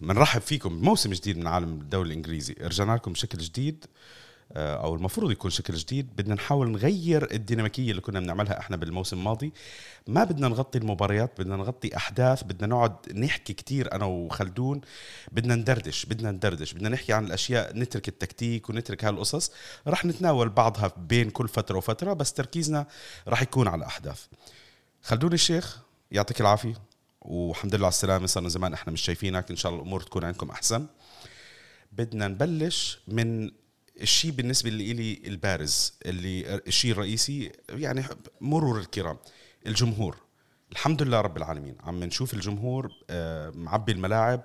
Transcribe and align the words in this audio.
بنرحب 0.00 0.40
فيكم 0.40 0.80
بموسم 0.80 1.10
جديد 1.10 1.38
من 1.38 1.46
عالم 1.46 1.80
الدوري 1.80 2.08
الإنجليزي. 2.08 2.56
رجعنا 2.60 2.92
لكم 2.92 3.12
بشكل 3.12 3.38
جديد 3.38 3.84
آه، 4.52 4.76
أو 4.84 4.94
المفروض 4.94 5.30
يكون 5.30 5.50
شكل 5.50 5.74
جديد. 5.74 6.16
بدنا 6.16 6.34
نحاول 6.34 6.70
نغير 6.70 7.32
الديناميكية 7.32 7.90
اللي 7.90 8.00
كنا 8.02 8.20
بنعملها 8.20 8.58
إحنا 8.58 8.76
بالموسم 8.76 9.18
الماضي. 9.18 9.52
ما 10.06 10.24
بدنا 10.24 10.48
نغطي 10.48 10.78
المباريات 10.78 11.40
بدنا 11.40 11.56
نغطي 11.56 11.96
أحداث 11.96 12.42
بدنا 12.44 12.66
نقعد 12.66 13.12
نحكي 13.14 13.52
كتير 13.52 13.92
أنا 13.92 14.04
وخلدون. 14.04 14.80
بدنا 15.32 15.54
ندردش 15.54 16.06
بدنا 16.06 16.30
ندردش 16.30 16.72
بدنا 16.72 16.88
نحكي 16.88 17.12
عن 17.12 17.26
الأشياء 17.26 17.76
نترك 17.76 18.08
التكتيك 18.08 18.70
ونترك 18.70 19.04
هالقصص. 19.04 19.52
رح 19.86 20.04
نتناول 20.04 20.48
بعضها 20.48 20.92
بين 20.96 21.30
كل 21.30 21.48
فترة 21.48 21.76
وفترة 21.78 22.12
بس 22.12 22.32
تركيزنا 22.32 22.86
رح 23.28 23.42
يكون 23.42 23.68
على 23.68 23.78
الاحداث 23.78 24.26
خلدون 25.02 25.32
الشيخ 25.32 25.78
يعطيك 26.10 26.40
العافية. 26.40 26.87
والحمد 27.28 27.74
لله 27.74 27.86
على 27.86 27.92
السلامة 27.92 28.26
صرنا 28.26 28.48
زمان 28.48 28.72
إحنا 28.72 28.92
مش 28.92 29.00
شايفينك 29.00 29.50
إن 29.50 29.56
شاء 29.56 29.72
الله 29.72 29.82
الأمور 29.82 30.00
تكون 30.00 30.24
عندكم 30.24 30.50
أحسن. 30.50 30.86
بدنا 31.92 32.28
نبلش 32.28 32.98
من 33.08 33.50
الشيء 34.00 34.30
بالنسبة 34.30 34.70
لي 34.70 35.22
البارز 35.26 35.92
اللي 36.06 36.54
الشيء 36.66 36.92
الرئيسي 36.92 37.52
يعني 37.68 38.04
مرور 38.40 38.78
الكرام 38.78 39.18
الجمهور. 39.66 40.16
الحمد 40.72 41.02
لله 41.02 41.20
رب 41.20 41.36
العالمين 41.36 41.76
عم 41.84 42.04
نشوف 42.04 42.34
الجمهور 42.34 42.92
آه، 43.10 43.50
معبي 43.50 43.92
الملاعب. 43.92 44.44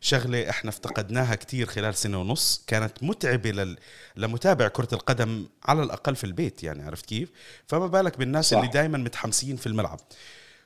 شغلة 0.00 0.50
إحنا 0.50 0.70
افتقدناها 0.70 1.34
كتير 1.34 1.66
خلال 1.66 1.94
سنة 1.94 2.20
ونص 2.20 2.64
كانت 2.66 3.02
متعبة 3.02 3.50
لل... 3.50 3.78
لمتابع 4.16 4.68
كرة 4.68 4.88
القدم 4.92 5.46
على 5.64 5.82
الأقل 5.82 6.16
في 6.16 6.24
البيت 6.24 6.62
يعني 6.62 6.82
عرفت 6.82 7.06
كيف؟ 7.06 7.30
فما 7.66 7.86
بالك 7.86 8.18
بالناس 8.18 8.50
صح. 8.50 8.56
اللي 8.58 8.70
دايما 8.70 8.98
متحمسين 8.98 9.56
في 9.56 9.66
الملعب. 9.66 10.00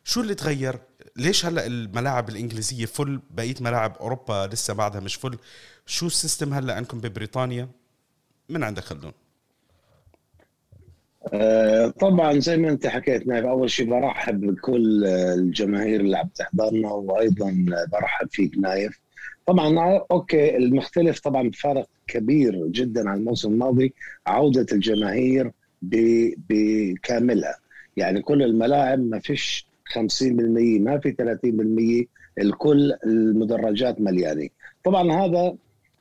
شو 0.04 0.20
اللي 0.20 0.34
تغير؟ 0.34 0.78
ليش 1.16 1.46
هلأ 1.46 1.66
الملاعب 1.66 2.28
الإنجليزية 2.28 2.86
full 2.86 3.20
بقية 3.30 3.54
ملاعب 3.60 3.96
أوروبا 4.00 4.48
لسه 4.52 4.74
بعدها 4.74 5.00
مش 5.00 5.14
full 5.14 5.38
شو 5.86 6.06
ال 6.06 6.13
system 6.13 6.54
هلأ 6.54 6.74
عندكم 6.74 7.00
ببريطانيا؟ 7.00 7.68
من 8.48 8.64
عندك 8.64 8.82
خلدون؟ 8.82 9.12
آه، 11.32 11.88
طبعا 11.88 12.38
زي 12.38 12.56
ما 12.56 12.68
أنت 12.70 12.86
حكيت 12.86 13.26
نايف 13.26 13.44
أول 13.44 13.70
شيء 13.70 13.90
برحب 13.90 14.40
بكل 14.40 15.04
الجماهير 15.06 16.00
اللي 16.00 16.18
عم 16.18 16.28
تحضرنا 16.28 16.90
وأيضا 16.90 17.66
برحب 17.92 18.28
فيك 18.30 18.58
نايف. 18.58 19.00
طبعا 19.46 19.98
okay 20.10 20.56
المختلف 20.56 21.20
طبعا 21.20 21.48
بفارق 21.48 21.86
كبير 22.06 22.66
جدا 22.66 23.10
عن 23.10 23.16
الموسم 23.18 23.52
الماضي 23.52 23.94
عودة 24.26 24.66
الجماهير 24.72 25.52
بكاملها. 26.48 27.56
يعني 27.96 28.22
كل 28.22 28.42
الملاعب 28.42 28.98
ما 28.98 29.18
فيش 29.18 29.66
50% 29.92 30.80
ما 30.80 30.98
في 30.98 31.12
30% 31.12 32.42
الكل 32.42 32.92
المدرجات 33.06 34.00
مليانة. 34.00 34.48
طبعا 34.84 35.12
هذا 35.12 35.54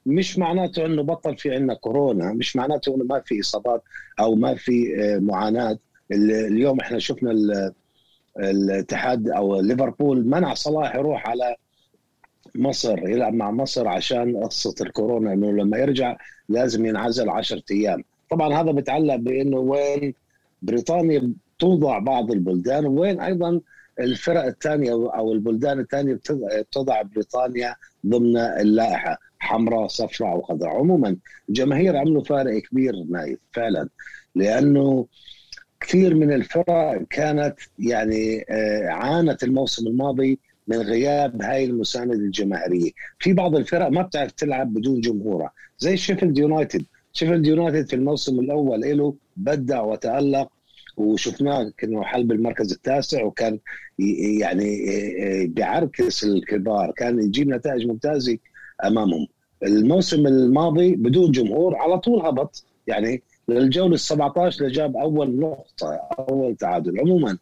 مش 0.06 0.40
معناته 0.40 0.86
إنه 0.86 1.04
بطل 1.04 1.38
في 1.38 1.54
عندنا 1.56 1.74
كورونا 1.74 2.34
مش 2.34 2.56
معناته 2.56 2.96
إنه 2.96 3.04
ما 3.04 3.22
في 3.26 3.40
إصابات 3.40 3.84
أو 4.20 4.36
ما 4.36 4.56
في 4.56 5.04
آه، 5.04 5.20
معاناة. 5.20 5.78
اليوم 6.12 6.80
إحنا 6.80 7.00
شفنا 7.00 7.32
الاتحاد 8.40 9.30
أو 9.30 9.62
ليفربول 9.62 10.28
منع 10.28 10.54
صلاح 10.54 10.96
يروح 10.96 11.28
على 11.30 11.56
مصر 12.56 13.10
يلعب 13.10 13.34
مع 13.34 13.52
مصر 13.52 13.88
عشان 13.88 14.38
قصة 14.38 14.76
الكورونا 14.82 15.34
إنه 15.34 15.52
لما 15.52 15.78
يرجع 15.78 16.18
لازم 16.50 16.86
ينعزل 16.86 17.30
10 17.30 17.62
أيام. 17.72 18.04
طبعا 18.30 18.62
هذا 18.62 18.72
بيتعلق 18.72 19.16
بإنه 19.16 19.58
وين 19.58 20.14
بريطانيا 20.62 21.34
توضع 21.60 22.00
بعض 22.00 22.32
البلدان 22.32 22.86
وين 22.86 23.20
أيضا 23.20 23.62
الفرق 24.00 24.44
الثانية 24.44 24.92
أو 24.92 25.34
البلدان 25.34 25.80
الثانية 25.80 26.20
بتضع 26.40 27.02
بريطانيا 27.02 27.76
ضمن 28.08 28.38
اللائحة 28.38 29.18
حمراء 29.40 29.88
صفراء 29.88 30.32
أو 30.32 30.42
خضراء. 30.42 30.76
عموما 30.76 31.18
الجماهير 31.50 31.98
عملوا 31.98 32.24
فارق 32.24 32.62
كبير 32.62 32.94
نايف 33.10 33.40
فعلا. 33.54 33.90
لأنه 34.36 35.08
كثير 35.80 36.16
من 36.16 36.34
الفرق 36.34 37.04
كانت 37.10 37.56
يعني 37.80 38.46
آه، 38.50 38.88
عانت 38.88 39.44
الموسم 39.44 39.88
الماضي 39.88 40.40
من 40.68 40.78
غياب 40.78 41.42
هاي 41.42 41.66
المساندة 41.66 42.14
الجماهيرية. 42.14 42.92
في 43.20 43.34
بعض 43.34 43.56
الفرق 43.56 43.88
ما 43.88 44.02
بتعرف 44.02 44.32
تلعب 44.32 44.74
بدون 44.74 45.02
جمهورها. 45.02 45.52
زي 45.80 45.98
شيفيلد 45.98 46.38
يونايتد. 46.38 46.86
شيفيلد 47.14 47.46
يونايتد 47.46 47.90
في 47.90 47.96
الموسم 47.96 48.40
الأول 48.40 48.82
له 48.82 49.16
بدع 49.38 49.82
وتألق 49.82 50.52
وشفناه 50.98 51.72
كأنه 51.78 52.04
حل 52.04 52.24
بالمركز 52.24 52.72
التاسع 52.72 53.24
وكان 53.24 53.60
يعني 54.40 54.86
بيعركل 55.48 56.24
الكبار. 56.24 56.92
كان 56.92 57.20
يجيب 57.20 57.50
نتائج 57.50 57.88
ممتازة 57.88 58.38
أمامهم. 58.86 59.28
الموسم 59.64 60.28
الماضي 60.28 60.96
بدون 60.96 61.32
جمهور 61.32 61.76
على 61.76 62.00
طول 62.00 62.26
هبط. 62.26 62.66
يعني 62.88 63.24
للجولة 63.48 63.94
ال 63.94 64.00
17 64.00 64.68
جاب 64.68 64.98
أول 64.98 65.40
نقطة 65.40 66.00
أول 66.20 66.56
تعادل. 66.56 67.00
عموما 67.00 67.38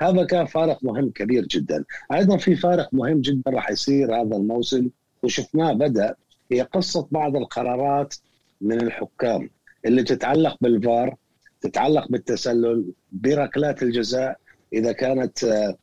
هذا 0.00 0.24
كان 0.24 0.46
فارق 0.46 0.84
مهم 0.84 1.10
كبير 1.10 1.46
جدا. 1.46 1.84
أيضا 2.12 2.36
في 2.36 2.56
فارق 2.56 2.88
مهم 2.92 3.20
جدا 3.20 3.50
راح 3.50 3.70
يصير 3.70 4.14
هذا 4.14 4.36
الموسم. 4.36 4.88
وشفناه 5.22 5.72
بدأ 5.72 6.14
هي 6.52 6.60
قصة 6.60 7.08
بعض 7.10 7.36
القرارات 7.36 8.14
من 8.60 8.80
الحكام 8.80 9.50
اللي 9.86 10.02
تتعلق 10.02 10.56
بالفار 10.60 11.16
تتعلق 11.60 12.08
بالتسلل 12.08 12.84
بركلات 13.12 13.82
الجزاء. 13.82 14.36
إذا 14.72 14.92
كانت 14.92 15.44
آه، 15.44 15.76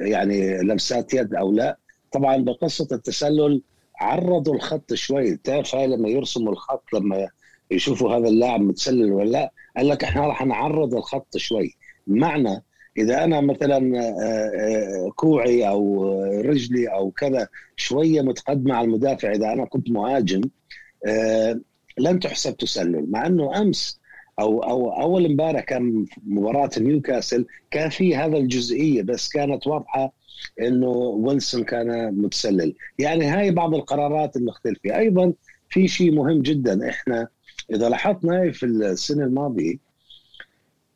يعني 0.00 0.62
لمسات 0.62 1.14
يد 1.14 1.34
أو 1.34 1.52
لا. 1.52 1.78
طبعا 2.12 2.36
بقصة 2.36 2.88
التسلل 2.92 3.62
عرضوا 4.00 4.54
الخط 4.54 4.94
شوي. 4.94 5.36
تعرف 5.36 5.74
هاي 5.74 5.86
لما 5.86 6.08
يرسموا 6.08 6.52
الخط 6.52 6.84
لما 6.94 7.28
يشوفوا 7.70 8.16
هذا 8.16 8.28
اللاعب 8.28 8.60
متسلل 8.60 9.12
ولا 9.12 9.30
لا 9.30 9.52
قال 9.76 9.88
لك 9.88 10.04
إحنا 10.04 10.26
راح 10.26 10.46
نعرض 10.46 10.94
الخط 10.94 11.36
شوي. 11.36 11.74
معنى 12.06 12.64
إذا 12.98 13.24
أنا 13.24 13.40
مثلا 13.40 14.00
آه، 14.00 15.10
كوعي 15.16 15.68
أو 15.68 16.12
رجلي 16.40 16.88
أو 16.88 17.10
كذا 17.10 17.48
شوية 17.76 18.22
متقدمة 18.22 18.74
على 18.74 18.84
المدافع 18.84 19.32
إذا 19.32 19.52
أنا 19.52 19.64
كنت 19.64 19.90
مهاجم 19.90 20.40
لن 21.98 22.20
تحسب 22.20 22.56
تسلل. 22.56 23.10
مع 23.10 23.26
إنه 23.26 23.60
أمس 23.60 24.00
أو 24.38 24.62
أو 24.62 25.02
أول 25.02 25.26
امبارح 25.26 25.64
كان 25.64 26.06
مباراة 26.26 26.70
نيوكاسل 26.78 27.46
كان 27.70 27.88
في 27.90 28.16
هذا 28.16 28.36
الجزئية 28.36 29.02
بس 29.02 29.28
كانت 29.28 29.66
واضحة 29.66 30.12
إنه 30.60 30.88
ويلسون 30.88 31.64
كان 31.64 32.14
متسلل. 32.22 32.74
يعني 32.98 33.24
هاي 33.24 33.50
بعض 33.50 33.74
القرارات 33.74 34.36
المختلفه 34.36 34.98
أيضا 34.98 35.32
في 35.68 35.88
شيء 35.88 36.12
مهم 36.12 36.42
جدا. 36.42 36.88
إحنا 36.90 37.28
إذا 37.70 37.88
لاحظنا 37.88 38.50
في 38.52 38.66
السنة 38.66 39.24
الماضية 39.24 39.76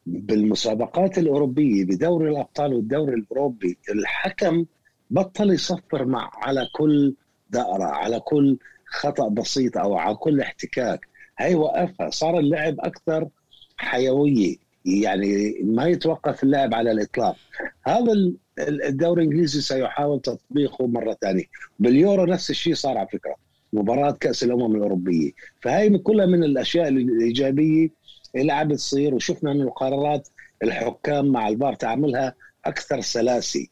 بالمسابقات 0.07 1.19
الأوروبية 1.19 1.85
بدوري 1.85 2.31
الأبطال 2.31 2.75
والدوري 2.75 3.15
الأوروبي 3.15 3.79
الحكم 3.95 4.65
بطل 5.11 5.51
يصفر 5.53 6.05
مع 6.05 6.31
على 6.35 6.69
كل 6.75 7.15
دائرة 7.51 7.85
على 7.85 8.21
كل 8.21 8.59
خطأ 8.87 9.29
بسيط 9.29 9.77
أو 9.79 9.97
على 9.97 10.15
كل 10.15 10.41
احتكاك. 10.41 11.09
هي 11.39 11.55
وقفها. 11.55 12.11
صار 12.11 12.39
اللعب 12.39 12.81
أكثر 12.81 13.29
حيوية. 13.77 14.57
يعني 14.85 15.59
ما 15.63 15.87
يتوقف 15.87 16.43
اللعب 16.43 16.75
على 16.75 16.91
الإطلاق. 16.91 17.37
هذا 17.83 18.13
الدوري 18.59 19.23
الإنجليزي 19.23 19.61
سيحاول 19.61 20.21
تطبيقه 20.21 20.87
مرة 20.87 21.17
ثانية. 21.21 21.45
باليورو 21.79 22.25
نفس 22.25 22.51
الشيء 22.51 22.75
صار 22.75 22.99
على 22.99 23.09
فكرة. 23.09 23.37
مباراة 23.73 24.11
كأس 24.11 24.45
الأمم 24.45 24.77
الأوروبية. 24.77 25.31
فهي 25.61 25.99
كلها 25.99 26.27
من 26.27 26.45
الأشياء 26.45 26.89
الإيجابية 26.89 27.89
اللي 28.37 28.53
عم 28.53 28.69
بتصير 28.69 29.15
وشفنا 29.15 29.53
إنه 29.53 29.71
قرارات 29.71 30.29
الحكام 30.63 31.27
مع 31.27 31.49
البار 31.49 31.75
تعملها 31.75 32.35
أكثر 32.65 33.01
سلاسه 33.01 33.67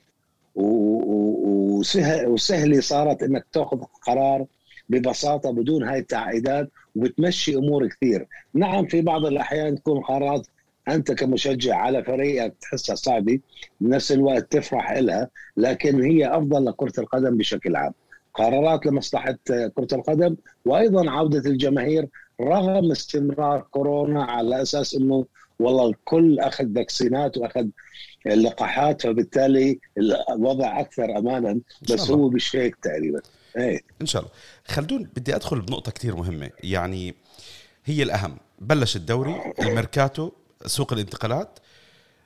وسهلة 2.26 2.80
صارت 2.80 3.22
إنك 3.22 3.46
تأخذ 3.52 3.82
قرار 4.06 4.46
ببساطة 4.88 5.50
بدون 5.50 5.82
هاي 5.82 5.98
التعقيدات 5.98 6.70
وبتمشي 6.96 7.56
امور 7.56 7.88
كثير. 7.88 8.26
نعم 8.54 8.86
في 8.86 9.00
بعض 9.00 9.26
الأحيان 9.26 9.74
تكون 9.74 10.00
قرارات 10.00 10.46
أنت 10.88 11.12
كمشجع 11.12 11.76
على 11.76 12.04
فريقك 12.04 12.54
تحسها 12.60 12.94
صعبة 12.94 13.38
بنفس 13.80 14.12
الوقت 14.12 14.52
تفرح 14.52 14.92
لها 14.92 15.28
لكن 15.56 16.02
هي 16.02 16.26
أفضل 16.26 16.64
لكرة 16.64 16.92
القدم 17.00 17.36
بشكل 17.36 17.76
عام. 17.76 17.92
قرارات 18.34 18.86
لمصلحة 18.86 19.38
كرة 19.46 19.88
القدم 19.92 20.36
وأيضا 20.64 21.10
عودة 21.10 21.50
الجماهير 21.50 22.06
رغم 22.40 22.90
استمرار 22.90 23.60
كورونا 23.60 24.24
على 24.24 24.62
أساس 24.62 24.94
إنه 24.94 25.26
والله 25.58 25.88
الكل 25.88 26.38
أخذ 26.40 26.74
فاكسينات 26.74 27.38
وأخذ 27.38 27.66
اللقاحات 28.26 29.02
فبالتالي 29.02 29.78
الوضع 30.30 30.80
أكثر 30.80 31.18
امانا 31.18 31.60
بس 31.82 32.10
هو 32.10 32.28
مش 32.28 32.56
هيك 32.56 32.76
تقريبا. 32.76 33.20
إيه. 33.56 33.80
إن 34.00 34.06
شاء 34.06 34.22
الله. 34.22 34.32
خلدون 34.68 35.02
بدي 35.02 35.36
أدخل 35.36 35.60
بنقطة 35.60 35.92
كثير 35.92 36.16
مهمة. 36.16 36.50
يعني 36.62 37.14
هي 37.84 38.02
الأهم. 38.02 38.36
بلش 38.58 38.96
الدوري 38.96 39.52
الميركاتو 39.60 40.30
سوق 40.66 40.92
الانتقالات. 40.92 41.58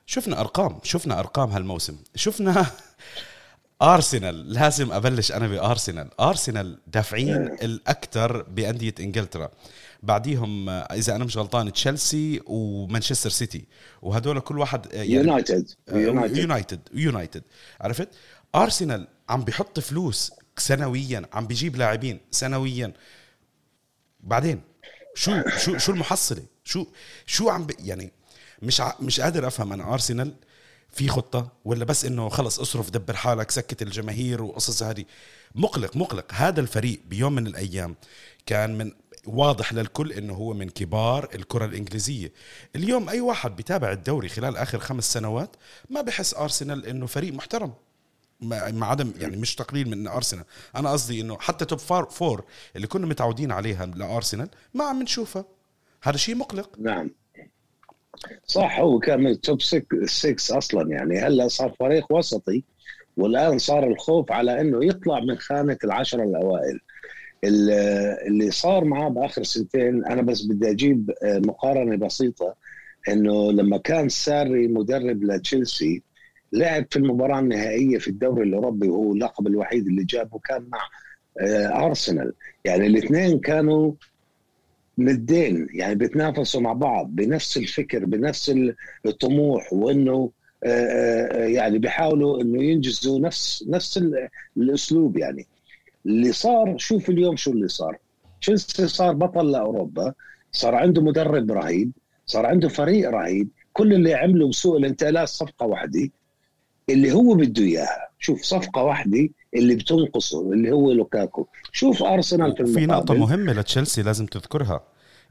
شفنا 0.05 0.39
أرقام 0.39 0.79
شفنا 0.83 1.19
أرقام 1.19 1.49
هالموسم. 1.49 1.97
شفنا 2.15 2.65
أرسنال. 3.81 4.53
لازم 4.53 4.91
أبلش 4.91 5.31
أنا 5.31 5.47
بأرسنال. 5.47 6.19
أرسنال 6.19 6.77
دافعين 6.87 7.35
الأكثر 7.61 8.41
بأندية 8.43 8.93
إنجلترا. 8.99 9.51
بعديهم 10.03 10.69
آه، 10.69 10.73
إذا 10.81 11.15
أنا 11.15 11.23
مش 11.25 11.37
غلطان 11.37 11.73
تشيلسي 11.73 12.41
ومانشستر 12.45 13.29
سيتي. 13.29 13.65
وهدول 14.01 14.39
كل 14.39 14.59
واحد 14.59 14.93
يعني 14.93 15.11
يونايتد. 15.11 15.69
يونايتد. 15.91 16.79
يونايتد. 16.93 17.43
عرفت؟ 17.81 18.09
أرسنال 18.55 19.07
عم 19.29 19.43
بيحط 19.43 19.79
فلوس 19.79 20.31
سنويا 20.57 21.25
عم 21.33 21.47
بيجيب 21.47 21.75
لاعبين 21.75 22.19
سنويا. 22.31 22.93
بعدين 24.19 24.61
شو 25.15 25.41
شو 25.57 25.77
شو 25.77 25.91
المحصلة؟ 25.91 26.43
شو 26.63 26.85
شو 27.25 27.49
عم 27.49 27.67
يعني 27.79 28.11
مش 28.61 28.81
ع... 28.81 28.93
مش 28.99 29.19
قادر 29.19 29.47
أفهم 29.47 29.73
أنا 29.73 29.93
ارسنال 29.93 30.33
في 30.89 31.07
خطة 31.07 31.51
ولا 31.65 31.85
بس 31.85 32.05
إنه 32.05 32.29
خلص 32.29 32.59
أصرف 32.59 32.89
دبر 32.89 33.15
حالك 33.15 33.51
سكت 33.51 33.81
الجماهير 33.81 34.41
وقصص 34.41 34.83
هذه. 34.83 35.05
مقلق 35.55 35.97
مقلق. 35.97 36.33
هذا 36.33 36.61
الفريق 36.61 37.01
بيوم 37.05 37.33
من 37.33 37.47
الأيام 37.47 37.95
كان 38.45 38.77
من 38.77 38.91
واضح 39.25 39.73
للكل 39.73 40.11
إنه 40.11 40.33
هو 40.33 40.53
من 40.53 40.69
كبار 40.69 41.29
الكرة 41.35 41.65
الإنجليزية. 41.65 42.31
اليوم 42.75 43.09
أي 43.09 43.21
واحد 43.21 43.55
بيتابع 43.55 43.91
الدوري 43.91 44.29
خلال 44.29 44.57
آخر 44.57 44.79
خمس 44.79 45.13
سنوات 45.13 45.55
ما 45.89 46.01
بحس 46.01 46.33
ارسنال 46.33 46.85
إنه 46.85 47.05
فريق 47.05 47.33
محترم. 47.33 47.73
مع 48.41 48.91
عدم 48.91 49.13
يعني 49.19 49.37
مش 49.37 49.55
تقليل 49.55 49.89
من 49.89 50.07
أرسنال. 50.07 50.43
أنا 50.75 50.91
قصدي 50.91 51.21
إنه 51.21 51.37
حتى 51.39 51.65
top 51.65 51.79
four 52.09 52.43
اللي 52.75 52.87
كنا 52.87 53.07
متعودين 53.07 53.51
عليها 53.51 53.85
لأرسنال 53.85 54.49
ما 54.73 54.83
عم 54.83 55.03
نشوفها. 55.03 55.45
هذا 56.03 56.17
شيء 56.17 56.35
مقلق. 56.35 56.79
نعم. 56.79 57.09
صح 58.45 58.79
هو 58.79 58.99
كان 58.99 59.19
من 59.19 59.31
ال 59.31 59.38
top 59.38 59.61
6 59.61 60.57
أصلا 60.57 60.89
يعني. 60.89 61.19
هلأ 61.19 61.47
صار 61.47 61.75
فريق 61.79 62.11
وسطي 62.11 62.63
والآن 63.17 63.57
صار 63.57 63.87
الخوف 63.87 64.31
على 64.31 64.61
إنه 64.61 64.85
يطلع 64.85 65.19
من 65.19 65.37
خانة 65.37 65.77
العشره 65.83 66.23
الأوائل. 66.23 66.79
اللي 67.43 68.51
صار 68.51 68.83
معاه 68.83 69.09
بآخر 69.09 69.43
سنتين 69.43 70.05
أنا 70.05 70.21
بس 70.21 70.41
بدي 70.41 70.69
أجيب 70.69 71.11
آه، 71.23 71.39
مقارنة 71.39 71.95
بسيطة 71.97 72.55
إنه 73.09 73.51
لما 73.51 73.77
كان 73.77 74.09
ساري 74.09 74.67
مدرب 74.67 75.23
لتشيلسي 75.23 76.03
لعب 76.53 76.85
في 76.89 76.97
المباراة 76.99 77.39
النهائية 77.39 77.97
في 77.97 78.07
الدوري 78.07 78.43
الأوروبي 78.43 78.89
وهو 78.89 79.13
اللقب 79.13 79.47
الوحيد 79.47 79.87
اللي 79.87 80.03
جابه 80.03 80.39
كان 80.39 80.61
مع 80.69 80.79
آه، 81.41 81.85
أرسنال. 81.85 82.33
يعني 82.65 82.87
الاثنين 82.87 83.39
كانوا 83.39 83.93
ندين 84.97 85.67
يعني 85.73 85.95
بيتنافسوا 85.95 86.61
مع 86.61 86.73
بعض 86.73 87.07
بنفس 87.15 87.57
الفكر 87.57 88.05
بنفس 88.05 88.55
الطموح 89.05 89.73
وإنه 89.73 90.31
آه، 90.63 91.45
يعني 91.45 91.79
بيحاولوا 91.79 92.41
إنه 92.41 92.63
ينجزوا 92.63 93.19
نفس 93.19 93.65
نفس 93.67 94.03
الأسلوب 94.57 95.17
يعني. 95.17 95.47
اللي 96.05 96.31
صار 96.31 96.77
شوف 96.77 97.09
اليوم 97.09 97.35
شو 97.35 97.51
اللي 97.51 97.67
صار. 97.67 97.97
تشيلسي 98.41 98.87
صار 98.87 99.13
بطل 99.13 99.51
لأوروبا 99.51 100.13
صار 100.51 100.75
عنده 100.75 101.01
مدرب 101.01 101.51
رهيب 101.51 101.91
صار 102.25 102.45
عنده 102.45 102.69
فريق 102.69 103.09
رهيب 103.09 103.49
كل 103.73 103.93
اللي 103.93 104.13
عمله 104.13 104.49
بسوق 104.49 104.75
الانتقالات 104.75 105.27
صفقة 105.27 105.65
واحدة 105.65 106.09
اللي 106.89 107.11
هو 107.11 107.33
بده 107.33 107.63
إياها. 107.63 108.09
شوف 108.19 108.41
صفقة 108.41 108.83
واحدة 108.83 109.29
اللي 109.55 109.75
بتنقصه 109.75 110.41
اللي 110.41 110.71
هو 110.71 110.91
لوكاكو. 110.91 111.47
شوف 111.71 112.03
أرسنال 112.03 112.53
في 112.55 112.59
المقابل 112.59 112.79
في 112.79 112.85
نقطة 112.85 113.13
مهمة 113.13 113.53
لتشيلسي 113.53 114.01
لازم 114.01 114.25
تذكرها 114.25 114.83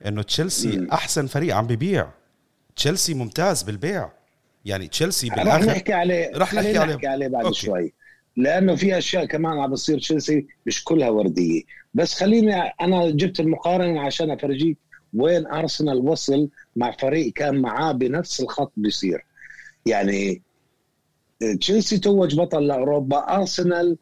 إنه 0.06 0.22
تشيلسي. 0.22 0.86
أحسن 0.92 1.26
فريق 1.26 1.56
عم 1.56 1.66
ببيع. 1.66 2.10
تشيلسي 2.76 3.14
ممتاز 3.14 3.62
بالبيع. 3.62 4.10
يعني 4.64 4.88
تشيلسي 4.88 5.28
بالآخر. 5.28 5.48
رح 5.48 5.64
نحكي 5.64 5.92
عليه 5.92 6.30
رح 6.36 6.54
نحكي 6.54 6.78
عليه, 6.78 6.94
نحكي 6.94 7.06
عليه 7.06 7.28
بعد 7.28 7.44
okay. 7.44 7.58
شوي. 7.58 7.92
لأنه 8.36 8.74
في 8.74 8.98
أشياء 8.98 9.24
كمان 9.24 9.58
عم 9.58 9.70
بتصير 9.70 9.98
تشيلسي 9.98 10.46
مش 10.66 10.84
كلها 10.84 11.10
وردية. 11.10 11.62
بس 11.94 12.14
خليني 12.14 12.56
أنا 12.56 13.10
جبت 13.10 13.40
المقارنة 13.40 14.00
عشان 14.00 14.30
أفرجيك 14.30 14.78
وين 15.14 15.46
أرسنال 15.46 15.96
وصل 15.96 16.48
مع 16.76 16.90
فريق 16.90 17.32
كان 17.32 17.60
معاه 17.60 17.92
بنفس 17.92 18.40
الخط 18.40 18.72
بيصير. 18.76 19.24
يعني 19.86 20.42
تشيلسي 21.60 21.98
توج 21.98 22.36
بطل 22.36 22.66
لاوروبا 22.66 23.36
أرسنال 23.36 23.96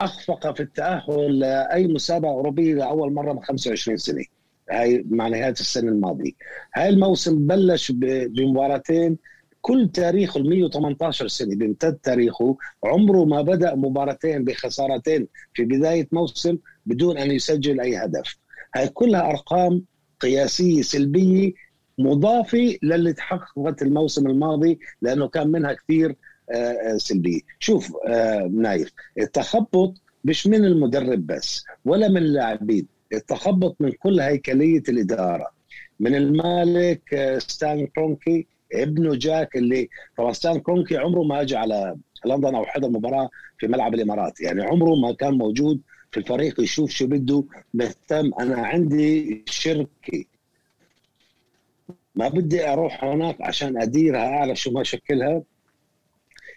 أخفق 0.00 0.54
في 0.54 0.62
التأهل 0.62 1.38
لاي 1.38 1.86
مسابقة 1.86 2.30
أوروبية 2.30 2.74
لاول 2.74 3.12
مرة 3.12 3.32
من 3.32 3.42
25 3.42 3.96
سنة. 3.96 4.24
هاي 4.70 5.04
مع 5.10 5.28
نهاية 5.28 5.50
السنة 5.50 5.88
الماضية. 5.90 6.32
هاي 6.74 6.88
الموسم 6.88 7.46
بلش 7.46 7.92
بمباراتين 7.92 9.18
كل 9.60 9.88
تاريخه 9.88 10.38
ال 10.38 10.48
118 10.48 11.28
سنة. 11.28 11.56
بيمتد 11.56 11.94
تاريخه 11.94 12.56
عمره 12.84 13.24
ما 13.24 13.42
بدأ 13.42 13.74
مباراتين 13.74 14.44
بخسارتين 14.44 15.28
في 15.54 15.64
بداية 15.64 16.08
موسم 16.12 16.58
بدون 16.86 17.18
أن 17.18 17.30
يسجل 17.30 17.80
أي 17.80 17.96
هدف. 17.96 18.36
هاي 18.74 18.88
كلها 18.88 19.30
أرقام 19.30 19.82
قياسية 20.20 20.82
سلبية 20.82 21.52
مضافة 21.98 22.78
للي 22.82 23.12
تحققت 23.12 23.82
الموسم 23.82 24.26
الماضي 24.26 24.78
لأنه 25.02 25.28
كان 25.28 25.48
منها 25.48 25.72
كثير 25.72 26.16
سلبية. 26.96 27.40
شوف 27.58 27.92
آه، 28.06 28.50
نايف 28.52 28.92
التخبط 29.18 29.94
مش 30.24 30.46
من 30.46 30.64
المدرب 30.64 31.26
بس 31.26 31.64
ولا 31.84 32.08
من 32.08 32.16
اللاعبين. 32.16 32.86
التخبط 33.12 33.76
من 33.80 33.90
كل 33.92 34.20
هيكلية 34.20 34.82
الإدارة. 34.88 35.46
من 36.00 36.14
المالك 36.14 37.34
ستان 37.38 37.86
كرونكي 37.86 38.46
ابنه 38.74 39.14
جاك 39.14 39.56
اللي 39.56 39.88
طبعا 40.16 40.32
ستان 40.32 40.60
كرونكي 40.60 40.96
عمره 40.96 41.22
ما 41.22 41.40
اجى 41.40 41.56
على 41.56 41.96
لندن 42.26 42.54
أو 42.54 42.64
حضر 42.64 42.88
مباراة 42.88 43.30
في 43.58 43.66
ملعب 43.66 43.94
الإمارات. 43.94 44.40
يعني 44.40 44.62
عمره 44.62 44.94
ما 44.94 45.12
كان 45.12 45.34
موجود 45.34 45.80
في 46.10 46.20
الفريق 46.20 46.60
يشوف 46.60 46.90
شو 46.90 47.06
بده 47.06 47.44
مهتم. 47.74 48.30
أنا 48.40 48.66
عندي 48.66 49.42
شركة. 49.46 50.24
ما 52.14 52.28
بدي 52.28 52.68
أروح 52.72 53.04
هناك 53.04 53.40
عشان 53.40 53.82
أديرها 53.82 54.26
أعرف 54.26 54.58
شو 54.58 54.70
ما 54.70 54.82
شكلها 54.82 55.42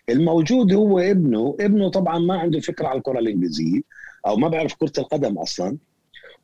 الموجود 0.09 0.73
هو 0.73 0.99
ابنه 0.99 1.55
ابنه 1.59 1.89
طبعا 1.89 2.19
ما 2.19 2.39
عنده 2.39 2.59
فكرة 2.59 2.87
على 2.87 2.97
الكرة 2.97 3.19
الإنجليزية 3.19 3.81
أو 4.27 4.35
ما 4.35 4.47
بيعرف 4.47 4.73
كرة 4.73 4.93
القدم 4.97 5.37
أصلا. 5.37 5.77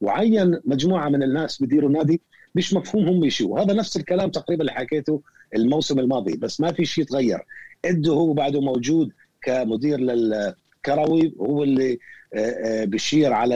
وعين 0.01 0.59
مجموعة 0.65 1.09
من 1.09 1.23
الناس 1.23 1.63
بديروا 1.63 1.89
نادي 1.89 2.21
مش 2.55 2.73
مفهوم 2.73 3.07
هم 3.07 3.29
شو 3.29 3.57
هذا 3.57 3.73
نفس 3.73 3.97
الكلام 3.97 4.29
تقريبا 4.29 4.61
اللي 4.61 4.71
حكيته 4.71 5.21
الموسم 5.55 5.99
الماضي 5.99 6.37
بس 6.37 6.61
ما 6.61 6.71
في 6.71 6.85
شيء 6.85 7.03
تغير 7.03 7.39
ادو 7.85 8.13
هو 8.13 8.33
بعده 8.33 8.61
موجود 8.61 9.11
كمدير 9.41 9.99
للكروي 9.99 11.33
هو 11.39 11.63
اللي 11.63 11.99
آه، 12.33 12.37
آه، 12.37 12.85
بشير 12.85 13.33
على 13.33 13.55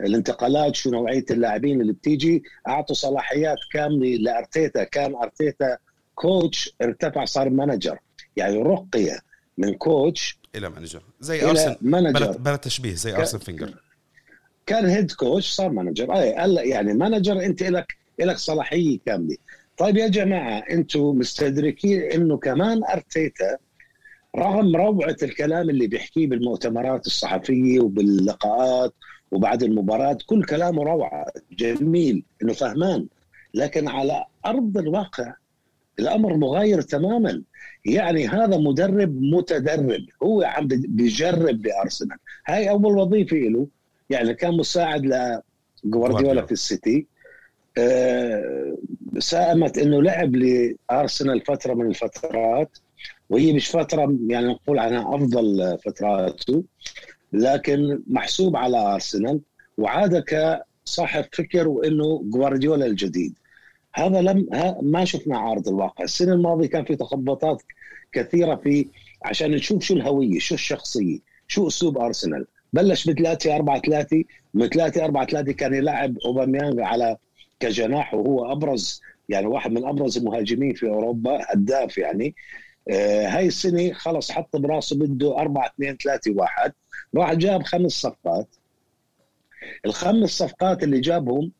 الانتقالات 0.00 0.76
شو 0.76 0.90
نوعية 0.90 1.24
اللاعبين 1.30 1.80
اللي 1.80 1.92
بتيجي. 1.92 2.42
أعطوا 2.68 2.94
صلاحيات 2.94 3.58
كاملة 3.72 4.16
لأرتيتا. 4.16 4.84
كان 4.84 5.14
أرتيتا 5.14 5.76
coach 6.14 6.74
ارتفع 6.82 7.24
صار 7.24 7.50
manager 7.50 7.98
يعني 8.38 8.56
رقي 8.56 9.20
من 9.58 9.74
coach 9.74 10.38
إلى 10.54 10.68
manager. 10.70 11.02
زي 11.20 11.44
ارسن 11.44 11.76
فينجر. 11.80 12.32
بلا 12.32 12.56
تشبيه 12.56 12.94
زي 12.94 13.16
أرسن 13.16 13.38
فينجر. 13.38 13.74
كان 14.66 14.86
head 14.86 15.12
coach 15.12 15.50
صار 15.50 15.70
manager. 15.70 16.12
أي 16.12 16.34
هلا 16.34 16.62
يعني 16.62 16.94
manager 16.94 17.44
أنت 17.44 17.62
لك 17.62 17.96
لك 18.18 18.36
صلاحية 18.36 18.98
كاملة. 19.06 19.36
طيب 19.76 19.96
يا 19.96 20.08
جماعة 20.08 20.58
أنتم 20.58 21.00
مستدركين 21.00 22.00
إنه 22.02 22.36
كمان 22.36 22.84
أرتيتا 22.84 23.56
رغم 24.36 24.76
روعة 24.76 25.16
الكلام 25.22 25.70
اللي 25.70 25.86
بيحكيه 25.86 26.26
بالمؤتمرات 26.26 27.06
الصحفية 27.06 27.80
وباللقاءات 27.80 28.94
وبعد 29.30 29.62
المباراة 29.62 30.18
كل 30.26 30.44
كلامه 30.44 30.82
روعة 30.82 31.26
جميل 31.52 32.24
إنه 32.42 32.52
فهمان. 32.52 33.06
لكن 33.54 33.88
على 33.88 34.24
أرض 34.46 34.78
الواقع 34.78 35.34
الأمر 35.98 36.36
مغاير 36.36 36.80
تماما. 36.80 37.42
يعني 37.84 38.28
هذا 38.28 38.56
مدرب 38.56 39.22
متدرب. 39.22 40.06
هو 40.22 40.42
عم 40.42 40.68
بيجرب 40.68 41.62
بأرسنال. 41.62 42.18
هاي 42.46 42.70
أول 42.70 42.98
وظيفة 42.98 43.36
له. 43.36 43.66
يعني 44.10 44.34
كان 44.34 44.56
مساعد 44.56 45.34
لجوارديولا 45.84 46.46
في 46.46 46.52
السيتي. 46.52 47.06
آه، 47.78 48.76
ساهمت 49.18 49.78
إنه 49.78 50.02
لعب 50.02 50.36
لأرسنال 50.36 51.40
فترة 51.40 51.74
من 51.74 51.86
الفترات. 51.86 52.78
وهي 53.30 53.52
مش 53.52 53.68
فترة 53.68 54.16
يعني 54.26 54.46
نقول 54.46 54.78
عنها 54.78 55.14
أفضل 55.16 55.78
فتراته. 55.84 56.64
لكن 57.32 58.02
محسوب 58.06 58.56
على 58.56 58.94
أرسنال. 58.94 59.40
وعاد 59.78 60.24
كصاحب 60.24 61.24
فكر 61.32 61.68
وإنه 61.68 62.22
جوارديولا 62.24 62.86
الجديد. 62.86 63.34
هذا 63.94 64.20
لم 64.20 64.46
ما 64.82 65.04
شفنا 65.04 65.38
عارض 65.38 65.68
الواقع. 65.68 66.04
السنة 66.04 66.32
الماضية 66.32 66.66
كان 66.66 66.84
في 66.84 66.96
تخبطات 66.96 67.62
كثيرة 68.12 68.54
في 68.54 68.86
عشان 69.22 69.50
نشوف 69.50 69.82
شو 69.82 69.94
الهوية 69.94 70.38
شو 70.38 70.54
الشخصية 70.54 71.18
شو 71.48 71.68
أسلوب 71.68 71.98
أرسنال. 71.98 72.46
بلش 72.72 73.10
ب 73.10 73.12
3 73.18 73.56
4 73.56 73.80
3 73.80 74.24
من 74.54 74.68
3 74.68 75.04
4 75.04 75.26
3 75.26 75.52
كان 75.52 75.74
يلعب 75.74 76.18
أوباميانغ 76.24 76.80
على 76.82 77.16
كجناح 77.60 78.14
وهو 78.14 78.52
أبرز 78.52 79.02
يعني 79.28 79.46
واحد 79.46 79.72
من 79.72 79.84
أبرز 79.86 80.18
المهاجمين 80.18 80.74
في 80.74 80.88
أوروبا 80.88 81.40
هداف 81.52 81.98
يعني. 81.98 82.34
آه 82.90 83.26
هاي 83.26 83.46
السنة 83.46 83.92
خلص 83.92 84.30
حط 84.30 84.56
براسه 84.56 84.96
بده 84.96 85.38
4 85.38 85.66
2 85.66 85.96
3 85.96 86.32
1 86.36 86.72
راح 87.16 87.34
جاب 87.34 87.62
خمس 87.62 87.92
صفقات. 87.92 88.48
الخمس 89.86 90.30
صفقات 90.30 90.82
اللي 90.82 91.00
جابهم 91.00 91.52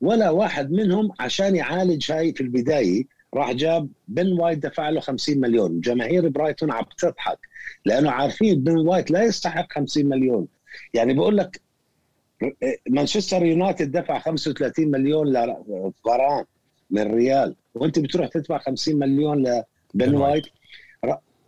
ولا 0.00 0.30
واحد 0.30 0.70
منهم 0.70 1.10
عشان 1.20 1.56
يعالج 1.56 2.12
هاي 2.12 2.32
في 2.32 2.40
البداية 2.40 3.04
راح 3.34 3.52
جاب 3.52 3.88
بن 4.08 4.40
وايت 4.40 4.58
دفع 4.58 4.88
له 4.88 5.00
50 5.00 5.40
مليون. 5.40 5.80
جماهير 5.80 6.28
برايتون 6.28 6.72
عم 6.72 6.84
تضحك 6.98 7.38
لأنه 7.84 8.10
عارفين 8.10 8.60
بن 8.60 8.78
وايت 8.78 9.10
لا 9.10 9.24
يستحق 9.24 9.72
50 9.72 10.06
مليون. 10.06 10.48
يعني 10.94 11.14
بقول 11.14 11.36
لك 11.36 11.60
مانشستر 12.88 13.44
يونايتد 13.44 13.92
دفع 13.92 14.18
35 14.18 14.90
مليون 14.90 15.32
لفاران 15.32 16.44
من 16.90 17.14
ريال 17.14 17.54
وانت 17.74 17.98
بتروح 17.98 18.28
تدفع 18.28 18.58
50 18.58 18.96
مليون 18.96 19.62
لبن 19.94 20.14
وايت. 20.14 20.44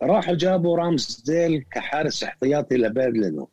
راحوا 0.01 0.35
جابوا 0.35 0.77
رامزديل 0.77 1.65
كحارس 1.71 2.23
احتياطي 2.23 2.77
للينو 2.77 3.49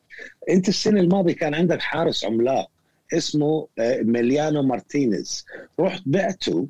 انت 0.51 0.69
السنة 0.69 1.01
الماضية 1.01 1.35
كان 1.35 1.55
عندك 1.55 1.81
حارس 1.81 2.25
عملاق. 2.25 2.71
اسمه 3.15 3.69
آه، 3.79 4.03
إميليانو 4.03 4.63
مارتينيز. 4.63 5.47
رحت 5.81 6.03
بعته 6.07 6.69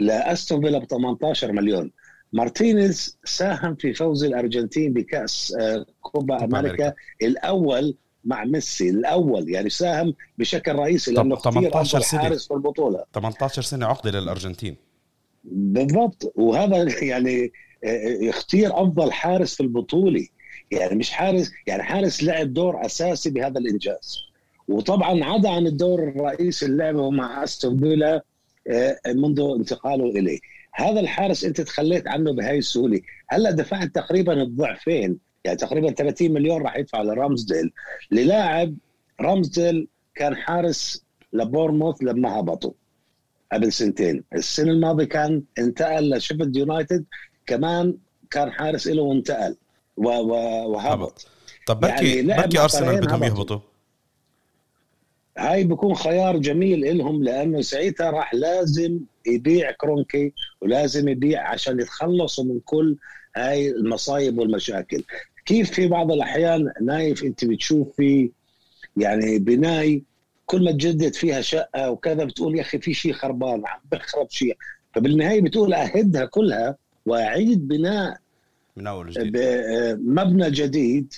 لأستون 0.00 0.60
فيلا 0.60 0.78
ب 0.78 0.84
18 0.84 1.52
مليون. 1.52 1.92
مارتينيز 2.32 3.18
ساهم 3.24 3.74
في 3.74 3.94
فوز 3.94 4.24
الأرجنتين 4.24 4.92
بكأس 4.92 5.54
آه، 5.60 5.86
كوبا 6.00 6.44
أمريكا 6.44 6.94
الأول 7.22 7.94
مع 8.24 8.44
ميسي 8.44 8.90
الأول 8.90 9.50
يعني 9.50 9.70
ساهم 9.70 10.14
بشكل 10.38 10.72
رئيسي 10.72 11.12
لأنه 11.12 11.36
18 11.36 12.00
سنة. 12.00 12.20
حارس 12.20 12.48
في 12.48 12.54
البطولة. 12.54 13.04
18 13.14 13.62
سنة 13.62 13.86
عقدة 13.86 14.10
للأرجنتين. 14.10 14.76
بالضبط. 15.44 16.32
وهذا 16.36 16.94
يعني 17.12 17.52
اختير 18.28 18.72
آه، 18.72 18.82
أفضل 18.82 19.12
حارس 19.12 19.54
في 19.54 19.62
البطولة. 19.62 20.26
يعني 20.70 20.94
مش 20.94 21.10
حارس 21.10 21.52
يعني 21.66 21.82
حارس 21.82 22.22
لعب 22.22 22.54
دور 22.54 22.86
أساسي 22.86 23.30
بهذا 23.30 23.58
الإنجاز. 23.58 24.29
وطبعا 24.70 25.24
عدا 25.24 25.50
عن 25.50 25.66
الدور 25.66 26.08
الرئيسي 26.08 26.66
اللي 26.66 26.76
لعبه 26.76 27.10
مع 27.10 27.44
أستون 27.44 27.80
فيلا 27.80 28.22
آه، 28.68 28.96
منذ 29.06 29.40
انتقاله 29.40 30.04
إليه. 30.04 30.38
هذا 30.74 31.00
الحارس 31.00 31.44
أنت 31.44 31.60
تخليت 31.60 32.08
عنه 32.08 32.32
بهاي 32.32 32.58
السهولة. 32.58 33.00
هلأ 33.28 33.50
دفعت 33.50 33.94
تقريبا 33.94 34.42
الضعفين 34.42 35.18
يعني 35.44 35.56
تقريبا 35.56 35.90
30 35.90 36.32
مليون 36.32 36.62
راح 36.62 36.76
يدفع 36.76 37.02
لرامزديل. 37.02 37.72
للاعب 38.10 38.74
رامزديل 39.20 39.88
كان 40.14 40.36
حارس 40.36 41.04
لبورموث 41.32 42.02
لما 42.02 42.40
هبطوا 42.40 42.72
قبل 43.52 43.72
سنتين. 43.72 44.24
السنة 44.34 44.72
الماضية 44.72 45.04
كان 45.04 45.42
انتقل 45.58 46.16
لشيفيلد 46.16 46.56
يونايتد 46.56 47.04
كمان 47.46 47.96
كان 48.30 48.50
حارس 48.52 48.86
له 48.86 49.02
وانتقل 49.02 49.56
وهبط. 49.96 51.26
طب 51.66 51.80
بركي 51.80 52.16
يعني 52.16 52.42
بركي 52.42 52.58
أرسنال 52.58 53.00
بدهم 53.00 53.24
يهبطوا. 53.24 53.69
هاي 55.38 55.64
بكون 55.64 55.94
خيار 55.94 56.36
جميل 56.36 56.98
لهم 56.98 57.22
لأنه 57.24 57.60
ساعتها 57.60 58.10
راح 58.10 58.34
لازم 58.34 59.00
يبيع 59.26 59.70
كرونكي 59.70 60.32
ولازم 60.60 61.08
يبيع 61.08 61.48
عشان 61.48 61.80
يتخلصوا 61.80 62.44
من 62.44 62.60
كل 62.64 62.96
هاي 63.36 63.70
المصايب 63.70 64.38
والمشاكل. 64.38 65.02
كيف 65.46 65.70
في 65.70 65.88
بعض 65.88 66.12
الأحيان 66.12 66.72
نايف 66.82 67.24
أنت 67.24 67.44
بتشوف 67.44 67.96
في 67.96 68.30
يعني 68.96 69.38
بناي 69.38 70.02
كل 70.46 70.64
ما 70.64 70.72
تجدد 70.72 71.14
فيها 71.14 71.40
شقة 71.40 71.90
وكذا 71.90 72.24
بتقول 72.24 72.56
يا 72.56 72.60
أخي 72.60 72.78
في 72.78 72.94
شيء 72.94 73.12
خربان 73.12 73.62
عم 73.66 73.80
بخرب 73.92 74.30
شيء. 74.30 74.56
فبالنهاية 74.94 75.40
بتقول 75.40 75.74
أهدها 75.74 76.24
كلها 76.24 76.76
وأعيد 77.06 77.68
بناء 77.68 78.18
من 78.76 78.86
اول 78.86 79.10
جديد 79.10 79.36
مبنى 80.00 80.50
جديد 80.50 81.14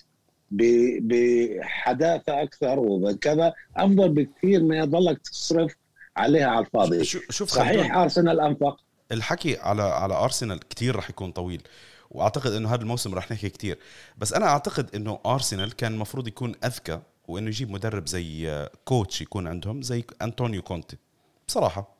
بحداثة 1.01 2.43
أكثر 2.43 2.79
وكذا 2.79 3.53
أفضل 3.77 4.09
بكثير 4.09 4.63
من 4.63 4.77
يضلك 4.77 5.19
تصرف 5.19 5.75
عليها 6.17 6.47
على 6.47 6.67
الفاضي. 6.67 7.05
شوف 7.05 7.49
صحيح 7.49 7.97
أرسنال 7.97 8.41
أنفق. 8.41 8.81
الحكي 9.13 9.59
على 9.59 9.83
على 9.83 10.15
أرسنال 10.15 10.69
كثير 10.69 10.97
رح 10.97 11.11
يكون 11.11 11.33
طويل 11.33 11.63
وأعتقد 12.11 12.53
إنه 12.53 12.75
هذا 12.75 12.83
الموسم 12.83 13.15
رح 13.15 13.33
نحكي 13.33 13.49
كثير 13.49 13.79
بس 14.19 14.33
أنا 14.33 14.47
أعتقد 14.47 14.95
إنه 14.95 15.19
أرسنال 15.27 15.77
كان 15.77 15.93
المفروض 15.93 16.29
يكون 16.29 16.55
أذكى 16.65 17.01
وإنه 17.29 17.49
يجيب 17.49 17.71
مدرب 17.71 18.07
زي 18.07 18.69
كوتش 18.85 19.21
يكون 19.21 19.47
عندهم 19.47 19.83
زي 19.83 20.05
أنطونيو 20.23 20.63
كونتي. 20.63 20.97
بصراحة 21.49 21.97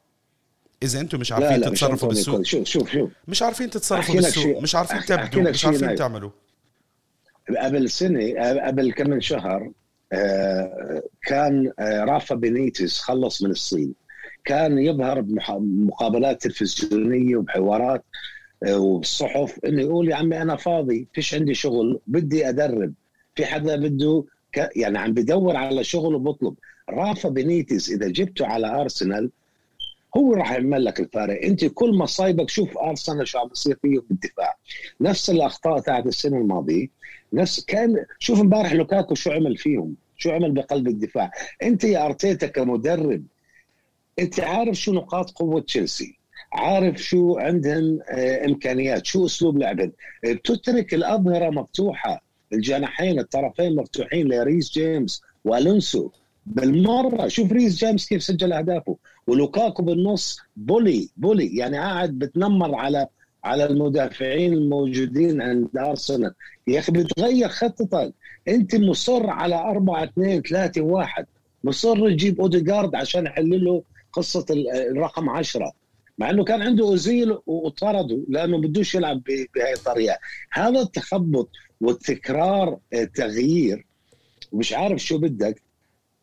إذا 0.83 1.01
أنتم 1.01 1.21
مش 1.21 1.33
عارفين 1.33 1.51
لا 1.51 1.57
لا 1.57 1.71
تتصرفوا 1.71 2.09
بالسوق. 2.09 2.43
شوف 2.43 2.67
شوف 2.67 2.91
شوف. 2.91 3.11
مش 3.29 3.43
عارفين 3.43 3.71
تتصرفوا 3.71 4.15
بالسوق. 4.15 4.63
مش 4.63 4.75
عارفين 4.75 5.01
تبدوا 5.01 5.43
مش 5.43 5.65
عارفين 5.65 5.95
تعملوا. 5.95 6.31
قبل 7.59 7.91
سنة 7.91 8.35
قبل 8.67 8.93
كم 8.93 9.11
من 9.11 9.21
شهر 9.21 9.71
آه، 10.13 11.03
كان 11.23 11.73
آه، 11.79 12.05
رافا 12.05 12.35
بينيتس 12.35 12.99
خلص 12.99 13.43
من 13.43 13.51
الصين. 13.51 13.95
كان 14.45 14.79
يظهر 14.79 15.21
بمقابلات 15.21 16.43
تلفزيونية 16.43 17.37
وبحوارات 17.37 18.05
آه، 18.67 18.79
وبالصحف 18.79 19.59
إنه 19.65 19.83
يقول 19.83 20.09
يا 20.09 20.17
عمي 20.17 20.43
أنا 20.43 20.57
فاضي 20.57 21.09
فيش 21.15 21.35
عندي 21.35 21.55
شغل 21.55 22.01
بدي 22.07 22.49
أدرب. 22.49 22.93
في 23.35 23.47
حدا 23.47 23.77
بده 23.77 24.25
يعني 24.77 24.99
عم 24.99 25.13
بدور 25.13 25.57
على 25.57 25.85
شغل 25.85 26.15
وبطلب. 26.15 26.55
رافا 26.91 27.29
بينيتس 27.29 27.91
إذا 27.91 28.09
جبته 28.09 28.47
على 28.47 28.81
أرسنال 28.81 29.31
هو 30.17 30.35
راح 30.35 30.53
يعمل 30.53 30.85
لك 30.85 31.01
الفارق. 31.01 31.45
أنت 31.45 31.65
كل 31.65 31.95
مصايبك 31.95 32.51
شوف 32.51 32.79
أرسنال 32.79 33.29
شو 33.29 33.39
عم 33.39 33.49
بيصير 33.49 33.79
فيه 33.83 34.01
بالدفاع. 34.09 34.57
نفس 35.01 35.31
الأخطاء 35.31 35.81
تاعت 35.81 36.07
السنة 36.07 36.37
الماضية. 36.39 36.87
نفس 37.33 37.65
كان 37.65 38.05
شوف 38.19 38.41
امبارح 38.41 38.73
لوكاكو 38.73 39.15
شو 39.15 39.31
عمل 39.31 39.57
فيهم 39.57 39.95
شو 40.17 40.31
عمل 40.31 40.53
بقلب 40.53 40.89
الدفاع. 40.89 41.31
انت 41.63 41.85
يا 41.85 42.07
أرتيتا 42.07 42.47
كمدرب 42.47 43.25
انت 44.19 44.41
عارف 44.41 44.77
شو 44.77 44.93
نقاط 44.93 45.31
قوة 45.31 45.61
تشيلسي 45.61 46.19
عارف 46.53 47.03
شو 47.03 47.39
عندهم 47.39 47.99
آه، 48.09 48.47
إمكانيات 48.47 49.07
شو 49.07 49.27
أسلوب 49.27 49.59
لعبهم. 49.59 49.93
بتترك 50.25 50.95
الأظهرة 50.95 51.51
مفتوحة 51.51 52.23
الجناحين 52.53 53.19
الطرفين 53.19 53.77
مفتوحين 53.77 54.29
لريس 54.29 54.73
جيمس 54.73 55.23
والونسو. 55.45 56.11
بالمرة 56.47 57.29
شوف 57.29 57.53
ريس 57.53 57.77
جيمس 57.77 58.09
كيف 58.09 58.23
سجل 58.23 58.53
أهدافه. 58.53 58.97
ولوكاكو 59.27 59.83
بالنص 59.83 60.39
بولي 60.57 61.09
بولي. 61.17 61.57
يعني 61.57 61.79
قاعد 61.79 62.19
بتنمر 62.19 62.75
على 62.75 63.07
على 63.45 63.65
المدافعين 63.65 64.53
الموجودين 64.53 65.43
عند 65.43 65.77
أرسنال. 65.79 66.35
يا 66.67 66.79
أخي 66.79 66.93
بتغير 66.93 67.49
خطتك 67.49 68.15
أنت 68.49 68.75
مصر 68.77 69.31
على 69.31 69.55
4 69.55 70.05
2 70.05 70.43
3 70.43 70.81
1 70.83 71.27
مصر 71.65 72.11
تجيب 72.11 72.41
اوديجارد 72.41 72.95
عشان 72.95 73.27
يحل 73.27 73.65
له 73.65 73.83
قصة 74.13 74.47
الرقم 74.91 75.29
10 75.31 75.73
مع 76.19 76.31
إنه 76.31 76.45
كان 76.45 76.63
عنده 76.63 76.85
أوزيل 76.85 77.39
وطرده 77.47 78.25
لأنه 78.29 78.59
بدوش 78.59 78.95
يلعب 78.95 79.23
بهي 79.55 79.73
الطريقة. 79.73 80.19
هذا 80.53 80.81
التخبط 80.81 81.49
والتكرار 81.81 82.79
التغيير 82.93 83.87
ومش 84.53 84.73
عارف 84.73 85.03
شو 85.03 85.19
بدك. 85.19 85.63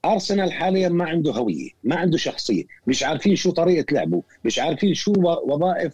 أرسنال 0.05 0.51
حاليا 0.51 0.89
ما 0.89 1.05
عنده 1.05 1.31
هوية 1.31 1.69
ما 1.84 1.96
عنده 1.96 2.17
شخصية. 2.17 2.63
مش 2.88 3.03
عارفين 3.03 3.36
شو 3.36 3.51
طريقة 3.51 3.93
لعبه. 3.93 4.24
مش 4.46 4.60
عارفين 4.60 4.93
شو 4.93 5.13
وظائف 5.43 5.93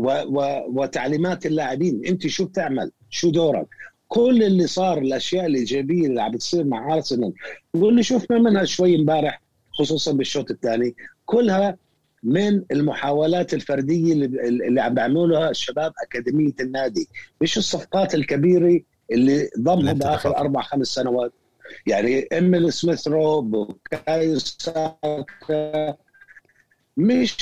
و 0.00 0.08
و 0.26 0.64
وتعليمات 0.68 1.46
اللاعبين. 1.46 2.02
انت 2.06 2.26
شو 2.26 2.44
بتعمل؟ 2.44 2.90
شو 3.10 3.30
دورك؟ 3.30 3.66
كل 4.08 4.42
اللي 4.42 4.66
صار 4.66 4.98
الأشياء 4.98 5.46
الايجابيه 5.46 6.06
اللي 6.06 6.22
عم 6.22 6.32
بتصير 6.32 6.64
مع 6.64 6.94
أرسنال. 6.94 7.32
واللي 7.74 8.02
شفنا 8.02 8.38
منها 8.38 8.64
شوي 8.64 8.96
امبارح 8.96 9.42
خصوصا 9.70 10.12
بالشوط 10.12 10.50
الثاني. 10.50 10.94
كلها 11.24 11.76
من 12.22 12.62
المحاولات 12.72 13.54
الفردية 13.54 14.12
اللي, 14.12 14.26
اللي 14.68 14.80
عم 14.80 14.94
بيعملوها 14.94 15.50
الشباب 15.50 15.92
أكاديمية 16.02 16.54
النادي. 16.60 17.08
مش 17.40 17.58
الصفقات 17.58 18.14
الكبيرة 18.14 18.80
اللي 19.12 19.50
ضمهم 19.58 19.98
بآخر 19.98 20.36
أربع 20.36 20.62
خمس 20.62 20.86
سنوات. 20.86 21.32
يعني 21.86 22.28
إيميل 22.32 22.72
سميث 22.72 23.08
روب 23.08 23.54
وكاي 23.54 24.38
ساكا. 24.38 25.96
مش 26.96 27.36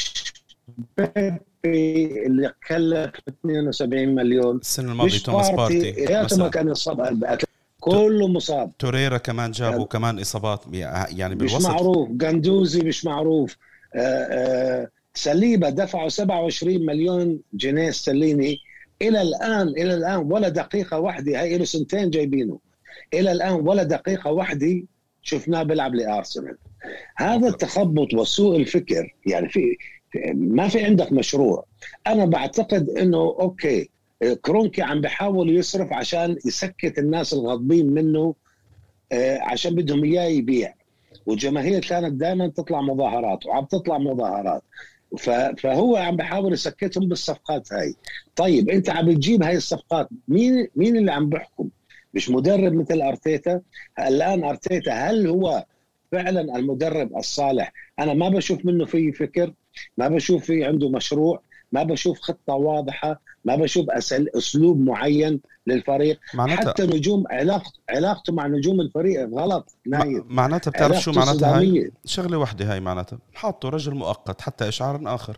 بيبيه 0.98 1.38
اللي 1.64 2.52
كلف 2.68 3.10
72 3.28 4.14
مليون. 4.14 4.56
السنة 4.56 4.92
الماضية 4.92 5.18
توماس 5.18 5.50
بارتي 5.50 5.90
يا 5.90 6.26
ما 6.38 6.48
كان 6.48 6.68
يصاب 6.68 7.38
كله 7.80 8.28
مصاب. 8.28 8.72
توريرا 8.78 9.18
كمان 9.18 9.50
جابوا 9.50 9.84
كمان 9.84 10.18
إصابات 10.20 10.60
يعني 10.72 11.34
بالوسط. 11.34 11.56
مش 11.56 11.62
معروف. 11.64 12.08
جندوزي 12.10 12.80
مش 12.80 13.04
معروف. 13.04 13.56
آآ 13.94 14.00
آه، 14.00 14.02
آآ 14.02 14.82
آه، 14.82 14.88
ساليبا 15.14 15.68
دفعوا 15.70 16.08
27 16.08 16.86
مليون 16.86 17.40
جنيه 17.54 17.88
استرليني. 17.88 18.58
إلى 19.02 19.22
الآن 19.22 19.68
إلى 19.68 19.94
الآن 19.94 20.32
ولا 20.32 20.48
دقيقة 20.48 20.98
واحدة 20.98 21.40
هاي 21.40 21.58
له 21.58 21.64
سنتين 21.64 22.10
جايبينه. 22.10 22.58
إلى 23.14 23.32
الآن 23.32 23.52
ولا 23.52 23.82
دقيقة 23.82 24.30
واحدة 24.30 24.82
شفناه 25.22 25.62
بيلعب 25.62 25.94
لأرسنال. 25.94 26.56
هذا 27.16 27.48
التخبط 27.48 28.14
وسوء 28.14 28.56
الفكر 28.56 29.14
يعني 29.26 29.48
في 29.48 29.76
ما 30.34 30.68
في 30.68 30.84
عندك 30.84 31.12
مشروع. 31.12 31.64
أنا 32.06 32.24
بعتقد 32.24 32.90
إنه 32.90 33.18
okay 33.18 33.90
كرونكي 34.42 34.82
عم 34.82 35.00
بحاول 35.00 35.56
يصرف 35.56 35.92
عشان 35.92 36.36
يسكت 36.46 36.98
الناس 36.98 37.32
الغاضبين 37.32 37.86
منه 37.86 38.34
آه، 39.12 39.38
عشان 39.38 39.74
بدهم 39.74 40.04
إياه 40.04 40.24
يبيع. 40.24 40.74
والجماهير 41.26 41.80
كانت 41.80 42.12
دائما 42.12 42.48
تطلع 42.48 42.80
مظاهرات 42.80 43.46
وعم 43.46 43.64
تطلع 43.64 43.98
مظاهرات. 43.98 44.62
فهو 45.58 45.96
عم 45.96 46.16
بحاول 46.16 46.52
يسكتهم 46.52 47.08
بالصفقات 47.08 47.72
هاي. 47.72 47.94
طيب 48.36 48.70
أنت 48.70 48.90
عم 48.90 49.12
تجيب 49.12 49.42
هاي 49.42 49.56
الصفقات 49.56 50.08
مين 50.28 50.68
مين 50.76 50.96
اللي 50.96 51.12
عم 51.12 51.28
بيحكم 51.28 51.68
مش 52.14 52.30
مدرب 52.30 52.72
مثل 52.72 53.02
أرتيتا؟ 53.02 53.60
الآن 53.98 54.44
أرتيتا 54.44 54.92
هل 54.92 55.26
هو 55.26 55.64
فعلا 56.12 56.56
المدرب 56.56 57.16
الصالح؟ 57.16 57.72
أنا 57.98 58.14
ما 58.14 58.28
بشوف 58.28 58.64
منه 58.64 58.84
في 58.84 59.12
فكر. 59.12 59.52
ما 59.98 60.08
بشوف 60.08 60.44
في 60.44 60.64
عنده 60.64 60.88
مشروع 60.88 61.42
ما 61.72 61.82
بشوف 61.82 62.20
خطة 62.20 62.54
واضحة 62.54 63.20
ما 63.44 63.56
بشوف 63.56 63.90
أسل 63.90 64.28
أسلوب 64.36 64.80
معين 64.80 65.40
للفريق. 65.66 66.20
معناتها 66.34 66.70
حتى 66.70 66.86
نجوم 66.86 67.24
علاقته 67.30 67.80
علاقته 67.90 68.32
مع 68.32 68.46
نجوم 68.46 68.80
الفريق 68.80 69.28
غلط. 69.28 69.76
نايف 69.86 70.24
معناتها 70.26 70.70
بتعرف 70.70 71.00
شو 71.00 71.12
معناتها 71.12 71.58
هاي؟ 71.58 71.92
شغلة 72.04 72.38
واحدة 72.38 72.72
هاي 72.72 72.80
معناتها. 72.80 73.18
حاطه 73.34 73.68
رجل 73.68 73.94
مؤقت 73.94 74.40
حتى 74.40 74.68
إشعار 74.68 75.14
آخر. 75.14 75.36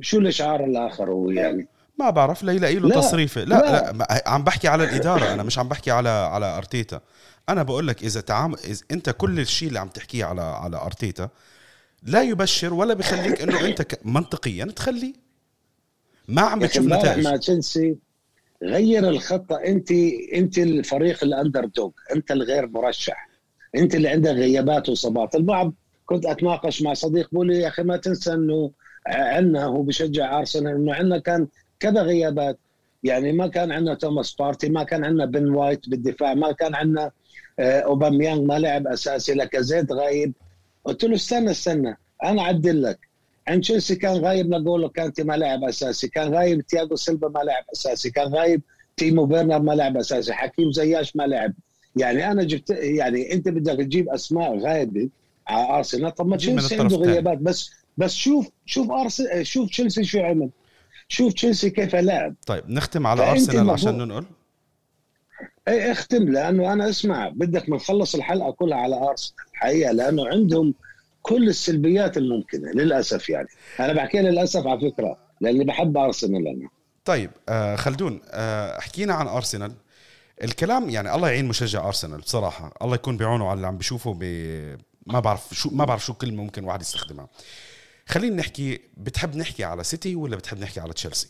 شو 0.00 0.18
الإشعار 0.18 0.64
الآخر 0.64 1.10
هو 1.10 1.30
يعني؟ 1.30 1.68
ما 1.98 2.10
بعرف 2.10 2.42
ليلاقي 2.42 2.74
له 2.74 2.90
تصريفة. 2.90 3.44
لا, 3.44 3.54
لا. 3.54 3.92
لا 3.92 4.22
عم 4.26 4.44
بحكي 4.44 4.68
على 4.68 4.84
الإدارة 4.84 5.32
أنا 5.32 5.42
مش 5.42 5.58
عم 5.58 5.68
بحكي 5.68 5.90
على 5.90 6.08
على 6.08 6.56
أرتيتا. 6.56 7.00
أنا 7.48 7.62
بقول 7.62 7.88
لك 7.88 8.02
إذا 8.02 8.20
تعامل 8.20 8.58
إذا 8.64 8.80
أنت 8.90 9.10
كل 9.10 9.40
الشيء 9.40 9.68
اللي 9.68 9.78
عم 9.78 9.88
تحكيه 9.88 10.24
على 10.24 10.42
على 10.42 10.76
أرتيتا 10.76 11.28
لا 12.02 12.22
يبشر 12.22 12.74
ولا 12.74 12.94
بخليك 12.94 13.42
إنه 13.42 13.66
أنت 13.66 13.98
منطقيا 14.04 14.64
تخليه. 14.64 15.12
ما 16.28 16.42
عم 16.42 16.58
بتشوف 16.58 16.86
نتائج. 16.86 17.24
مع 17.24 17.36
تشيلسي 17.36 17.96
غير 18.62 19.08
الخطه 19.08 19.56
أنت 19.56 19.90
أنت 20.34 20.58
الفريق 20.58 21.24
الاندر 21.24 21.64
دوغ 21.64 21.90
أنت 22.14 22.30
الغير 22.30 22.66
مرشح. 22.66 23.28
أنت 23.76 23.94
اللي 23.94 24.08
عندك 24.08 24.30
غيابات 24.30 24.88
واصابات 24.88 25.34
البعض 25.34 25.72
كنت 26.06 26.26
أتناقش 26.26 26.82
مع 26.82 26.94
صديق 26.94 27.28
بقول 27.32 27.46
لي 27.46 27.58
يا 27.58 27.68
أخي 27.68 27.82
ما 27.82 27.96
تنسى 27.96 28.32
إنه 28.32 28.70
عندنا 29.06 29.64
هو 29.64 29.82
بشجع 29.82 30.38
أرسنال 30.38 30.74
إنه 30.74 30.94
عندنا 30.94 31.18
كان 31.18 31.48
كذا 31.80 32.02
غيابات. 32.02 32.58
يعني 33.04 33.32
ما 33.32 33.46
كان 33.46 33.72
عندنا 33.72 33.94
توماس 33.94 34.32
بارتي 34.32 34.68
ما 34.68 34.82
كان 34.82 35.04
عندنا 35.04 35.24
بن 35.24 35.50
وايت 35.54 35.88
بالدفاع 35.88 36.34
ما 36.34 36.52
كان 36.52 36.74
عندنا 36.74 37.10
آه، 37.58 37.80
أوباميانغ 37.80 38.42
ما 38.42 38.58
لعب 38.58 38.86
أساسي 38.86 39.34
لاكازيت 39.34 39.92
غايب. 39.92 40.32
قلت 40.84 41.04
له 41.04 41.14
استنى 41.14 41.50
استنى. 41.50 41.96
أنا 42.24 42.42
أعدل 42.42 42.82
لك. 42.82 42.98
عند 43.48 43.62
تشيلسي 43.62 43.96
كان 43.96 44.16
غايب 44.16 44.48
نغولو 44.48 44.88
كانتي 44.88 45.22
ما 45.22 45.34
لعب 45.36 45.64
أساسي. 45.64 46.08
كان 46.08 46.34
غايب 46.34 46.60
تياغو 46.60 46.96
سيلفا 46.96 47.28
ما 47.28 47.38
لعب 47.38 47.64
أساسي. 47.72 48.10
كان 48.10 48.34
غايب 48.34 48.62
تيمو 48.96 49.24
فيرنر 49.24 49.58
ما 49.58 49.72
لعب 49.72 49.96
أساسي. 49.96 50.32
حكيم 50.32 50.72
زياش 50.72 51.16
ما 51.16 51.22
لعب 51.22 51.52
يعني 51.96 52.30
أنا 52.30 52.42
جبت 52.42 52.70
يعني 52.70 53.32
أنت 53.32 53.48
بدك 53.48 53.76
تجيب 53.76 54.08
أسماء 54.08 54.58
غايبة 54.58 55.08
على 55.48 55.76
أرسنال. 55.76 56.14
طب 56.14 56.26
ما 56.26 56.36
تشيلسي 56.36 56.80
عنده 56.80 56.96
غيابات. 56.96 57.38
بس 57.38 57.70
بس 57.96 58.14
شوف 58.14 58.48
شوف 58.66 58.90
ارسنال 58.90 59.46
شوف 59.46 59.70
تشيلسي 59.70 60.04
شو 60.04 60.20
عمل. 60.20 60.50
شوف 61.08 61.32
تشيلسي 61.32 61.70
كيف 61.70 61.96
لعب. 61.96 62.34
طيب 62.46 62.70
نختم 62.70 63.06
على 63.06 63.30
أرسنال 63.30 63.70
عشان 63.70 63.98
ننقل. 63.98 64.24
أي 65.68 65.92
أختم 65.92 66.28
لأنه 66.32 66.72
أنا 66.72 66.88
أسمع 66.88 67.28
بدك 67.28 67.70
نخلص 67.70 68.14
الحلقة 68.14 68.50
كلها 68.50 68.78
على 68.78 68.96
ارسنال 68.96 69.36
الحقيقة 69.52 69.92
لأنه 69.92 70.28
عندهم 70.28 70.74
كل 71.22 71.48
السلبيات 71.48 72.16
الممكنة 72.16 72.70
للأسف 72.72 73.28
يعني. 73.28 73.48
أنا 73.80 73.92
بحكي 73.92 74.18
للأسف 74.18 74.66
على 74.66 74.80
فكرة 74.90 75.18
لأني 75.40 75.64
بحب 75.64 75.96
ارسنال 75.96 76.48
أنا. 76.48 76.68
طيب 77.04 77.30
آه 77.48 77.76
خلدون 77.76 78.20
آه 78.30 78.80
حكينا 78.80 79.14
عن 79.14 79.28
ارسنال 79.28 79.72
الكلام 80.44 80.90
يعني 80.90 81.14
الله 81.14 81.28
يعين 81.30 81.44
مشجع 81.44 81.86
ارسنال 81.86 82.20
بصراحة. 82.20 82.74
الله 82.82 82.94
يكون 82.94 83.16
بعونه 83.16 83.48
على 83.48 83.56
اللي 83.56 83.66
عم 83.66 83.78
بشوفه 83.78 84.16
ب... 84.20 84.22
ما 85.06 85.20
بعرف 85.20 85.54
شو 85.54 85.70
ما 85.70 85.84
بعرف 85.84 86.04
شو 86.06 86.14
كلمة 86.14 86.42
ممكن 86.42 86.64
واحد 86.64 86.80
يستخدمها. 86.80 87.28
خلينا 88.06 88.36
نحكي 88.36 88.80
بتحب 88.96 89.36
نحكي 89.36 89.64
على 89.64 89.84
سيتي 89.84 90.14
ولا 90.14 90.36
بتحب 90.36 90.58
نحكي 90.58 90.80
على 90.80 90.92
تشيلسي 90.92 91.28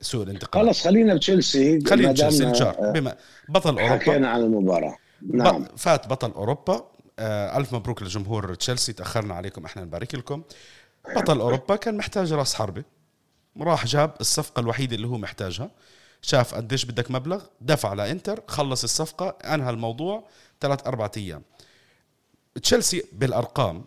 سوق 0.00 0.22
الانتقال. 0.22 0.66
خلص 0.66 0.84
خلينا 0.84 1.14
بتشيلسي. 1.14 1.80
خلينا 1.80 2.12
بتشيلسي 2.12 2.64
آه، 2.64 2.92
بما 2.92 3.16
بطل 3.48 3.78
أوروبا. 3.78 3.94
حكينا 3.98 4.28
عن 4.28 4.40
المباراة. 4.40 4.96
نعم. 5.32 5.64
فات 5.76 6.06
بطل 6.06 6.30
أوروبا. 6.30 6.90
آه، 7.18 7.58
ألف 7.58 7.74
مبروك 7.74 8.02
لجمهور 8.02 8.54
تشيلسي. 8.54 8.92
تأخرنا 8.92 9.34
عليكم 9.34 9.64
إحنا 9.64 9.84
نبارك 9.84 10.14
لكم. 10.14 10.42
بطل 11.16 11.40
أوروبا 11.40 11.76
كان 11.76 11.96
محتاج 11.96 12.32
راس 12.32 12.54
حربة. 12.54 12.84
راح 13.60 13.86
جاب 13.86 14.14
الصفقة 14.20 14.60
الوحيدة 14.60 14.96
اللي 14.96 15.06
هو 15.06 15.18
محتاجها. 15.18 15.70
شاف 16.22 16.54
قديش 16.54 16.84
بدك 16.84 17.10
مبلغ 17.10 17.44
دفع 17.60 17.92
لإنتر 17.92 18.42
خلص 18.46 18.82
الصفقة 18.84 19.28
أنهى 19.54 19.70
الموضوع 19.70 20.24
ثلاث 20.60 20.86
أربعة 20.86 21.12
أيام. 21.16 21.42
تشيلسي 22.62 23.02
بالأرقام 23.12 23.84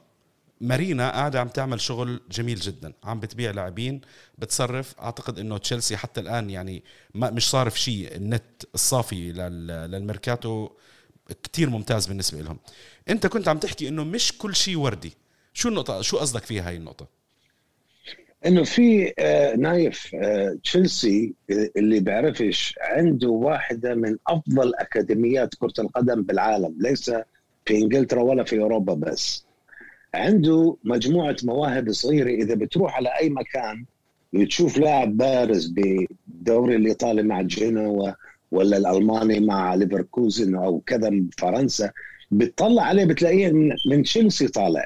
مارينا 0.61 1.11
قاعدة 1.11 1.39
عم 1.39 1.47
تعمل 1.47 1.81
شغل 1.81 2.21
جميل 2.31 2.59
جدا 2.59 2.93
عم 3.03 3.19
بتبيع 3.19 3.51
لاعبين. 3.51 4.01
بتصرف 4.37 4.99
أعتقد 4.99 5.39
إنه 5.39 5.57
تشيلسي 5.57 5.97
حتى 5.97 6.21
الآن 6.21 6.49
يعني 6.49 6.83
ما 7.15 7.31
مش 7.31 7.49
صارف 7.49 7.79
شيء 7.79 8.15
النت 8.15 8.63
الصافي 8.75 9.31
للميركاتو 9.31 10.69
كتير 11.43 11.69
ممتاز 11.69 12.07
بالنسبة 12.07 12.41
لهم. 12.41 12.59
أنت 13.09 13.27
كنت 13.27 13.47
عم 13.47 13.57
تحكي 13.57 13.87
إنه 13.87 14.03
مش 14.03 14.37
كل 14.37 14.55
شيء 14.55 14.77
وردي. 14.77 15.13
شو 15.53 15.69
النقطة؟ 15.69 16.01
شو 16.01 16.17
قصدك 16.17 16.43
فيها 16.43 16.67
هاي 16.67 16.77
النقطة؟ 16.77 17.07
إنه 18.45 18.63
في 18.63 19.13
آه، 19.19 19.55
نايف 19.55 20.15
آه، 20.15 20.57
تشيلسي 20.63 21.33
آه، 21.51 21.69
اللي 21.77 21.99
بعرفش 21.99 22.75
عنده 22.81 23.29
واحدة 23.29 23.95
من 23.95 24.17
أفضل 24.27 24.75
أكاديميات 24.75 25.55
كرة 25.55 25.73
القدم 25.79 26.23
بالعالم 26.23 26.75
ليس 26.79 27.11
في 27.65 27.77
إنجلترا 27.77 28.21
ولا 28.21 28.43
في 28.43 28.59
أوروبا 28.59 28.93
بس. 28.93 29.45
عنده 30.13 30.77
مجموعة 30.83 31.35
مواهب 31.43 31.91
صغيرة. 31.91 32.29
إذا 32.29 32.55
بتروح 32.55 32.95
على 32.95 33.09
أي 33.19 33.29
مكان 33.29 33.85
وتشوف 34.33 34.77
لاعب 34.77 35.17
بارز 35.17 35.67
بالدوري 35.67 36.75
الإيطالي 36.75 37.23
مع 37.23 37.41
جينوا 37.41 38.11
ولا 38.51 38.77
الألماني 38.77 39.39
مع 39.39 39.75
ليفركوزن 39.75 40.55
أو 40.55 40.79
كذا 40.79 41.23
فرنسا 41.37 41.91
بتطلع 42.31 42.83
عليه 42.83 43.05
بتلاقيه 43.05 43.51
من 43.89 44.03
تشيلسي 44.03 44.47
طالع. 44.47 44.85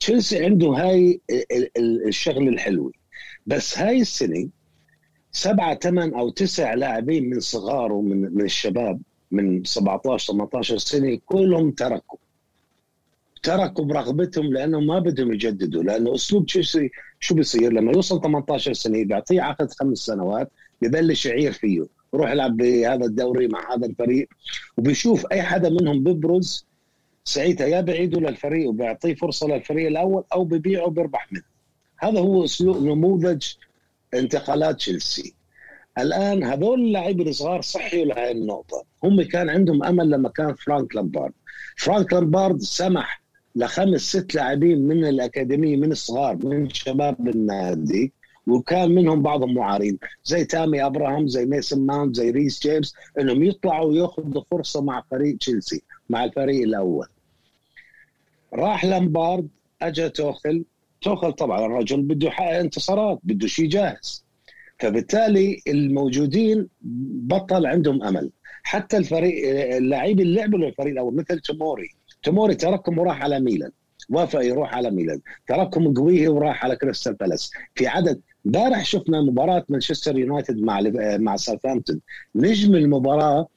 تشيلسي 0.00 0.44
عنده 0.44 0.68
هاي 0.68 1.20
الشغل 2.06 2.48
الحلوة. 2.48 2.92
بس 3.46 3.78
هاي 3.78 4.00
السنة 4.00 4.48
سبعة 5.32 5.78
ثمان 5.78 6.14
أو 6.14 6.30
تسع 6.30 6.74
لاعبين 6.74 7.30
من 7.30 7.40
صغار 7.40 7.92
ومن 7.92 8.20
من 8.34 8.44
الشباب 8.44 9.00
من 9.30 9.64
17 9.64 10.32
18 10.32 10.78
سنة 10.78 11.18
كلهم 11.26 11.70
تركوا. 11.70 12.18
تركوا 13.42 13.84
برغبتهم 13.84 14.46
لأنه 14.46 14.80
ما 14.80 14.98
بدهم 14.98 15.32
يجددوا 15.32 15.82
لأنه 15.82 16.14
أسلوب 16.14 16.46
تشيلسي 16.46 16.90
شو 17.20 17.34
بيصير؟ 17.34 17.72
لما 17.72 17.92
يوصل 17.92 18.20
18 18.20 18.72
سنة 18.72 19.04
بيعطيه 19.04 19.42
عقد 19.42 19.70
خمس 19.70 19.98
سنوات 19.98 20.50
ببلش 20.82 21.26
يعير 21.26 21.52
فيه 21.52 21.86
روح 22.14 22.30
العب 22.30 22.56
بهذا 22.56 23.04
الدوري 23.04 23.48
مع 23.48 23.74
هذا 23.74 23.86
الفريق 23.86 24.28
وبيشوف 24.76 25.26
أي 25.32 25.42
حدا 25.42 25.68
منهم 25.70 26.04
ببرز 26.04 26.66
ساعتها 27.24 27.66
يا 27.66 27.80
بعيده 27.80 28.20
للفريق 28.20 28.68
وبيعطيه 28.68 29.14
فرصة 29.14 29.46
للفريق 29.46 29.86
الأول 29.86 30.24
أو 30.32 30.44
ببيعه 30.44 30.86
وبيربح 30.86 31.32
منه. 31.32 31.42
هذا 31.98 32.20
هو 32.20 32.44
أسلوب 32.44 32.82
نموذج 32.82 33.46
انتقالات 34.14 34.76
تشيلسي. 34.76 35.34
الآن 35.98 36.44
هذول 36.44 36.80
اللاعبين 36.80 37.28
الصغار 37.28 37.60
صحيوا 37.60 38.04
لهي 38.04 38.30
النقطة. 38.30 38.84
هم 39.04 39.22
كان 39.22 39.48
عندهم 39.48 39.84
أمل 39.84 40.10
لما 40.10 40.28
كان 40.28 40.54
فرانك 40.54 40.96
لامبارد. 40.96 41.32
فرانك 41.76 42.12
لامبارد 42.12 42.60
سمح 42.60 43.22
لخمس 43.56 44.00
ست 44.00 44.34
لاعبين 44.34 44.80
من 44.80 45.04
الأكاديمية 45.04 45.76
من 45.76 45.92
الصغار 45.92 46.36
من 46.46 46.70
شباب 46.70 47.28
النادي 47.28 48.12
وكان 48.46 48.90
منهم 48.90 49.22
بعضهم 49.22 49.54
معارين. 49.54 49.98
زي 50.24 50.44
تامي 50.44 50.86
أبراهام 50.86 51.28
زي 51.28 51.46
ميسن 51.46 51.86
ماونت 51.86 52.16
زي 52.16 52.30
ريس 52.30 52.60
جيمس 52.62 52.94
إنهم 53.20 53.42
يطلعوا 53.42 53.90
ويأخذوا 53.90 54.42
فرصة 54.50 54.82
مع 54.82 55.02
فريق 55.10 55.38
تشيلسي 55.38 55.82
مع 56.08 56.24
الفريق 56.24 56.62
الأول. 56.62 57.06
راح 58.54 58.84
لامبارد 58.84 59.48
اجى 59.82 60.08
توخيل. 60.08 60.64
توخيل 61.00 61.32
طبعا 61.32 61.66
الرجل 61.66 62.02
بده 62.02 62.26
يحقق 62.26 62.58
انتصارات 62.58 63.18
بده 63.22 63.46
شيء 63.46 63.68
جاهز. 63.68 64.24
فبالتالي 64.78 65.62
الموجودين 65.68 66.68
بطل 66.82 67.66
عندهم 67.66 68.02
أمل. 68.02 68.30
حتى 68.62 68.96
الفريق 68.96 69.58
اللاعبين 69.76 70.20
اللي 70.20 70.40
لعبوا 70.40 70.58
للفريق 70.58 70.92
الأول 70.92 71.14
مثل 71.14 71.40
تموري 71.40 71.90
تموري 72.22 72.54
تركهم 72.54 72.98
وراح 72.98 73.22
على 73.22 73.40
ميلان. 73.40 73.70
وافق 74.08 74.44
يروح 74.44 74.74
على 74.74 74.90
ميلان. 74.90 75.20
تركهم 75.48 75.94
غويهي 75.94 76.28
وراح 76.28 76.64
على 76.64 76.76
كريستال 76.76 77.14
بالاس. 77.14 77.50
في 77.74 77.86
عدد 77.86 78.20
امبارح 78.46 78.84
شفنا 78.84 79.20
مباراة 79.20 79.64
مانشستر 79.68 80.18
يونايتد 80.18 80.56
مع 80.62 80.80
مع 81.18 81.36
ساوثهامبتون. 81.36 82.00
نجم 82.34 82.74
المباراة 82.74 83.48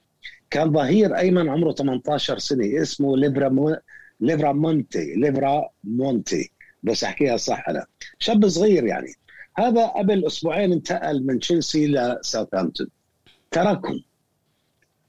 كان 0.50 0.74
ظهير 0.74 1.18
أيمن 1.18 1.50
عمره 1.50 1.72
18 1.72 2.38
سنة. 2.38 2.82
اسمه 2.82 3.18
ليفرامنتو. 3.18 3.78
ليفرا 4.20 4.52
مونتي 4.52 5.16
ليفرا 5.16 5.70
مونتي. 5.84 6.52
بس 6.84 7.04
أحكيها 7.04 7.38
صح 7.38 7.70
أنا. 7.70 7.86
شاب 8.20 8.48
صغير 8.48 8.86
يعني. 8.86 9.14
هذا 9.58 9.86
قبل 9.86 10.26
أسبوعين 10.26 10.72
انتقل 10.72 11.26
من 11.26 11.40
تشيلسي 11.40 11.88
لساوثهامبتون 11.88 12.88
تركهم. 13.52 14.04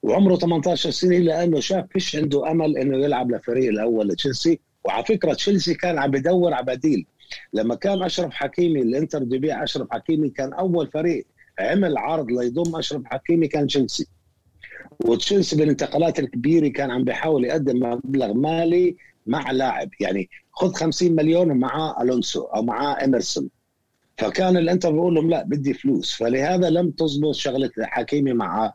وعمره 0.04 0.36
18 0.36 0.90
سنة 0.90 1.18
لأنه 1.18 1.60
شاف 1.60 1.84
فيش 1.90 2.16
عنده 2.16 2.50
أمل 2.50 2.76
إنه 2.76 2.96
يلعب 2.96 3.32
لفريق 3.32 3.68
الأول 3.68 4.08
لتشيلسي. 4.08 4.60
وعلى 4.84 5.04
فكرة 5.04 5.34
تشيلسي 5.34 5.74
كان 5.74 5.98
عم 5.98 6.10
بدور 6.10 6.52
على 6.52 6.66
بديل. 6.66 7.06
لما 7.52 7.74
كان 7.74 8.02
أشرف 8.02 8.32
حكيمي 8.32 8.80
الإنتر 8.82 9.24
بده 9.24 9.36
يبيع 9.36 9.62
أشرف 9.64 9.88
حكيمي 9.90 10.28
كان 10.28 10.52
أول 10.52 10.86
فريق 10.86 11.26
عمل 11.58 11.98
عرض 11.98 12.30
ليضم 12.30 12.76
أشرف 12.76 13.02
حكيمي 13.04 13.48
كان 13.48 13.66
تشيلسي. 13.66 14.06
وتشيلسي 15.04 15.56
بالانتقالات 15.56 16.18
الكبيرة 16.18 16.68
كان 16.68 16.90
عم 16.90 17.04
بيحاول 17.04 17.44
يقدم 17.44 18.00
مبلغ 18.04 18.32
مالي 18.32 18.96
مع 19.26 19.50
لاعب. 19.50 19.88
يعني 20.00 20.28
خذ 20.52 20.72
50 20.72 21.12
مليون 21.12 21.50
ومعاه 21.50 22.02
ألونسو 22.02 22.42
أو 22.42 22.62
معاه 22.62 23.04
اميرسون 23.04 23.48
فكان 24.18 24.56
الإنتر 24.56 24.92
بيقول 24.92 25.14
لهم 25.14 25.30
لا 25.30 25.42
بدي 25.42 25.74
فلوس. 25.74 26.14
فلهذا 26.14 26.70
لم 26.70 26.90
تزبط 26.90 27.34
شغلة 27.34 27.70
حكيمي 27.78 28.32
مع 28.32 28.72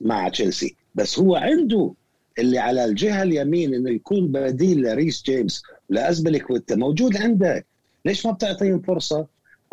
مع 0.00 0.28
تشيلسي. 0.28 0.76
بس 0.94 1.18
هو 1.18 1.36
عنده 1.36 1.92
اللي 2.38 2.58
على 2.58 2.84
الجهة 2.84 3.22
اليمين 3.22 3.74
إنه 3.74 3.90
يكون 3.90 4.28
بديل 4.28 4.82
لريس 4.82 5.22
جيمس 5.22 5.62
أزبيليكويتا 5.88 6.72
موجود 6.72 7.16
عندك. 7.16 7.66
ليش 8.04 8.26
ما 8.26 8.32
بتعطيهم 8.32 8.80
فرصة؟ 8.80 9.26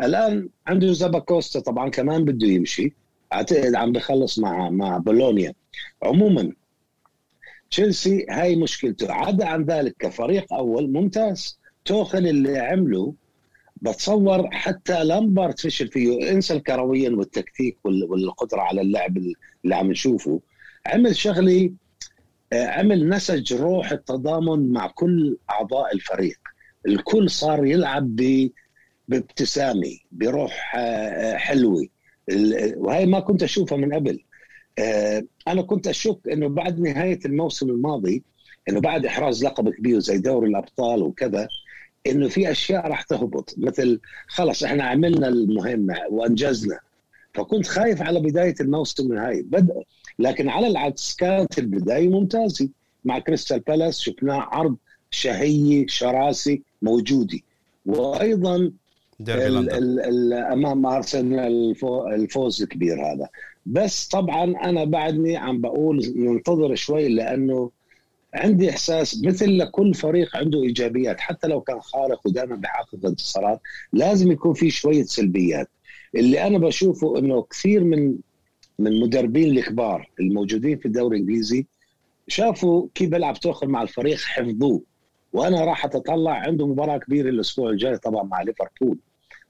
الآن 0.04 0.50
عنده 0.68 0.94
زابا 0.94 1.20
كوستا 1.20 1.60
طبعا 1.60 1.90
كمان 1.90 2.26
بده 2.26 2.48
يمشي. 2.48 2.94
اعتقد 3.34 3.76
عم 3.76 3.92
بخلص 3.92 4.40
مع 4.40 4.70
مع 4.70 4.98
بولونيا. 4.98 5.54
عموما 6.04 6.52
تشيلسي 7.72 8.26
هاي 8.30 8.56
مشكلته. 8.56 9.14
عدا 9.14 9.46
عن 9.46 9.64
ذلك 9.64 9.96
كفريق 10.00 10.54
أول 10.54 10.92
ممتاز. 10.92 11.60
توخل 11.86 12.28
اللي 12.28 12.60
عمله 12.60 13.14
بتصور 13.82 14.50
حتى 14.52 15.04
لامبارد 15.04 15.60
فشل 15.60 15.88
فيه. 15.88 16.32
انسى 16.32 16.54
الكرويا 16.54 17.10
والتكتيك 17.10 17.78
والقدرة 17.86 18.62
على 18.62 18.82
اللعب 18.82 19.18
اللي 19.18 19.76
عم 19.76 19.92
نشوفه. 19.92 20.42
عمل 20.86 21.16
شغلي 21.16 21.74
آه، 22.54 22.68
عمل 22.68 23.10
نسج 23.10 23.54
روح 23.54 23.92
التضامن 23.92 24.72
مع 24.72 24.88
كل 24.88 25.38
أعضاء 25.50 25.96
الفريق. 25.96 26.38
الكل 26.88 27.30
صار 27.30 27.66
يلعب 27.66 28.16
بابتسامة 29.08 29.98
بروح 30.12 30.76
آه، 30.76 30.80
آه، 30.80 31.38
حلوة 31.38 31.88
وهي 32.76 33.06
ما 33.06 33.20
كنت 33.20 33.44
أشوفها 33.44 33.78
من 33.78 33.94
قبل. 33.94 34.20
أنا 35.48 35.62
كنت 35.62 35.88
أشك 35.88 36.20
إنه 36.32 36.48
بعد 36.48 36.80
نهاية 36.80 37.20
الموسم 37.26 37.70
الماضي 37.70 38.24
إنه 38.70 38.80
بعد 38.82 39.06
إحراز 39.06 39.46
لقب 39.46 39.70
كبير 39.70 40.00
زي 40.00 40.18
دوري 40.18 40.50
الأبطال 40.50 41.04
وكذا 41.04 41.48
إنه 42.08 42.28
في 42.28 42.52
أشياء 42.52 42.88
راح 42.88 43.02
تهبط. 43.02 43.56
مثل 43.58 44.00
خلص 44.28 44.64
إحنا 44.64 44.84
عملنا 44.84 45.28
المهمة 45.28 45.96
وأنجزنا. 46.10 46.80
فكنت 47.34 47.68
خايف 47.68 48.02
على 48.02 48.20
بداية 48.20 48.56
الموسم 48.62 49.18
هاي 49.18 49.42
بدأ 49.42 49.84
لكن 50.20 50.50
على 50.50 50.68
العكس 50.68 51.16
كانت 51.16 51.60
البداية 51.60 52.10
ممتازة. 52.10 52.70
مع 53.06 53.20
كريستال 53.20 53.60
بالاس 53.60 54.00
شفناه 54.00 54.40
عرض 54.42 54.76
شهية 55.12 55.88
شراسي 55.88 56.62
موجودة. 56.82 57.40
وأيضا 57.86 58.56
ال 58.56 59.70
ال 59.74 60.00
ال 60.00 60.34
أمام 60.34 60.86
أرسنال 60.86 61.76
الفوز 62.14 62.62
الكبير 62.62 63.06
هذا. 63.06 63.30
بس 63.66 64.08
طبعا 64.08 64.44
أنا 64.44 64.84
بعدني 64.84 65.38
عم 65.38 65.62
بقول 65.62 66.14
ننتظر 66.16 66.76
شوي 66.76 67.10
لأنه 67.10 67.72
عندي 68.34 68.70
إحساس 68.70 69.24
مثل 69.24 69.58
لكل 69.58 69.94
فريق 69.94 70.38
عنده 70.38 70.64
إيجابيات 70.64 71.20
حتى 71.20 71.48
لو 71.48 71.62
كان 71.62 71.82
خارق 71.82 72.28
ودائما 72.28 72.56
بيحقق 72.56 73.06
انتصارات 73.06 73.62
لازم 73.94 74.32
يكون 74.32 74.54
في 74.54 74.70
شوية 74.70 75.04
سلبيات. 75.04 75.70
اللي 76.16 76.48
أنا 76.48 76.58
بشوفه 76.58 77.18
إنه 77.18 77.42
كثير 77.42 77.84
من 77.84 78.18
من 78.80 79.00
مدربين 79.00 79.58
الكبار 79.58 80.10
الموجودين 80.20 80.78
في 80.78 80.86
الدوري 80.86 81.18
الإنجليزي 81.18 81.66
شافوا 82.28 82.88
كيف 82.96 83.10
بيلعب 83.10 83.40
توخيل 83.40 83.68
مع 83.68 83.82
الفريق 83.82 84.18
حفظوه. 84.18 84.82
وأنا 85.34 85.66
راح 85.66 85.86
أتطلع 85.86 86.32
عنده 86.32 86.68
مباراة 86.68 86.98
كبيرة 86.98 87.30
الأسبوع 87.30 87.70
الجاي 87.70 87.98
طبعا 87.98 88.24
مع 88.24 88.42
ليفربول. 88.42 88.98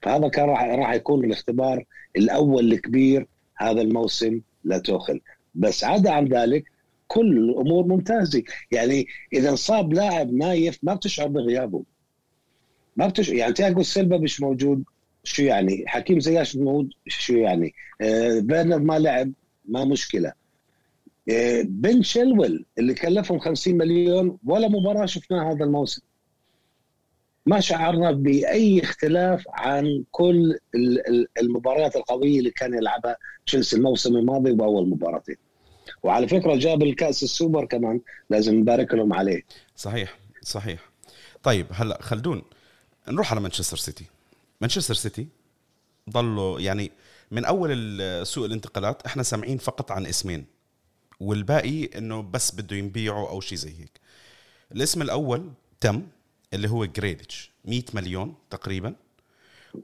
فهذا 0.02 0.28
كان 0.28 0.48
راح 0.48 0.62
راح 0.62 0.92
يكون 0.92 1.24
الاختبار 1.24 1.84
الأول 2.16 2.72
الكبير 2.72 3.26
هذا 3.56 3.80
الموسم 3.80 4.40
لتوخيل. 4.64 5.20
بس 5.54 5.84
عدا 5.84 6.10
عن 6.10 6.24
ذلك 6.24 6.71
كل 7.12 7.38
الأمور 7.38 7.86
ممتازة. 7.86 8.42
يعني 8.70 9.06
إذا 9.32 9.50
انصاب 9.50 9.92
لاعب 9.92 10.32
نايف 10.32 10.78
ما 10.82 10.94
بتشعر 10.94 11.28
بغيابه. 11.28 11.82
ما 12.96 13.06
بتشعر 13.06 13.34
يعني 13.36 13.52
تياجو 13.52 13.82
سيلفا 13.82 14.16
مش 14.16 14.40
موجود. 14.40 14.84
شو 15.24 15.42
يعني؟ 15.42 15.84
حكيم 15.86 16.20
زياش 16.20 16.56
موجود. 16.56 16.90
شو 17.08 17.34
يعني؟ 17.34 17.74
آه 18.00 18.38
بيرنر 18.40 18.78
ما 18.78 18.98
لعب. 18.98 19.32
ما 19.68 19.84
مشكلة. 19.84 20.32
آه 21.30 21.62
بن 21.62 22.02
شلول 22.02 22.64
اللي 22.78 22.94
كلفهم 22.94 23.38
50 23.38 23.76
مليون 23.76 24.38
ولا 24.46 24.68
مباراة 24.68 25.06
شفناها 25.06 25.52
هذا 25.52 25.64
الموسم. 25.64 26.02
ما 27.46 27.60
شعرنا 27.60 28.12
بأي 28.12 28.82
اختلاف 28.82 29.44
عن 29.48 30.04
كل 30.10 30.58
المباريات 31.42 31.96
القوية 31.96 32.38
اللي 32.38 32.50
كان 32.50 32.74
يلعبها 32.74 33.16
تشيلسي 33.46 33.76
الموسم 33.76 34.16
الماضي 34.16 34.50
وأول 34.50 34.88
مباراتين 34.88 35.36
وعلى 36.02 36.28
فكرة 36.28 36.56
جاب 36.56 36.82
الكأس 36.82 37.22
السوبر 37.22 37.64
كمان 37.64 38.00
لازم 38.30 38.54
نبارك 38.54 38.94
لهم 38.94 39.12
عليه. 39.12 39.42
صحيح 39.76 40.18
صحيح. 40.42 40.80
طيب 41.42 41.66
هلا 41.70 42.02
خلدون 42.02 42.42
نروح 43.08 43.32
على 43.32 43.40
مانشستر 43.40 43.76
سيتي. 43.76 44.04
مانشستر 44.60 44.94
سيتي 44.94 45.26
ضلوا 46.10 46.60
يعني 46.60 46.90
من 47.30 47.44
أول 47.44 48.00
سوق 48.26 48.44
الانتقالات 48.44 49.06
إحنا 49.06 49.22
سامعين 49.22 49.58
فقط 49.58 49.92
عن 49.92 50.06
اسمين 50.06 50.44
والباقي 51.20 51.84
إنه 51.84 52.22
بس 52.22 52.54
بدهم 52.54 52.76
يبيعوا 52.76 53.28
أو 53.28 53.40
شيء 53.40 53.58
زي 53.58 53.70
هيك. 53.70 54.00
الاسم 54.72 55.02
الأول 55.02 55.50
تم 55.80 56.02
اللي 56.54 56.70
هو 56.70 56.84
جريليش 56.84 57.50
100 57.64 57.82
مليون 57.94 58.34
تقريبا. 58.50 58.94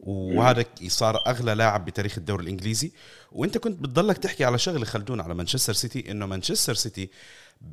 وهذا 0.00 0.64
صار 0.86 1.22
أغلى 1.26 1.54
لاعب 1.54 1.84
بتاريخ 1.84 2.18
الدوري 2.18 2.42
الإنجليزي. 2.44 2.92
وأنت 3.32 3.58
كنت 3.58 3.80
بتضلك 3.80 4.18
تحكي 4.18 4.44
على 4.44 4.58
شغلة 4.58 4.84
خلدون 4.84 5.20
على 5.20 5.34
مانشستر 5.34 5.72
سيتي 5.72 6.10
إنه 6.10 6.26
مانشستر 6.26 6.74
سيتي 6.74 7.10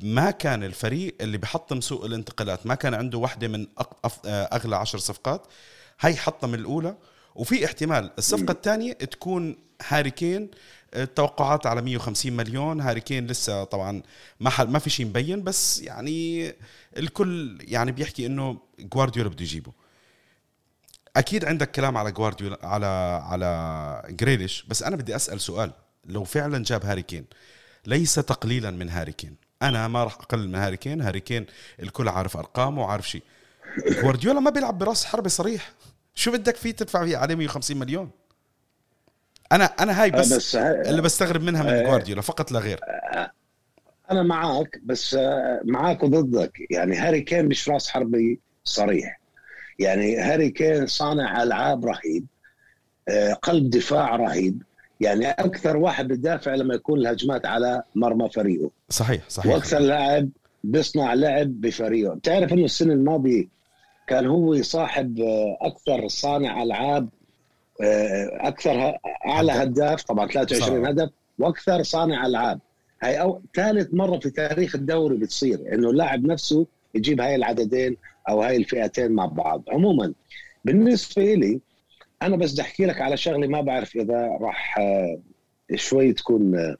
ما 0.02 0.30
كان 0.30 0.64
الفريق 0.64 1.14
اللي 1.20 1.38
بحطم 1.38 1.80
سوق 1.80 2.04
الانتقالات 2.04 2.66
ما 2.66 2.74
كان 2.74 2.94
عنده 2.94 3.18
واحدة 3.18 3.48
من 3.48 3.66
أغلى 4.26 4.76
عشر 4.76 4.98
صفقات. 4.98 5.46
هي 6.00 6.16
حطم 6.16 6.54
الأولى. 6.54 6.96
وفي 7.34 7.64
احتمال 7.64 8.10
الصفقة 8.18 8.52
الثانية 8.52 8.92
تكون 8.92 9.56
هاري 9.86 10.10
كين. 10.10 10.50
التوقعات 10.94 11.66
على 11.66 11.82
150 11.82 12.32
مليون. 12.32 12.80
هاري 12.80 13.00
كين 13.00 13.26
لسه 13.26 13.64
طبعا 13.64 14.02
ما 14.40 14.64
ما 14.64 14.78
في 14.78 14.90
شيء 14.90 15.06
مبين 15.06 15.42
بس 15.42 15.80
يعني 15.80 16.52
الكل 16.96 17.58
يعني 17.60 17.92
بيحكي 17.92 18.26
إنه 18.26 18.58
جوارديولا 18.80 19.28
بده 19.28 19.42
يجيبه. 19.42 19.72
أكيد 21.16 21.44
عندك 21.44 21.70
كلام 21.70 21.96
على 21.96 22.12
جوارديولا 22.12 22.58
على 22.62 22.86
على 23.24 24.02
جريليش 24.10 24.64
بس 24.68 24.82
أنا 24.82 24.96
بدي 24.96 25.16
أسأل 25.16 25.40
سؤال. 25.40 25.70
لو 26.04 26.24
فعلا 26.24 26.64
جاب 26.64 26.84
هاري 26.84 27.02
كين 27.02 27.24
ليس 27.86 28.14
تقليلا 28.14 28.70
من 28.70 28.88
هاري 28.88 29.12
كين. 29.12 29.36
أنا 29.62 29.88
ما 29.88 30.04
راح 30.04 30.14
أقلل 30.14 30.48
من 30.48 30.54
هاري 30.54 30.76
كين. 30.76 31.00
هاري 31.00 31.20
كين 31.20 31.46
الكل 31.82 32.08
عارف 32.08 32.36
أرقامه 32.36 32.82
وعارف 32.82 33.08
شيء. 33.08 33.22
جوارديولا 33.88 34.40
ما 34.40 34.50
بيلعب 34.50 34.78
براس 34.78 35.04
حربة 35.04 35.28
صريح. 35.28 35.72
شو 36.14 36.32
بدك 36.32 36.56
فيه 36.56 36.70
تدفع 36.70 37.04
فيه 37.04 37.16
عليه 37.16 37.34
150 37.34 37.76
مليون؟ 37.76 38.10
أنا 39.52 39.64
أنا 39.64 40.02
هاي 40.02 40.10
بس, 40.10 40.32
بس 40.32 40.56
اللي 40.56 41.02
بستغرب 41.02 41.42
منها 41.42 41.62
من 41.62 41.84
جوارديولا 41.84 42.22
فقط 42.22 42.52
لا 42.52 42.58
غير. 42.58 42.80
أنا 44.10 44.22
معك 44.22 44.80
بس 44.84 45.16
معك 45.64 46.02
وضدك. 46.02 46.52
يعني 46.70 46.96
هاري 46.96 47.20
كين 47.20 47.46
مش 47.46 47.68
راس 47.68 47.88
حربة 47.88 48.40
صريح. 48.64 49.20
يعني 49.78 50.16
هاري 50.16 50.50
كين 50.50 50.86
صانع 50.86 51.42
ألعاب 51.42 51.86
رهيب 51.86 52.26
آه، 53.08 53.32
قلب 53.32 53.70
دفاع 53.70 54.16
رهيب. 54.16 54.62
يعني 55.00 55.30
أكثر 55.30 55.76
واحد 55.76 56.08
بيدافع 56.08 56.54
لما 56.54 56.74
يكون 56.74 56.98
الهجمات 56.98 57.46
على 57.46 57.82
مرمى 57.94 58.28
فريقه. 58.30 58.70
صحيح 58.88 59.22
صحيح. 59.28 59.52
وأكثر 59.52 59.78
لاعب 59.78 60.28
بيصنع 60.64 61.14
لعب 61.14 61.60
بفريقه. 61.60 62.14
بتعرف 62.14 62.52
إنه 62.52 62.64
السنة 62.64 62.92
الماضية 62.92 63.44
كان 64.06 64.26
هو 64.26 64.62
صاحب 64.62 65.20
آه، 65.20 65.58
أكثر 65.60 66.08
صانع 66.08 66.62
ألعاب 66.62 67.08
آه، 67.82 68.30
أكثر 68.32 68.98
أعلى 69.26 69.52
هداف. 69.52 70.02
طبعا 70.02 70.26
23 70.28 70.84
صح. 70.84 70.88
هدف 70.88 71.10
وأكثر 71.38 71.82
صانع 71.82 72.26
ألعاب. 72.26 72.60
هاي 73.02 73.20
أو 73.20 73.40
ثالث 73.54 73.94
مرة 73.94 74.18
في 74.18 74.30
تاريخ 74.30 74.74
الدوري 74.74 75.16
بتصير 75.16 75.60
إنه 75.72 75.90
اللاعب 75.90 76.24
نفسه 76.24 76.66
يجيب 76.94 77.20
هاي 77.20 77.34
العددين 77.34 77.96
أو 78.28 78.42
هاي 78.42 78.56
الفئتين 78.56 79.12
مع 79.12 79.26
بعض. 79.26 79.62
عموما 79.68 80.14
بالنسبة 80.64 81.34
لي 81.34 81.60
أنا 82.22 82.36
بس 82.36 82.52
بدي 82.52 82.62
أحكي 82.62 82.86
لك 82.86 83.00
على 83.00 83.16
شغلة 83.16 83.46
ما 83.46 83.60
بعرف 83.60 83.96
إذا 83.96 84.38
راح 84.40 84.78
آه، 84.78 85.18
شوي 85.74 86.12
تكون 86.12 86.76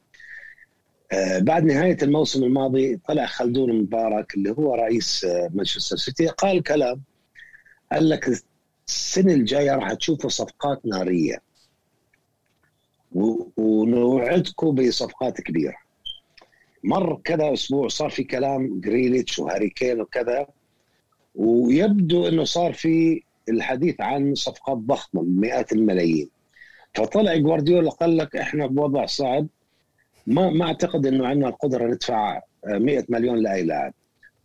آه، 1.13 1.39
بعد 1.39 1.65
نهاية 1.65 1.97
الموسم 2.03 2.45
الماضي 2.45 2.97
طلع 2.97 3.27
خلدون 3.27 3.73
مبارك 3.83 4.35
اللي 4.35 4.51
هو 4.51 4.75
رئيس 4.75 5.25
آه، 5.25 5.51
مانشستر 5.55 5.97
سيتي. 5.97 6.27
قال 6.27 6.63
كلام 6.63 7.03
قال 7.93 8.09
لك 8.09 8.43
السنة 8.89 9.33
الجاية 9.33 9.75
راح 9.75 9.93
تشوفوا 9.93 10.31
صفقات 10.31 10.87
نارية. 10.87 11.43
ونوعدكم 13.57 14.75
بصفقات 14.75 15.41
كبيرة. 15.41 15.77
مر 16.85 17.21
كذا 17.25 17.53
أسبوع 17.53 17.89
صار 17.89 18.11
في 18.11 18.25
كلام 18.25 18.81
جريليش 18.81 19.39
وهاري 19.39 19.71
كين 19.71 20.01
وكذا. 20.01 20.47
ويبدو 21.37 22.29
إنه 22.29 22.44
صار 22.44 22.72
في 22.72 23.22
الحديث 23.49 24.01
عن 24.01 24.35
صفقات 24.35 24.79
ضخمة 24.79 25.22
مئات 25.22 25.72
الملايين. 25.72 26.29
فطلع 26.94 27.37
جوارديولا 27.37 27.90
قال 27.90 28.16
لك 28.16 28.37
إحنا 28.37 28.66
بوضع 28.66 29.07
صعب. 29.07 29.46
ما 30.27 30.51
ما 30.51 30.64
أعتقد 30.64 31.07
إنه 31.07 31.27
عندنا 31.27 31.49
القدرة 31.49 31.87
ندفع 31.87 32.40
100 32.66 33.05
مليون 33.09 33.38
لأي 33.38 33.62
لاعب. 33.62 33.92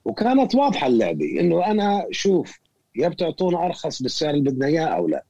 وكانت 0.06 0.56
واضحة 0.56 0.88
اللعبة 0.88 1.40
إنه 1.40 1.66
أنا 1.66 2.06
شوف 2.12 2.60
يا 2.96 3.08
بتعطونا 3.08 3.66
أرخص 3.66 4.02
بالسعر 4.02 4.34
اللي 4.34 4.52
بدنا 4.52 4.66
إياه 4.68 4.86
أو 4.86 5.08
لا. 5.08 5.24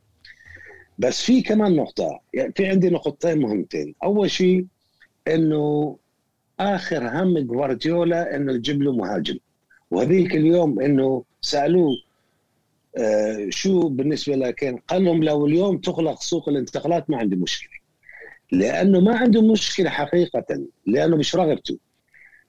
بس 1.00 1.22
في 1.22 1.42
كمان 1.42 1.76
نقطة 1.76 2.20
يعني 2.34 2.54
في 2.56 2.68
عندي 2.68 2.90
نقطتين 2.90 3.40
مهمتين. 3.40 3.96
أول 4.04 4.32
شيء 4.32 4.66
إنه 5.28 5.98
آخر 6.60 7.08
هم 7.08 7.40
جوارديولا 7.40 8.36
إنه 8.36 8.54
يجيب 8.54 8.82
له 8.82 8.92
مهاجم. 8.92 9.38
وهذيك 9.92 10.36
اليوم 10.36 10.82
إنه 10.82 11.24
سالوه 11.52 11.98
آه 12.98 13.48
شو 13.50 13.90
بالنسبة 13.90 14.36
لكن 14.36 14.78
قال 14.78 15.04
لهم 15.06 15.24
لو 15.24 15.46
اليوم 15.48 15.78
تغلق 15.78 16.22
سوق 16.22 16.50
الانتقالات 16.50 17.10
ما 17.10 17.18
عندي 17.18 17.36
مشكلة. 17.36 17.72
لأنه 18.52 19.00
ما 19.00 19.18
عنده 19.18 19.42
مشكلة 19.52 19.90
حقيقة 19.90 20.46
لأنه 20.88 21.18
مش 21.18 21.36
رغبته. 21.36 21.78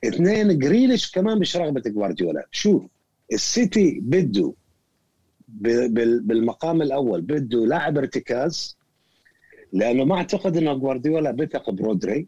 اثنين 0.05 0.59
جريليش 0.59 1.11
كمان 1.11 1.39
مش 1.39 1.57
رغبة 1.57 1.83
جوارديولا. 1.87 2.47
شوف 2.51 2.83
السيتي 3.33 4.01
بده 4.03 4.53
بالمقام 5.49 6.83
الأول 6.83 7.21
بده 7.21 7.67
لاعب 7.67 7.99
ارتكاز 7.99 8.79
لأنه 9.73 10.05
ما 10.05 10.15
أعتقد 10.17 10.57
إنه 10.57 10.75
جوارديولا 10.75 11.31
بثق 11.31 11.71
برودري. 11.71 12.27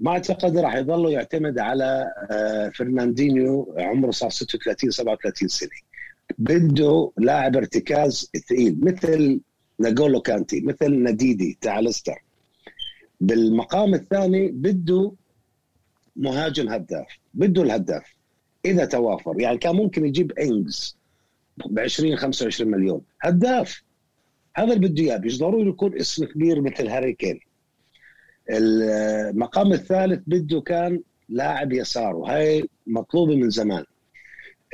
ما 0.00 0.10
أعتقد 0.10 0.58
راح 0.58 0.74
يظل 0.74 1.12
يعتمد 1.12 1.58
على 1.58 2.04
آه، 2.30 2.68
فرناندينيو 2.68 3.74
عمره 3.78 4.10
صار 4.10 4.30
36 4.30 4.90
37 4.90 5.48
سنة. 5.48 5.70
بده 6.38 7.12
لاعب 7.18 7.56
ارتكاز 7.56 8.30
ثقيل 8.48 8.78
مثل 8.80 9.40
ناجولو 9.78 10.20
كانتي 10.20 10.60
مثل 10.60 10.90
نديدي 10.90 11.58
تاع 11.60 11.80
ليستر. 11.80 12.22
بالمقام 13.20 13.94
الثاني 13.94 14.48
بده 14.48 15.12
مهاجم 16.16 16.68
هداف 16.68 17.06
بده 17.34 17.62
الهداف 17.62 18.14
إذا 18.64 18.84
توافر. 18.84 19.40
يعني 19.40 19.58
كان 19.58 19.76
ممكن 19.76 20.06
يجيب 20.06 20.32
إنجز 20.32 20.96
ب 21.66 21.78
20 21.78 22.16
25 22.16 22.70
مليون. 22.70 23.00
هداف. 23.20 23.82
هذا 24.56 24.72
اللي 24.72 24.88
بده 24.88 25.02
إياه. 25.02 25.18
مش 25.18 25.38
ضروري 25.38 25.68
يكون 25.68 25.98
اسم 25.98 26.24
كبير 26.24 26.60
مثل 26.60 26.88
هاري 26.88 27.12
كين. 27.12 27.40
المركز 28.50 29.72
الثالث 29.72 30.22
بده 30.26 30.60
كان 30.60 31.00
لاعب 31.28 31.72
يسار 31.72 32.16
وهي 32.16 32.64
مطلوبة 32.86 33.36
من 33.36 33.50
زمان. 33.50 33.84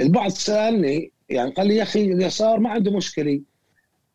البعض 0.01 0.31
سألني 0.31 1.13
يعني 1.31 1.51
قال 1.51 1.67
لي 1.67 1.77
يا 1.77 1.83
أخي 1.83 2.13
اليسار 2.13 2.61
ما 2.61 2.71
عنده 2.71 2.91
مشكلة. 2.91 3.41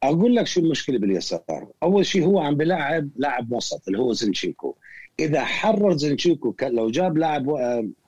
أقول 0.04 0.36
لك 0.36 0.48
شو 0.48 0.62
المشكلة 0.62 1.00
باليسار. 1.00 1.68
أول 1.84 2.06
شيء 2.06 2.26
هو 2.26 2.40
عم 2.40 2.56
بلاعب 2.56 3.10
لاعب 3.16 3.52
وسط 3.52 3.88
اللي 3.88 4.00
هو 4.00 4.14
زنشينكو 4.14 4.76
إذا 5.20 5.46
حرر 5.46 5.98
زنشينكو 5.98 6.56
لو 6.62 6.90
جاب 6.90 7.18
لاعب 7.18 7.46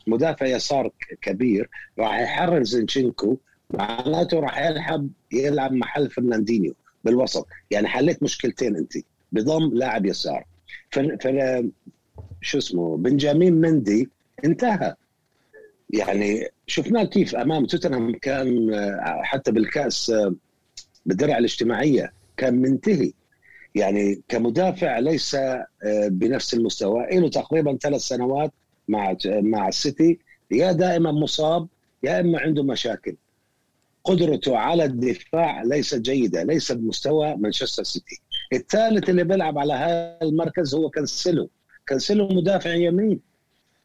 مدافع 0.08 0.46
يسار 0.46 0.92
كبير 1.22 1.70
راح 2.00 2.20
يحرر 2.20 2.64
زنشينكو 2.64 3.38
معناته 3.74 4.40
راح 4.40 4.60
يلعب 4.60 5.10
يلعب 5.32 5.72
محل 5.74 6.10
فرناندينيو 6.10 6.76
بالوسط. 7.04 7.48
يعني 7.72 7.88
حليت 7.88 8.24
مشكلتين 8.24 8.76
أنت. 8.76 8.94
بضم 9.32 9.74
لاعب 9.74 10.06
يسار. 10.06 10.46
ف 10.92 11.00
شو 12.42 12.58
اسمه؟ 12.58 12.98
بنجامين 12.98 13.54
مندي 13.54 14.10
انتهى. 14.46 14.96
يعني 15.90 16.48
شفناه 16.68 17.04
كيف 17.04 17.36
أمام 17.36 17.66
توتنهام 17.66 18.14
كان 18.14 18.74
آه، 18.74 19.22
حتى 19.24 19.52
بالكأس 19.52 20.10
آه، 20.10 20.36
بالدرع 21.06 21.38
الاجتماعية 21.38 22.14
كان 22.38 22.56
منتهي. 22.56 23.14
يعني 23.76 24.22
كمدافع 24.28 25.00
ليس 25.00 25.36
آه، 25.36 25.64
بنفس 26.08 26.54
المستوى. 26.54 27.08
له 27.12 27.30
تقريبا 27.30 27.78
ثلاث 27.82 28.02
سنوات 28.02 28.52
مع 28.88 29.16
مع 29.26 29.68
السيتي. 29.68 30.20
يا 30.52 30.72
دائما 30.72 31.12
مصاب 31.12 31.68
يا 32.04 32.20
إما 32.20 32.40
عنده 32.40 32.64
مشاكل. 32.64 33.16
قدرته 34.04 34.58
على 34.58 34.86
الدفاع 34.86 35.64
ليست 35.64 36.02
جيدة 36.02 36.44
ليس 36.44 36.72
بمستوى 36.72 37.36
مانشستر 37.36 37.84
سيتي. 37.84 38.22
الثالث 38.54 39.10
اللي 39.10 39.24
بيلعب 39.24 39.58
على 39.58 39.74
هذا 39.74 40.18
المركز 40.22 40.76
هو 40.76 40.90
كانسيلو. 40.90 41.50
كانسيلو 41.88 42.28
مدافع 42.28 42.74
يمين. 42.74 43.27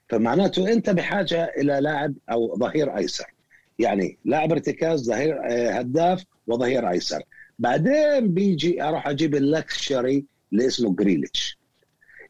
فمعناته 0.09 0.73
أنت 0.73 0.91
بحاجة 0.91 1.53
إلى 1.57 1.81
لاعب 1.81 2.15
أو 2.31 2.57
ظهير 2.59 2.97
أيسر. 2.97 3.35
يعني 3.79 4.19
لاعب 4.25 4.53
ارتكاز 4.53 5.07
ظهير 5.07 5.41
آه، 5.51 5.71
هداف 5.71 6.25
وظهير 6.47 6.91
أيسر. 6.91 7.23
بعدين 7.59 8.35
بيجي 8.35 8.83
أروح 8.83 9.09
أجيب 9.09 9.35
ال 9.35 9.48
luxury 9.48 10.25
اللي 10.53 10.67
اسمه 10.67 10.95
جريليش. 10.95 11.59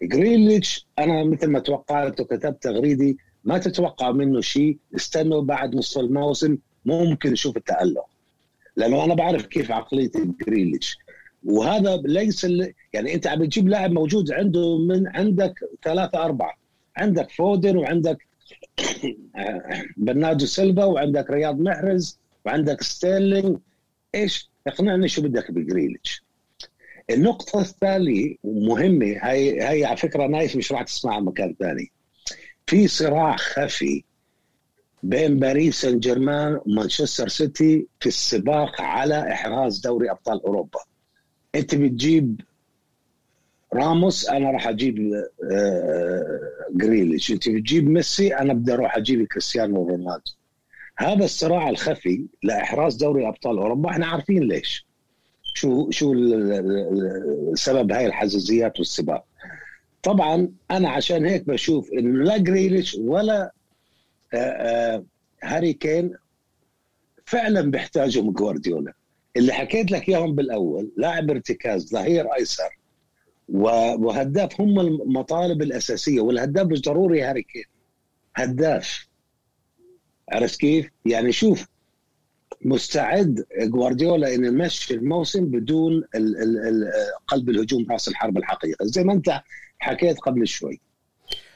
جريليتش 0.02 0.86
أنا 0.98 1.24
مثل 1.24 1.46
ما 1.46 1.58
توقعت 1.58 2.20
وكتبت 2.20 2.62
تغريدة 2.62 3.18
ما 3.44 3.58
تتوقع 3.58 4.10
منه 4.12 4.40
شيء 4.40 4.78
استنوا 4.96 5.42
بعد 5.42 5.74
نصف 5.74 5.98
الموسم 5.98 6.58
ممكن 6.84 7.32
نشوف 7.32 7.56
التألق. 7.56 8.06
لأنه 8.76 9.04
أنا 9.04 9.14
بعرف 9.14 9.46
كيف 9.46 9.70
عقلية 9.70 10.10
جريليش. 10.46 10.98
وهذا 11.44 11.96
ليس 11.96 12.46
يعني 12.92 13.14
أنت 13.14 13.26
عم 13.26 13.44
تجيب 13.44 13.68
لاعب 13.68 13.92
موجود 13.92 14.32
عنده 14.32 14.78
من 14.78 15.08
عندك 15.16 15.54
ثلاثة 15.84 16.24
أربعة. 16.24 16.61
عندك 16.96 17.30
فودن 17.30 17.76
وعندك 17.76 18.26
برناردو 19.96 20.46
سيلفا 20.46 20.84
وعندك 20.84 21.30
رياض 21.30 21.60
محرز 21.60 22.18
وعندك 22.44 22.82
ستيرلينج 22.82 23.58
إيش؟ 24.14 24.50
اقنعني 24.66 25.08
شو 25.08 25.22
بدك 25.22 25.50
بجريليش 25.50 26.22
النقطة 27.10 27.60
الثانية 27.60 28.36
مهمة 28.44 29.16
هاي 29.22 29.60
هاي 29.60 29.84
على 29.84 29.96
فكرة 29.96 30.26
نايف 30.26 30.56
مش 30.56 30.72
راح 30.72 30.82
تسمعها 30.82 31.20
مكان 31.20 31.54
ثاني. 31.58 31.92
في 32.66 32.88
صراع 32.88 33.36
خفي 33.36 34.04
بين 35.02 35.38
باريس 35.38 35.80
سان 35.80 35.98
جيرمان 36.00 36.60
ومانشستر 36.66 37.28
سيتي 37.28 37.86
في 38.00 38.06
السباق 38.06 38.80
على 38.80 39.32
إحراز 39.32 39.78
دوري 39.80 40.10
أبطال 40.10 40.42
أوروبا. 40.46 40.80
أنت 41.54 41.74
بتجيب 41.74 42.40
راموس 43.74 44.28
أنا 44.28 44.50
راح 44.50 44.68
أجيب 44.68 45.12
آه، 45.52 46.40
جريليش 46.70 47.32
انت 47.32 47.48
بتجيب 47.48 47.88
ميسي؟ 47.88 48.36
أنا 48.36 48.52
بدي 48.54 48.74
أروح 48.74 48.96
أجيب 48.96 49.26
كريستيانو 49.26 49.88
رونالدو. 49.88 50.32
هذا 50.96 51.24
الصراع 51.24 51.68
الخفي 51.68 52.26
لإحراز 52.42 52.94
دوري 52.96 53.28
أبطال 53.28 53.58
أوروبا. 53.58 53.90
إحنا 53.90 54.06
عارفين 54.06 54.42
ليش. 54.42 54.86
شو 55.54 55.90
شو 55.90 56.14
سبب 57.54 57.92
هاي 57.92 58.06
الحزازيات 58.06 58.78
والسباق. 58.78 59.24
طبعا 60.02 60.48
أنا 60.70 60.88
عشان 60.90 61.26
هيك 61.26 61.46
بشوف 61.46 61.92
انه 61.92 62.24
لا 62.24 62.36
جريليش 62.36 62.94
ولا 62.94 63.52
آه، 64.34 64.36
آه، 64.36 65.04
هاري 65.42 65.72
كين 65.72 66.14
فعلا 67.26 67.60
بيحتاجهم 67.60 68.32
جوارديولا. 68.32 68.92
اللي 69.36 69.52
حكيت 69.52 69.90
لك 69.90 70.08
إياهم 70.08 70.34
بالأول 70.34 70.90
لاعب 70.96 71.30
ارتكاز 71.30 71.90
ظهير 71.90 72.34
أيسر 72.34 72.81
وهداف 73.48 74.60
هم 74.60 74.80
المطالب 74.80 75.62
الأساسية 75.62 76.20
والهداف 76.20 76.66
مش 76.66 76.80
ضروري 76.80 77.22
هاري 77.22 77.42
كين. 77.42 77.64
هداف. 78.36 79.08
عرفت 80.32 80.60
كيف؟ 80.60 80.90
يعني 81.06 81.32
شوف 81.32 81.68
مستعد 82.64 83.44
جوارديولا 83.58 84.34
ان 84.34 84.44
يمشي 84.44 84.94
الموسم 84.94 85.44
بدون 85.44 85.92
ال 85.92 86.42
ال 86.42 86.58
ال 86.68 86.90
قلب 87.26 87.50
الهجوم 87.50 87.86
رأس 87.90 88.08
الحرب 88.08 88.38
الحقيقة 88.38 88.84
زي 88.84 89.04
ما 89.04 89.12
أنت 89.12 89.40
حكيت 89.78 90.18
قبل 90.18 90.46
شوي. 90.46 90.80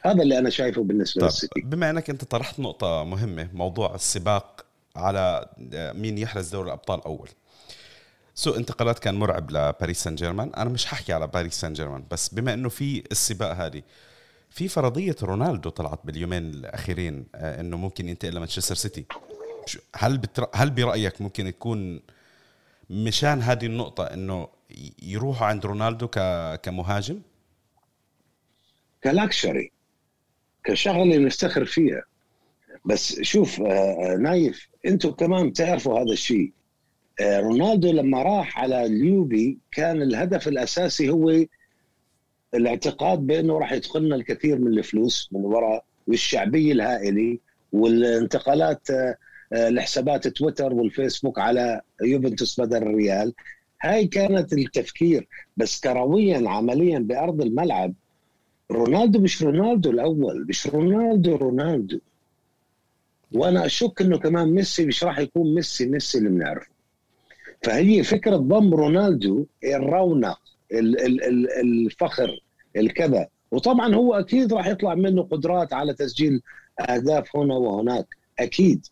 هذا 0.02 0.22
اللي 0.22 0.38
أنا 0.38 0.50
شايفه 0.50 0.82
بالنسبة 0.82 1.24
للسيتي. 1.24 1.60
بما 1.60 1.90
إنك 1.90 2.10
أنت 2.10 2.24
طرحت 2.24 2.60
نقطة 2.60 3.04
مهمة 3.04 3.48
موضوع 3.54 3.94
السباق 3.94 4.66
على 4.96 5.48
مين 5.94 6.18
يحرز 6.18 6.50
دوري 6.50 6.66
الأبطال 6.66 7.04
أول؟ 7.04 7.28
سوق 8.38 8.56
انتقالات 8.56 8.98
كان 8.98 9.14
مرعب 9.14 9.50
لباريس 9.50 10.02
سان 10.02 10.14
جيرمان. 10.14 10.54
أنا 10.54 10.70
مش 10.70 10.86
ححكي 10.86 11.12
على 11.12 11.26
باريس 11.26 11.54
سان 11.54 11.72
جيرمان 11.72 12.04
بس 12.10 12.34
بما 12.34 12.54
إنه 12.54 12.68
في 12.68 13.02
السباق 13.10 13.52
هذه 13.52 13.82
في 14.50 14.68
فرضية 14.68 15.16
رونالدو 15.22 15.70
طلعت 15.70 16.00
باليومين 16.04 16.50
الأخيرين 16.50 17.26
آه، 17.34 17.60
إنه 17.60 17.76
ممكن 17.76 18.08
ينتقل 18.08 18.34
لمانشستر 18.34 18.74
سيتي. 18.74 19.04
هل 19.96 20.18
بتر... 20.18 20.46
هل 20.54 20.70
برأيك 20.70 21.20
ممكن 21.20 21.46
يكون 21.46 22.00
مشان 22.90 23.42
هذه 23.42 23.66
النقطة 23.66 24.04
إنه 24.04 24.48
يروحوا 25.02 25.46
عند 25.46 25.66
رونالدو 25.66 26.08
ك... 26.08 26.18
كمهاجم؟ 26.62 27.20
كلاكشري 29.04 29.72
كشغلة 30.64 31.16
نفتخر 31.16 31.64
فيها. 31.64 32.02
بس 32.84 33.20
شوف 33.20 33.60
آه، 33.60 33.64
آه، 33.64 34.16
نايف 34.16 34.68
أنتم 34.86 35.10
كمان 35.10 35.50
بتعرفوا 35.50 35.98
هذا 35.98 36.12
الشيء. 36.12 36.52
رونالدو 37.22 37.92
لما 37.92 38.22
راح 38.22 38.58
على 38.58 38.84
اليوبي 38.86 39.58
كان 39.72 40.02
الهدف 40.02 40.48
الأساسي 40.48 41.10
هو 41.10 41.44
الاعتقاد 42.54 43.18
بأنه 43.18 43.58
راح 43.58 43.72
يدخلنا 43.72 44.16
الكثير 44.16 44.58
من 44.58 44.78
الفلوس 44.78 45.28
من 45.32 45.40
وراء 45.40 45.84
والشعبيه 46.06 46.72
الهائله 46.72 47.38
والانتقالات 47.72 48.90
آه، 48.90 49.16
آه، 49.52 49.68
لحسابات 49.68 50.28
تويتر 50.28 50.72
والفيسبوك 50.72 51.38
على 51.38 51.80
يوفنتوس 52.02 52.60
بدل 52.60 52.76
الريال. 52.76 53.32
هاي 53.82 54.06
كانت 54.06 54.52
التفكير. 54.52 55.28
بس 55.56 55.80
كرويا 55.80 56.48
عمليا 56.48 56.98
بأرض 56.98 57.40
الملعب 57.42 57.94
رونالدو 58.70 59.20
مش 59.20 59.42
رونالدو 59.42 59.90
الأول 59.90 60.46
مش 60.48 60.66
رونالدو 60.66 61.36
رونالدو. 61.36 62.00
وأنا 63.32 63.66
أشك 63.66 64.02
إنه 64.02 64.18
كمان 64.18 64.48
ميسي 64.48 64.86
مش 64.86 65.04
راح 65.04 65.18
يكون 65.18 65.54
ميسي 65.54 65.86
ميسي 65.86 66.18
اللي 66.18 66.28
بنعرفه. 66.28 66.75
فهي 67.62 68.02
فكرة 68.02 68.36
ضم 68.36 68.74
رونالدو 68.74 69.46
الرونق 69.64 70.38
الفخر 71.60 72.40
الكذا. 72.76 73.26
وطبعا 73.50 73.94
هو 73.94 74.14
أكيد 74.14 74.52
راح 74.52 74.66
يطلع 74.66 74.94
منه 74.94 75.22
قدرات 75.22 75.72
على 75.72 75.94
تسجيل 75.94 76.42
أهداف 76.80 77.36
هنا 77.36 77.54
وهناك 77.54 78.06
أكيد. 78.38 78.86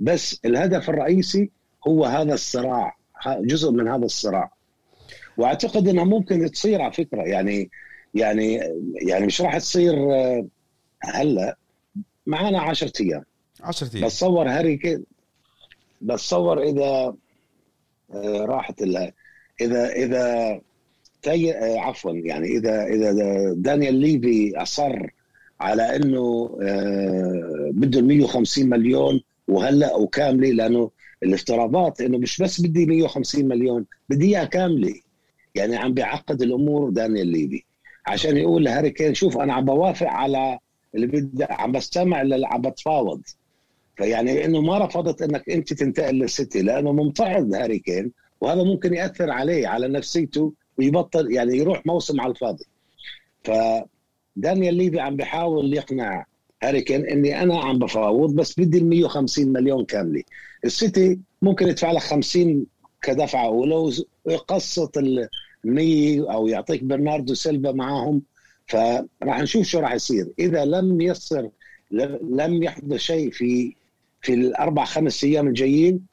بس 0.00 0.40
الهدف 0.44 0.90
الرئيسي 0.90 1.50
هو 1.88 2.04
هذا 2.04 2.34
الصراع 2.34 2.96
جزء 3.26 3.70
من 3.70 3.88
هذا 3.88 4.04
الصراع. 4.04 4.52
وأعتقد 5.36 5.88
إنها 5.88 6.04
ممكن 6.04 6.50
تصير 6.50 6.82
على 6.82 6.92
فكرة. 6.92 7.22
يعني 7.22 7.70
يعني 8.14 8.60
يعني 9.08 9.26
مش 9.26 9.40
راح 9.40 9.58
تصير 9.58 10.14
آه، 10.14 10.46
هلأ. 11.00 11.56
معنا 12.26 12.60
10 12.60 12.92
أيام. 13.00 13.24
10 13.60 13.96
أيام. 13.96 14.06
بتصور 14.06 14.48
هاري 14.48 14.76
كين 14.76 15.04
بتصور 16.00 16.62
إذا 16.62 17.14
آه، 18.14 18.44
راحت 18.44 18.82
اذا 19.60 19.88
إذا 19.92 20.60
تي... 21.22 21.54
آه، 21.54 21.80
عفوا 21.80 22.12
يعني 22.12 22.46
اذا 22.46 22.84
إذا 22.86 23.12
دانيال 23.56 23.94
ليفي 23.94 24.56
أصر 24.56 25.10
على 25.60 25.96
إنه 25.96 26.50
بده 27.72 28.00
150 28.02 28.68
مليون 28.68 29.20
وهلأ 29.48 29.96
وكامله 29.96 30.50
لأنه 30.50 30.90
الافتراضات 31.22 32.00
إنه 32.00 32.18
مش 32.18 32.42
بس 32.42 32.60
بدي 32.60 32.86
150 32.86 33.48
مليون 33.48 33.86
بدي 34.08 34.26
إياها 34.26 34.44
كاملة. 34.44 34.94
يعني 35.54 35.76
عم 35.76 35.94
بيعقد 35.94 36.42
الأمور 36.42 36.90
دانيال 36.90 37.26
ليفي. 37.26 37.64
عشان 38.06 38.36
يقول 38.36 38.64
لهاري 38.64 38.90
كين 38.90 39.14
شوف 39.14 39.38
أنا 39.38 39.54
عم 39.54 39.64
بوافق 39.64 40.06
على 40.06 40.58
اللي 40.94 41.06
بدي 41.06 41.44
عم 41.50 41.72
بستمع 41.72 42.22
عم 42.46 42.60
بتفاوض. 42.62 43.22
فيعني 43.98 44.44
إنه 44.44 44.60
ما 44.60 44.78
رفضت 44.78 45.22
إنك 45.22 45.50
أنت 45.50 45.72
تنتقل 45.72 46.14
للسيتي 46.14 46.62
لأنه 46.62 46.92
ممتعض 46.92 47.54
هاري 47.54 47.78
كين 47.78 48.12
وهذا 48.40 48.62
ممكن 48.62 48.94
يأثر 48.94 49.30
عليه 49.30 49.68
على 49.68 49.88
نفسيته 49.88 50.52
ويبطل 50.78 51.32
يعني 51.32 51.56
يروح 51.56 51.86
موسم 51.86 52.20
على 52.20 52.30
الفاضي. 52.30 52.64
ف 53.44 53.50
دانيال 54.36 54.74
ليفي 54.74 55.00
عم 55.00 55.16
بيحاول 55.16 55.74
يقنع 55.74 56.24
هاري 56.62 56.80
كين 56.80 57.06
إني 57.06 57.42
أنا 57.42 57.60
عم 57.60 57.78
بفاوض 57.78 58.34
بس 58.34 58.60
بدي 58.60 58.78
ال 58.78 58.88
150 58.88 59.52
مليون 59.52 59.84
كامله 59.84 60.22
السيتي 60.64 61.18
ممكن 61.42 61.68
يدفع 61.68 61.92
لك 61.92 62.02
50 62.02 62.66
كدفعة 63.02 63.46
اولى 63.46 63.92
ويقسط 64.24 64.98
ال 64.98 65.28
100 65.64 66.32
أو 66.32 66.46
يعطيك 66.46 66.84
برناردو 66.84 67.34
سيلفا 67.34 67.72
معاهم. 67.72 68.22
فراح 68.66 69.40
نشوف 69.40 69.66
شو 69.66 69.78
راح 69.78 69.94
يصير. 69.94 70.28
إذا 70.38 70.64
لم 70.64 71.00
يصر 71.00 71.48
لم 72.22 72.62
يحدث 72.62 73.00
شيء 73.00 73.30
في 73.30 73.74
في 74.22 74.34
الأربع 74.34 74.84
خمس 74.84 75.24
أيام 75.24 75.48
الجايين 75.48 76.06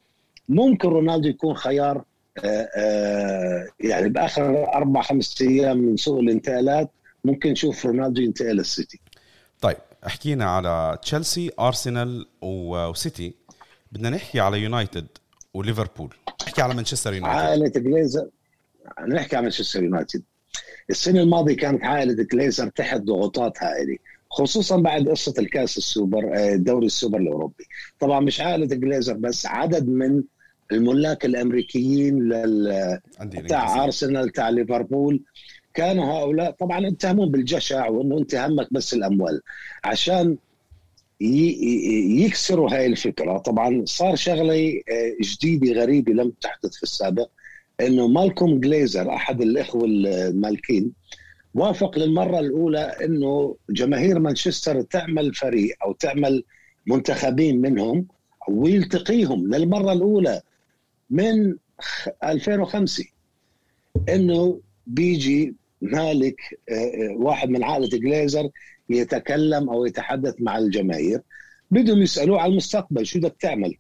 ممكن 0.50 0.90
رونالدو 0.90 1.30
يكون 1.30 1.56
خيار 1.56 2.04
آه، 2.44 2.70
آه، 2.78 3.68
يعني 3.80 4.10
بآخر 4.10 4.74
أربع 4.74 5.02
خمس 5.02 5.42
أيام 5.42 5.78
من 5.78 5.98
سوق 5.98 6.20
الانتقالات 6.20 6.92
ممكن 7.24 7.52
نشوف 7.52 7.86
رونالدو 7.86 8.22
ينتقل 8.22 8.56
للسيتي. 8.56 9.00
طيب 9.62 9.78
حكينا 10.04 10.46
على 10.46 10.98
تشيلسي 11.02 11.52
أرسنال 11.60 12.26
وسيتي. 12.42 13.34
بدنا 13.92 14.10
نحكي 14.10 14.40
على 14.40 14.60
يونايتد 14.60 15.08
وليفربول. 15.54 16.14
نحكي 16.42 16.62
على 16.62 16.74
مانشستر 16.74 17.14
يونايتد. 17.14 17.38
عائلة 17.38 17.68
جليزر 17.68 18.30
نحكي 19.08 19.36
عن 19.36 19.44
مانشستر 19.44 19.84
يونايتد. 19.84 20.24
السنة 20.90 21.22
الماضية 21.22 21.56
كانت 21.56 21.84
عائلة 21.84 22.24
جليزر 22.32 22.68
تحت 22.68 23.02
ضغوطات 23.02 23.64
هائلة. 23.64 23.98
خصوصا 24.36 24.78
بعد 24.78 25.10
قصة 25.10 25.34
الكأس 25.40 25.78
السوبر 25.78 26.32
آه، 26.38 26.56
دوري 26.56 26.86
السوبر 26.86 27.20
الأوروبي. 27.20 27.64
طبعا 28.00 28.20
مش 28.20 28.42
عائلة 28.42 28.66
جليزر 28.66 29.14
بس 29.14 29.46
عدد 29.46 29.88
من 29.88 30.24
الملاك 30.72 31.26
الأمريكيين 31.26 32.20
لل 32.20 33.00
تاع 33.48 33.84
أرسنال 33.84 34.30
تاع 34.30 34.50
ليفربول. 34.50 35.24
كانوا 35.74 36.06
هؤلاء 36.06 36.52
طبعا 36.52 36.88
اتهمون 36.88 37.32
بالجشع 37.32 37.88
وانه 37.88 38.18
انت 38.18 38.36
همك 38.36 38.68
بس 38.74 38.94
الأموال 38.94 39.42
عشان 39.84 40.38
يكسروا 41.20 42.70
هاي 42.74 42.86
الفكرة. 42.86 43.38
طبعا 43.38 43.82
صار 43.86 44.16
شغلة 44.16 44.82
آه، 44.92 45.16
جديدة 45.22 45.82
غريبة 45.82 46.14
لم 46.14 46.32
تحدث 46.42 46.74
في 46.76 46.84
السابق 46.84 47.30
إنه 47.82 48.08
مالكوم 48.08 48.60
جليزر 48.60 49.10
أحد 49.14 49.42
الإخوة 49.42 49.86
المالكين 49.86 50.92
وافق 51.56 52.00
للمرة 52.00 52.40
الأولى 52.40 52.80
إنه 52.80 53.56
جماهير 53.70 54.20
مانشستر 54.20 54.82
تعمل 54.82 55.34
فريق 55.34 55.76
أو 55.84 55.94
تعمل 55.94 56.44
منتخبين 56.88 57.62
منهم 57.62 58.08
ويلتقيهم 58.50 59.56
للمرة 59.56 59.92
الأولى 59.92 60.42
من 61.10 61.56
2005 62.24 63.04
إنه 64.10 64.60
بيجي 64.88 65.56
مالك 65.82 66.36
آه، 66.70 66.74
آه، 66.74 67.16
واحد 67.18 67.50
من 67.50 67.64
عائلة 67.64 67.88
جليزر 67.88 68.50
يتكلم 68.90 69.70
أو 69.70 69.86
يتحدث 69.86 70.36
مع 70.40 70.58
الجماهير. 70.58 71.22
بدهم 71.72 72.02
يسألوه 72.02 72.42
على 72.42 72.52
المستقبل 72.52 73.06
شو 73.06 73.20
بدك 73.20 73.36
تعمل؟ 73.40 73.78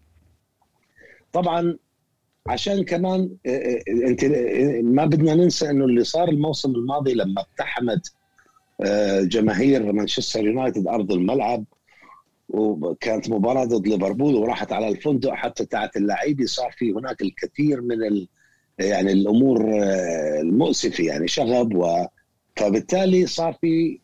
طبعا 1.33 1.77
عشان 2.47 2.83
كمان 2.83 3.29
آه، 3.45 3.79
انت 3.87 4.25
ما 4.83 5.05
بدنا 5.05 5.35
ننسى 5.35 5.69
إنه 5.69 5.85
اللي 5.85 6.03
صار 6.03 6.29
الموسم 6.29 6.71
الماضي 6.71 7.13
لما 7.13 7.41
اقتحمت 7.41 8.13
جماهير 9.21 9.93
مانشستر 9.93 10.45
يونايتد 10.45 10.87
أرض 10.87 11.11
الملعب 11.11 11.65
وكانت 12.49 13.29
مباراة 13.29 13.65
ضد 13.65 13.87
ليفربول 13.87 14.35
وراحت 14.35 14.71
على 14.71 14.87
الفندق 14.87 15.33
حتى 15.33 15.65
تاعت 15.65 15.97
اللعيبة 15.97 16.45
صار 16.45 16.71
في 16.71 16.91
هناك 16.91 17.21
الكثير 17.21 17.81
من 17.81 18.03
ال 18.03 18.27
يعني 18.79 19.11
الأمور 19.11 19.61
آه، 19.61 20.41
المؤسفة 20.41 21.03
يعني 21.03 21.27
شغب 21.27 21.75
و 21.75 22.05
فبالتالي 22.55 23.25
صار 23.25 23.53
في 23.61 23.99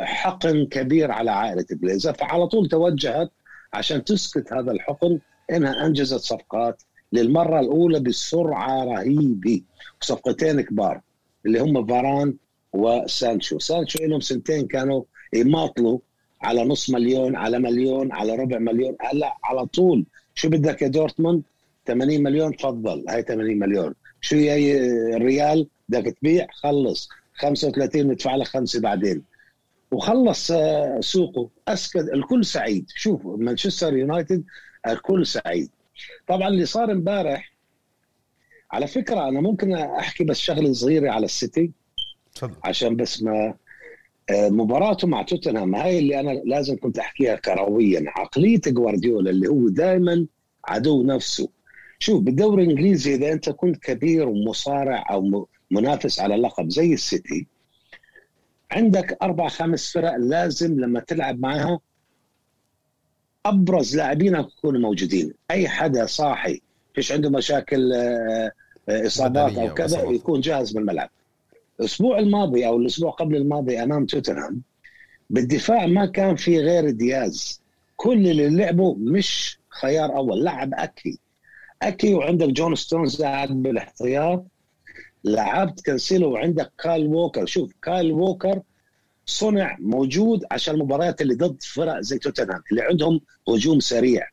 حقن 0.00 0.66
كبير 0.66 1.10
على 1.12 1.30
عائلة 1.30 1.66
بليزر 1.70 2.14
فعلى 2.14 2.46
طول 2.46 2.68
توجهت 2.68 3.30
عشان 3.72 4.04
تسكت 4.04 4.52
هذا 4.52 4.72
الحقن 4.72 5.18
إنها 5.50 5.86
أنجزت 5.86 6.20
صفقات 6.20 6.82
للمرة 7.12 7.60
الأولى 7.60 8.00
بسرعة 8.00 8.84
رهيبة. 8.84 9.62
صفقتين 10.00 10.60
كبار 10.60 11.00
اللي 11.46 11.60
هم 11.60 11.86
فاران 11.86 12.34
وسانشو. 12.72 13.58
سانشو 13.58 13.98
لهم 14.04 14.20
سنتين 14.20 14.66
كانوا 14.66 15.02
يماطلوا 15.32 15.98
على 16.42 16.64
نص 16.64 16.90
مليون 16.90 17.36
على 17.36 17.58
مليون 17.58 18.12
على 18.12 18.34
ربع 18.34 18.58
مليون. 18.58 18.96
هلأ 19.00 19.36
على 19.44 19.66
طول 19.66 20.04
شو 20.34 20.48
بدك 20.48 20.82
يا 20.82 20.88
دورتموند؟ 20.88 21.42
80 21.86 22.22
مليون 22.22 22.56
تفضل 22.56 23.04
هاي 23.08 23.22
80 23.22 23.58
مليون. 23.58 23.94
شو 24.20 24.36
هي 24.36 24.76
الريال؟ 25.16 25.68
بدك 25.88 26.16
تبيع؟ 26.20 26.46
خلص. 26.52 27.08
35 27.34 28.06
ندفع 28.06 28.36
لك 28.36 28.46
خمسة 28.46 28.80
بعدين. 28.80 29.22
وخلص 29.90 30.50
آه، 30.50 31.00
سوقه. 31.00 31.48
أسكت 31.68 32.08
الكل 32.14 32.44
سعيد. 32.44 32.86
شوف 32.94 33.26
مانشستر 33.26 33.96
يونايتد 33.96 34.44
الكل 34.88 35.26
سعيد. 35.26 35.70
طبعا 36.26 36.48
اللي 36.48 36.64
صار 36.66 36.92
امبارح 36.92 37.52
على 38.72 38.86
فكرة 38.86 39.28
أنا 39.28 39.40
ممكن 39.40 39.72
أحكي 39.74 40.24
بس 40.24 40.38
شغلة 40.38 40.72
صغيرة 40.72 41.10
على 41.10 41.24
السيتي 41.24 41.72
عشان 42.64 42.96
بس 42.96 43.22
ما 43.22 43.54
آه، 44.30 44.48
مباراته 44.48 45.08
مع 45.08 45.22
توتنهام 45.22 45.74
هاي 45.74 45.98
اللي 45.98 46.20
أنا 46.20 46.30
لازم 46.30 46.76
كنت 46.76 46.98
أحكيها 46.98 47.36
كرويا. 47.36 48.04
عقلية 48.06 48.60
جوارديولا 48.66 49.30
اللي 49.30 49.48
هو 49.48 49.68
دائما 49.68 50.26
عدو 50.64 51.02
نفسه. 51.02 51.48
شوف 51.98 52.22
بالدوري 52.22 52.64
الإنجليزي 52.64 53.14
إذا 53.14 53.32
أنت 53.32 53.50
كنت 53.50 53.76
كبير 53.76 54.28
ومصارع 54.28 55.06
أو 55.10 55.48
منافس 55.70 56.20
على 56.20 56.36
لقب 56.36 56.68
زي 56.70 56.92
السيتي 56.94 57.46
عندك 58.70 59.18
أربع 59.22 59.48
خمس 59.48 59.92
فرق 59.92 60.16
لازم 60.16 60.80
لما 60.80 61.00
تلعب 61.00 61.40
معها 61.40 61.80
أبرز 63.46 63.96
لاعبينك 63.96 64.48
يكونوا 64.58 64.80
موجودين. 64.80 65.34
أي 65.50 65.68
حدا 65.68 66.06
صاحي 66.06 66.60
فيش 66.94 67.12
عنده 67.12 67.30
مشاكل 67.30 67.92
آه، 67.92 68.52
آه، 68.88 69.06
إصابات 69.06 69.58
أو 69.58 69.74
كذا 69.74 70.02
يكون 70.02 70.40
جاهز 70.40 70.72
بالملعب 70.72 71.10
الأسبوع 71.80 72.18
الماضي 72.18 72.66
أو 72.66 72.76
الأسبوع 72.76 73.10
قبل 73.10 73.36
الماضي 73.36 73.82
أمام 73.82 74.06
توتنهام 74.06 74.62
بالدفاع 75.30 75.86
ما 75.86 76.06
كان 76.06 76.36
في 76.36 76.58
غير 76.60 76.90
دياز. 76.90 77.62
كل 77.96 78.26
اللي 78.28 78.48
لعبوا 78.50 78.94
مش 78.98 79.58
خيار 79.68 80.16
أول 80.16 80.44
لعب 80.44 80.74
آكي 80.74 81.18
آكي 81.82 82.14
وعندك 82.14 82.48
جون 82.48 82.74
ستونز 82.74 83.22
قاعد 83.22 83.62
بالاحتياط. 83.62 84.44
لعبت 85.24 85.80
كانسيلو 85.80 86.32
وعندك 86.32 86.72
كايل 86.78 87.06
ووكر. 87.06 87.46
شوف 87.46 87.72
كايل 87.82 88.12
ووكر 88.12 88.60
صنع 89.28 89.76
موجود 89.80 90.44
عشان 90.50 90.74
المباريات 90.74 91.22
اللي 91.22 91.34
ضد 91.34 91.62
فرق 91.62 92.00
زي 92.00 92.18
توتنهام 92.18 92.62
اللي 92.70 92.82
عندهم 92.82 93.20
هجوم 93.48 93.80
سريع. 93.80 94.28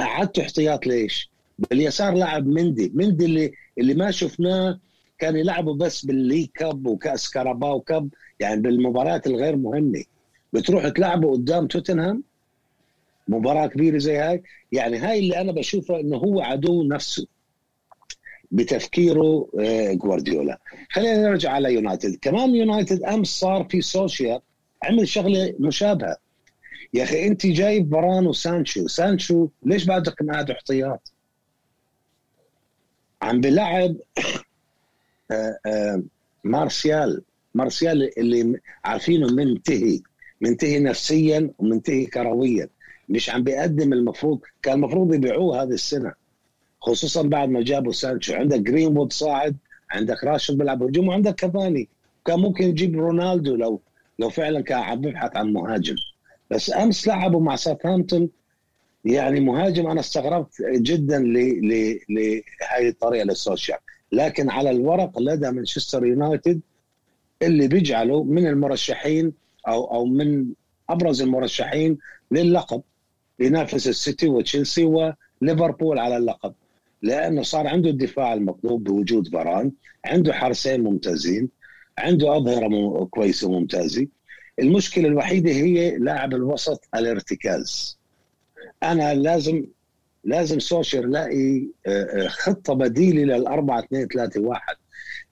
قعدت 0.00 0.38
احتياط 0.38 0.86
ليش؟ 0.86 1.30
باليسار 1.58 2.14
لاعب 2.14 2.46
مندي 2.46 2.92
مندي 2.94 3.24
اللي 3.24 3.52
اللي 3.78 3.94
ما 3.94 4.10
شفناه 4.10 4.78
كان 5.18 5.36
يلعبوا 5.36 5.74
بس 5.74 6.06
باللي 6.06 6.50
كاب 6.54 6.86
وكأس 6.86 7.30
كاراباو 7.30 7.80
كاب 7.80 8.08
يعني 8.40 8.60
بالمباريات 8.60 9.26
الغير 9.26 9.56
مهمة. 9.56 10.04
بتروح 10.52 10.88
تلعبه 10.88 11.32
قدام 11.32 11.66
توتنهام؟ 11.66 12.22
مباراة 13.28 13.66
كبيرة 13.66 13.98
زي 13.98 14.16
هاي؟ 14.16 14.42
يعني 14.72 14.98
هاي 14.98 15.18
اللي 15.18 15.40
أنا 15.40 15.52
بشوفه 15.52 16.00
إنه 16.00 16.16
هو 16.16 16.40
عدو 16.40 16.82
نفسه. 16.82 17.26
بتفكيره 18.50 19.48
آه، 19.60 19.92
جوارديولا. 19.92 20.60
خلينا 20.90 21.22
نرجع 21.22 21.50
على 21.52 21.74
يونايتد. 21.74 22.18
كمان 22.22 22.54
يونايتد 22.54 23.02
أمس 23.02 23.28
صار 23.28 23.66
فيه 23.70 23.80
سولشاير 23.80 24.40
عمل 24.82 25.08
شغلة 25.08 25.54
مشابهة. 25.60 26.16
يا 26.94 27.04
أخي 27.04 27.26
أنت 27.26 27.46
جايب 27.46 27.90
فاران 27.90 28.26
وسانشو. 28.26 28.86
سانشو 28.86 29.48
ليش 29.62 29.84
بعدك 29.84 30.22
قاعد 30.30 30.50
احتياط؟ 30.50 31.12
عم 33.22 33.40
بلعب 33.40 33.96
آه، 35.30 35.58
آه، 35.66 36.02
مارسيال. 36.44 37.22
مارسيال 37.54 38.18
اللي 38.18 38.60
عارفينه 38.84 39.26
منتهي. 39.26 40.00
منتهي 40.40 40.78
نفسيا 40.78 41.50
ومنتهي 41.58 42.06
كرويا. 42.06 42.68
مش 43.08 43.30
عم 43.30 43.42
بيقدم 43.44 43.92
المفروض. 43.92 44.40
كان 44.62 44.74
المفروض 44.74 45.14
يبيعوه 45.14 45.62
هذه 45.62 45.68
السنة. 45.72 46.25
خصوصا 46.86 47.22
بعد 47.22 47.48
ما 47.48 47.62
جابوا 47.62 47.92
سانشو. 47.92 48.34
عندك 48.34 48.60
جرينوود 48.60 49.12
صاعد 49.12 49.56
عندك 49.90 50.24
راشفورد 50.24 50.58
بيلعب 50.58 50.82
هجوم 50.82 51.08
وعندك 51.08 51.34
كافاني. 51.34 51.88
كان 52.26 52.40
ممكن 52.40 52.64
يجيب 52.64 52.96
رونالدو 52.98 53.56
لو 53.56 53.80
لو 54.18 54.30
فعلا 54.30 54.60
كان 54.60 54.78
عم 54.78 55.00
بيبحث 55.00 55.36
عن 55.36 55.52
مهاجم. 55.52 55.94
بس 56.50 56.72
أمس 56.72 57.06
لعبوا 57.06 57.40
مع 57.40 57.56
ساوثهامبتون 57.56 58.28
يعني 59.04 59.40
مهاجم 59.40 59.86
أنا 59.86 60.00
استغربت 60.00 60.62
جدا 60.62 61.18
لهذه 62.08 62.88
الطريقة 62.88 63.24
لسولشاير 63.24 63.78
لكن 64.12 64.50
على 64.50 64.70
الورق 64.70 65.18
لدى 65.18 65.50
مانشستر 65.50 66.06
يونايتد 66.06 66.60
اللي 67.42 67.68
بيجعله 67.68 68.24
من 68.24 68.46
المرشحين 68.46 69.32
أو 69.68 69.84
أو 69.94 70.04
من 70.04 70.46
أبرز 70.88 71.22
المرشحين 71.22 71.98
للقب. 72.30 72.82
ينافس 73.38 73.88
السيتي 73.88 74.28
وتشيلسي 74.28 74.84
وليفربول 74.84 75.98
على 75.98 76.16
اللقب. 76.16 76.54
لأنه 77.02 77.42
صار 77.42 77.66
عنده 77.66 77.90
الدفاع 77.90 78.34
المطلوب 78.34 78.84
بوجود 78.84 79.28
فاران 79.28 79.72
عنده 80.04 80.32
حارسين 80.32 80.80
ممتازين 80.84 81.48
عنده 81.98 82.36
أظهرة 82.36 83.04
كويسة 83.04 83.48
وممتازة. 83.48 84.06
المشكلة 84.58 85.08
الوحيدة 85.08 85.50
هي 85.50 85.96
لاعب 85.98 86.34
الوسط 86.34 86.88
الارتكاز. 86.94 87.98
أنا 88.82 89.14
لازم 89.14 89.66
لازم 90.24 90.58
سولشاير 90.58 91.04
يلاقي 91.04 91.66
آه، 91.86 92.24
آه، 92.24 92.28
خطة 92.28 92.74
بديلة 92.74 93.36
للأربعة 93.36 93.78
اثنين 93.78 94.06
ثلاثة 94.06 94.40
واحد. 94.40 94.76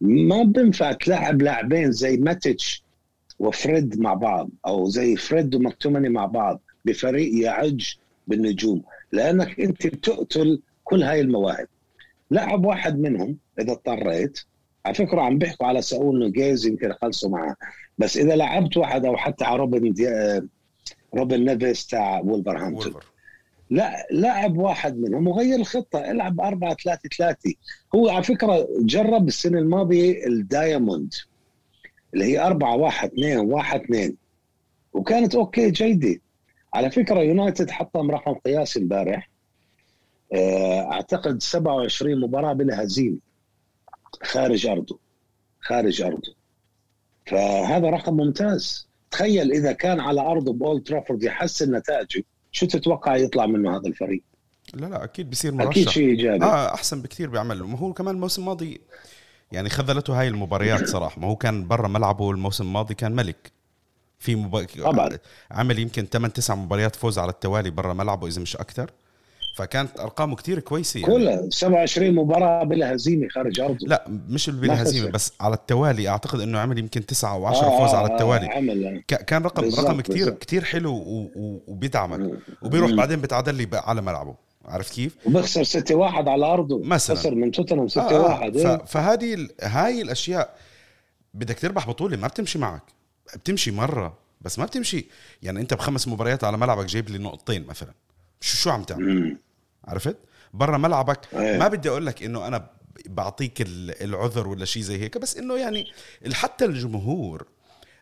ما 0.01 0.43
بينفع 0.43 0.93
تلعب 0.93 1.43
لاعبين 1.43 1.93
زي 1.93 2.17
ماتيتش 2.17 2.85
وفريد 3.39 4.01
مع 4.01 4.15
بعض 4.15 4.51
أو 4.67 4.89
زي 4.89 5.17
فريد 5.17 5.55
ومكتوميناي 5.55 6.09
مع 6.09 6.27
بعض 6.27 6.61
بفريق 6.85 7.43
يعج 7.43 7.95
بالنجوم. 8.27 8.83
لأنك 9.12 9.61
أنت 9.61 9.87
بتقتل 9.87 10.61
كل 10.85 11.03
هاي 11.03 11.20
المواهب. 11.20 11.66
لعب 12.30 12.64
واحد 12.66 12.99
منهم 12.99 13.37
إذا 13.61 13.72
اضطريت 13.72 14.39
على 14.87 14.95
فكرة 14.95 15.20
عم 15.20 15.39
بيحكوا 15.39 15.66
على 15.66 15.82
ساول 15.82 16.18
نيجويز 16.18 16.66
يمكن 16.66 16.93
خلصوا 16.93 17.30
معه. 17.30 17.57
بس 17.99 18.16
إذا 18.16 18.37
لعبت 18.37 18.76
واحد 18.76 19.05
أو 19.05 19.16
حتى 19.16 19.45
على 19.45 19.57
روبن 19.59 19.95
روبن 21.14 21.45
نيفيس 21.45 21.87
تاع 21.87 22.20
وولفرهامبتون. 22.20 22.95
لا 23.70 24.07
لاعب 24.11 24.57
واحد 24.59 24.99
منهم 24.99 25.28
وغير 25.28 25.57
الخطة. 25.59 26.11
العب 26.11 26.41
4 26.41 26.74
3 26.74 27.09
3 27.18 27.55
هو 27.95 28.09
على 28.09 28.22
فكرة 28.22 28.68
جرب 28.80 29.28
السنة 29.28 29.59
الماضية 29.59 30.26
ال 30.26 30.38
diamond 30.38 31.14
اللي 32.14 32.24
هي 32.24 32.39
4 32.47 32.76
1 32.76 33.09
2 33.12 33.39
1 33.39 33.80
2 33.80 34.16
وكانت 34.93 35.35
أوكي 35.35 35.70
جيدة. 35.70 36.20
على 36.74 36.91
فكرة 36.91 37.20
يونايتد 37.20 37.70
حطم 37.70 38.11
رقم 38.11 38.35
قياسي 38.35 38.80
امبارح. 38.80 39.28
آه، 39.28 39.34
أعتقد 40.93 41.43
27 41.43 42.20
مباراة 42.20 42.53
بلا 42.53 42.83
هزيمه 42.83 43.18
خارج 44.22 44.66
أرضه 44.66 44.99
خارج 45.61 46.03
أرضه. 46.03 46.35
فهذا 47.27 47.91
رقم 47.91 48.14
ممتاز. 48.16 48.89
تخيل 49.11 49.53
إذا 49.53 49.72
كان 49.72 50.01
على 50.01 50.20
أرضه 50.20 50.53
بأولد 50.53 50.82
ترافورد 50.83 51.22
يحسن 51.22 51.77
نتائجه 51.77 52.25
شو 52.53 52.66
تتوقع 52.66 53.16
يطلع 53.16 53.47
منه 53.47 53.77
هذا 53.77 53.89
الفريق؟ 53.89 54.22
لا 54.75 54.87
لا 54.87 55.05
أكيد 55.05 55.31
بيصير 55.31 55.53
مرشح. 55.53 55.70
أكيد 55.70 55.89
شيء 55.89 56.09
إيجابي. 56.09 56.45
آه 56.45 56.75
أحسن 56.75 57.03
بكثير 57.03 57.29
بيعمل 57.29 57.62
ما 57.62 57.79
هو 57.79 57.93
كمان 57.93 58.14
الموسم 58.14 58.43
الماضي 58.43 58.81
يعني 59.53 59.68
خذلته 59.68 60.20
هاي 60.20 60.29
المباريات 60.29 60.89
صراحة. 60.89 61.20
ما 61.20 61.29
هو 61.29 61.37
كان 61.37 61.68
برا 61.68 61.89
ملعبه 61.89 62.31
الموسم 62.31 62.64
الماضي 62.64 62.95
كان 62.95 63.12
ملك. 63.12 63.53
في 64.18 64.37
مب... 64.37 64.66
طبعا. 64.83 65.18
عمل 65.51 65.79
يمكن 65.79 66.05
8 66.05 66.33
9 66.33 66.55
مباريات 66.55 66.97
فوز 66.97 67.18
على 67.18 67.31
التوالي 67.31 67.70
برا 67.70 67.93
ملعبه 67.93 68.27
إذا 68.27 68.43
مش 68.43 68.57
أكثر. 68.57 68.91
فكانت 69.55 70.00
أرقامه 70.00 70.36
كتير 70.36 70.61
كويسة 70.61 71.00
يعني. 71.00 71.14
كلها. 71.14 71.48
27 71.50 72.14
مباراة 72.14 72.64
بلا 72.64 72.94
هزيمة 72.94 73.28
خارج 73.28 73.61
أرضه. 73.61 73.86
لا 73.86 74.05
مش 74.09 74.50
بلا 74.50 74.82
هزيمة 74.82 75.11
بس 75.11 75.32
على 75.40 75.55
التوالي. 75.55 76.09
أعتقد 76.09 76.40
إنه 76.40 76.59
عمل 76.59 76.78
يمكن 76.78 77.07
9 77.07 77.32
أو 77.34 77.46
10 77.46 77.66
آه 77.66 77.78
فوز 77.78 77.94
على 77.94 78.12
التوالي. 78.12 78.46
آه. 78.46 78.57
عمل 78.57 79.02
كان 79.09 79.42
رقم 79.42 79.64
رقم 79.64 80.00
كتير 80.00 80.30
كتير 80.30 80.64
حلو 80.64 81.02
وبيدعمك. 81.66 82.38
وبيروح 82.62 82.90
بعدين 82.90 83.20
بتعادل 83.20 83.55
لي 83.55 83.68
على 83.72 84.02
ملعبه. 84.02 84.34
عرفت 84.64 84.94
كيف؟ 84.94 85.16
وبخسر 85.26 85.64
6 85.64 85.94
1 85.94 86.28
على 86.28 86.46
أرضه. 86.46 86.82
مثلا. 86.82 87.16
خسر 87.16 87.34
من 87.34 87.50
توتنهام 87.50 87.88
6 87.88 88.00
آه. 88.00 88.20
1 88.20 88.57
آه. 88.57 88.76
فهذه 88.76 89.48
هاي 89.62 90.02
الأشياء 90.02 90.57
بدك 91.34 91.59
تربح 91.59 91.88
بطولة 91.88 92.16
ما 92.16 92.28
بتمشي 92.28 92.59
معك. 92.59 92.82
بتمشي 93.36 93.70
مرة 93.70 94.18
بس 94.40 94.59
ما 94.59 94.64
بتمشي. 94.64 95.07
يعني 95.42 95.61
أنت 95.61 95.74
بخمس 95.74 96.09
مباريات 96.09 96.44
على 96.44 96.57
ملعبك 96.57 96.84
جايب 96.84 97.11
لي 97.11 97.18
نقطتين 97.18 97.66
مثلا. 97.66 97.92
شو 98.40 98.57
شو 98.57 98.70
عم 98.70 98.82
تعمل؟ 98.82 99.36
عرفت؟ 99.89 100.16
برا 100.55 100.78
ملعبك. 100.78 101.20
أيه. 101.35 101.59
ما 101.59 101.68
بدي 101.68 101.89
أقول 101.89 102.07
لك 102.07 102.22
إنه 102.22 102.47
أنا 102.47 102.70
بعطيك 103.07 103.64
العذر 104.01 104.49
ولا 104.49 104.64
شيء 104.64 104.82
زي 104.82 105.01
هيك 105.01 105.18
بس 105.18 105.37
إنه 105.37 105.57
يعني 105.57 105.93
حتى 106.32 106.64
الجمهور 106.64 107.47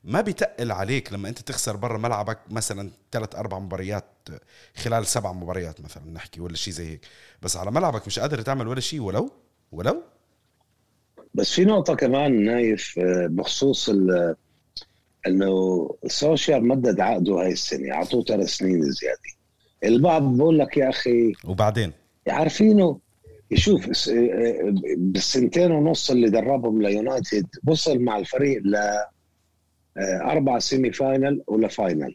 ما 0.05 0.20
بيتقل 0.20 0.72
عليك 0.72 1.12
لما 1.12 1.28
أنت 1.28 1.39
تخسر 1.39 1.76
برا 1.76 1.99
ملعبك 1.99 2.39
مثلا 2.51 2.91
ثلاث 3.12 3.35
أربع 3.35 3.59
مباريات 3.59 4.05
خلال 4.76 5.07
سبع 5.07 5.33
مباريات 5.33 5.80
مثلا 5.80 6.12
نحكي 6.12 6.41
ولا 6.41 6.57
شيء 6.57 6.72
زي 6.74 6.91
هيك. 6.91 7.01
بس 7.43 7.57
على 7.57 7.70
ملعبك 7.70 8.07
مش 8.07 8.18
قادر 8.18 8.41
تعمل 8.41 8.68
ولا 8.68 8.80
شيء 8.80 9.01
ولو؟ 9.01 9.33
ولو؟ 9.72 10.03
بس 11.35 11.53
في 11.53 11.64
نقطة 11.64 11.95
كمان 11.95 12.45
نايف 12.45 12.99
آه، 12.99 13.26
بخصوص 13.30 13.91
إنه 15.26 15.89
سولشاير 16.05 16.68
مدد 16.68 17.01
عقده 17.01 17.35
هاي 17.35 17.53
السنة 17.53 17.95
أعطوه 17.95 18.24
ثلاث 18.24 18.49
سنين 18.49 18.83
زيادة. 18.83 19.41
البعض 19.85 20.37
بقول 20.37 20.59
لك 20.59 20.76
يا 20.76 20.89
أخي 20.89 21.33
وبعدين؟ 21.45 21.93
عارفينه؟ 22.28 22.99
يشوف 23.51 24.11
بالسنتين 24.97 25.70
ونص 25.72 26.11
اللي 26.11 26.30
دربهم 26.30 26.83
ليونايتد 26.83 27.47
وصل 27.66 27.99
مع 27.99 28.18
الفريق 28.18 28.62
ل 28.64 28.76
آه، 29.97 30.30
أربع 30.33 30.59
semi 30.59 30.93
final 30.93 31.43
ولا 31.47 31.68
final. 31.68 32.14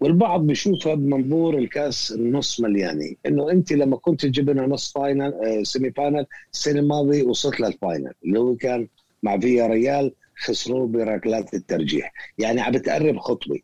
والبعض 0.00 0.40
بيشوفها 0.40 0.94
بمنظور 0.94 1.58
الكاس 1.58 2.12
النص 2.12 2.60
ملياني 2.60 3.16
إنه 3.26 3.50
أنت 3.50 3.72
لما 3.72 3.96
كنت 3.96 4.26
تجيب 4.26 4.50
لنا 4.50 4.66
نص 4.66 4.92
فاينل 4.92 5.34
آه، 5.34 5.62
semi 5.62 5.90
final 5.90 6.26
السنة 6.52 6.80
الماضية 6.80 7.22
وصلت 7.22 7.60
لل 7.60 7.75
final 7.75 8.12
اللي 8.24 8.38
هو 8.38 8.54
كان 8.54 8.88
مع 9.22 9.38
فياريال 9.38 10.12
خسروه 10.36 10.86
بركلات 10.86 11.54
الترجيح. 11.54 12.12
يعني 12.38 12.60
عم 12.60 12.72
بتقرب 12.72 13.18
خطوة. 13.18 13.58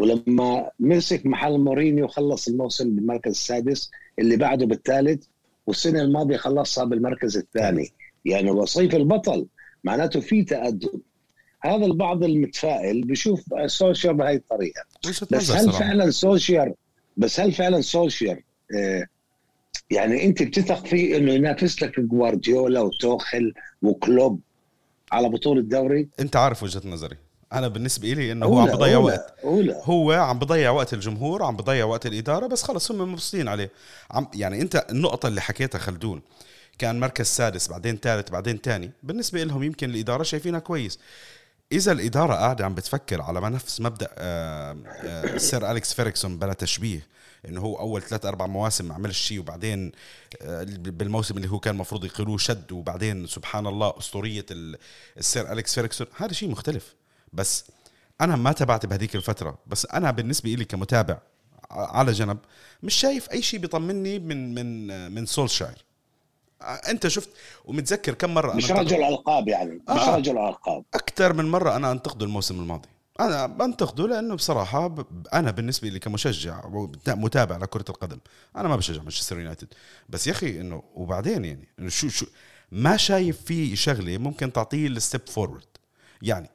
ولما 0.00 0.70
مسك 0.80 1.26
محل 1.26 1.58
مورينيو 1.58 2.08
خلص 2.08 2.48
الموسم 2.48 2.94
بالمركز 2.94 3.30
السادس 3.30 3.90
اللي 4.18 4.36
بعده 4.36 4.66
بالثالث 4.66 5.24
والسنة 5.66 6.00
الماضية 6.00 6.36
خلصها 6.36 6.84
بالمركز 6.84 7.36
الثاني. 7.36 7.92
يعني 8.24 8.50
وصيف 8.50 8.94
البطل 8.94 9.46
معناته 9.84 10.20
في 10.20 10.44
تقدم 10.44 11.00
هذا 11.60 11.86
البعض 11.86 12.24
المتفائل 12.24 13.02
بيشوف 13.02 13.44
سولشاير 13.66 14.14
بهي 14.14 14.34
الطريقة. 14.34 14.82
بس 15.30 15.50
هل 15.50 15.72
فعلا 15.72 16.10
سولشاير؟ 16.10 16.74
بس 17.16 17.40
هل 17.40 17.52
فعلا 17.52 17.80
سولشاير؟ 17.80 18.40
آه 18.76 19.06
يعني 19.90 20.24
أنت 20.24 20.42
بتثق 20.42 20.86
فيه 20.86 21.16
إنه 21.16 21.32
ينافس 21.32 21.82
لك 21.82 22.00
جوارديولا 22.00 22.80
وتوخل 22.80 23.54
وكلوب 23.82 24.40
على 25.12 25.28
بطولة 25.28 25.60
الدوري؟ 25.60 26.08
أنت 26.20 26.36
عارف 26.36 26.62
وجهة 26.62 26.82
نظري. 26.84 27.16
أنا 27.52 27.68
بالنسبة 27.68 28.08
لي 28.12 28.32
إنه 28.32 28.46
هو 28.46 28.58
عم 28.58 28.66
بضيع 28.66 28.98
وقت. 28.98 29.34
أولى 29.44 29.80
هو 29.84 30.12
عم 30.12 30.38
بضيع 30.38 30.70
وقت 30.70 30.94
الجمهور 30.94 31.42
عم 31.42 31.56
بضيع 31.56 31.84
وقت 31.84 32.06
الإدارة 32.06 32.46
بس 32.46 32.62
خلص 32.62 32.90
هم 32.90 33.12
مبسوطين 33.12 33.48
عليه. 33.48 33.70
عم 34.10 34.26
يعني 34.34 34.60
أنت 34.62 34.86
النقطة 34.90 35.26
اللي 35.26 35.40
حكيتها 35.40 35.78
خلدون 35.78 36.22
كان 36.78 37.00
مركز 37.00 37.26
سادس 37.26 37.68
بعدين 37.68 37.96
ثالث 37.96 38.30
بعدين 38.30 38.58
ثاني. 38.58 38.90
بالنسبة 39.02 39.42
لهم 39.44 39.62
يمكن 39.62 39.90
الإدارة 39.90 40.22
شايفينها 40.22 40.60
كويس. 40.60 40.98
إذا 41.72 41.92
الإدارة 41.92 42.34
قاعدة 42.34 42.64
عم 42.64 42.74
بتفكر 42.74 43.22
على 43.22 43.40
ما 43.40 43.48
نفس 43.48 43.80
مبدأ 43.80 44.08
آه، 44.18 44.76
آه، 45.04 45.36
سير 45.38 45.70
أليكس 45.70 45.94
فيرغسون 45.94 46.38
بلا 46.38 46.52
تشبيه 46.52 47.06
إنه 47.48 47.60
هو 47.60 47.78
أول 47.78 48.02
ثلاث 48.02 48.26
أربع 48.26 48.46
مواسم 48.46 48.88
ما 48.88 48.94
عملش 48.94 49.18
شيء 49.18 49.38
وبعدين 49.40 49.92
آه، 50.42 50.64
بالموسم 50.78 51.36
اللي 51.36 51.48
هو 51.50 51.58
كان 51.58 51.74
المفروض 51.74 52.04
يقيلوه 52.04 52.38
شد 52.38 52.72
وبعدين 52.72 53.26
سبحان 53.26 53.66
الله 53.66 53.94
أسطورية 53.98 54.46
ال- 54.50 54.78
السير 55.18 55.52
أليكس 55.52 55.74
فيرغسون 55.74 56.06
هذا 56.16 56.32
شيء 56.32 56.48
مختلف. 56.50 56.94
بس 57.32 57.64
أنا 58.20 58.36
ما 58.36 58.52
تابعت 58.52 58.86
بهذيك 58.86 59.16
الفترة 59.16 59.58
بس 59.66 59.86
أنا 59.86 60.10
بالنسبة 60.10 60.50
لي 60.50 60.64
كمتابع 60.64 61.18
على 61.70 62.12
جنب 62.12 62.38
مش 62.82 62.94
شايف 62.94 63.30
أي 63.30 63.42
شيء 63.42 63.60
بيطمني 63.60 64.18
من 64.18 64.54
من 64.54 65.12
من 65.12 65.26
سولشاير. 65.26 65.84
أنت 66.88 67.08
شفت 67.08 67.28
ومتذكر 67.64 68.14
كم 68.14 68.34
مرة 68.34 68.52
مش 68.54 68.70
أنا 68.70 68.80
رجل 68.80 69.02
ألقاب 69.04 69.48
يعني 69.48 69.74
مش 69.74 70.00
آه. 70.00 70.16
رجل 70.16 70.38
ألقاب. 70.38 70.84
أكثر 70.94 71.32
من 71.32 71.44
مرة 71.50 71.76
أنا 71.76 71.92
أنتقده 71.92 72.26
الموسم 72.26 72.60
الماضي. 72.60 72.88
أنا 73.20 73.46
بنتقده 73.46 74.06
لأنه 74.06 74.34
بصراحة 74.34 74.86
ب- 74.86 75.26
أنا 75.34 75.50
بالنسبة 75.50 75.88
لي 75.88 75.98
كمشجع 75.98 76.64
ومتابع 77.08 77.56
لكرة 77.56 77.84
القدم 77.88 78.18
أنا 78.56 78.68
ما 78.68 78.76
بشجع 78.76 79.02
مانشستر 79.02 79.38
يونايتد. 79.38 79.68
بس 80.08 80.26
يا 80.26 80.32
أخي 80.32 80.60
إنه 80.60 80.82
وبعدين 80.94 81.44
يعني 81.44 81.68
إنه 81.78 81.88
شو 81.88 82.08
شو 82.08 82.26
ما 82.72 82.96
شايف 82.96 83.42
في 83.42 83.76
شغلة 83.76 84.18
ممكن 84.18 84.52
تعطيه 84.52 84.86
ال 84.86 84.94
step 84.94 85.28
forward 85.28 85.64
يعني 86.22 86.50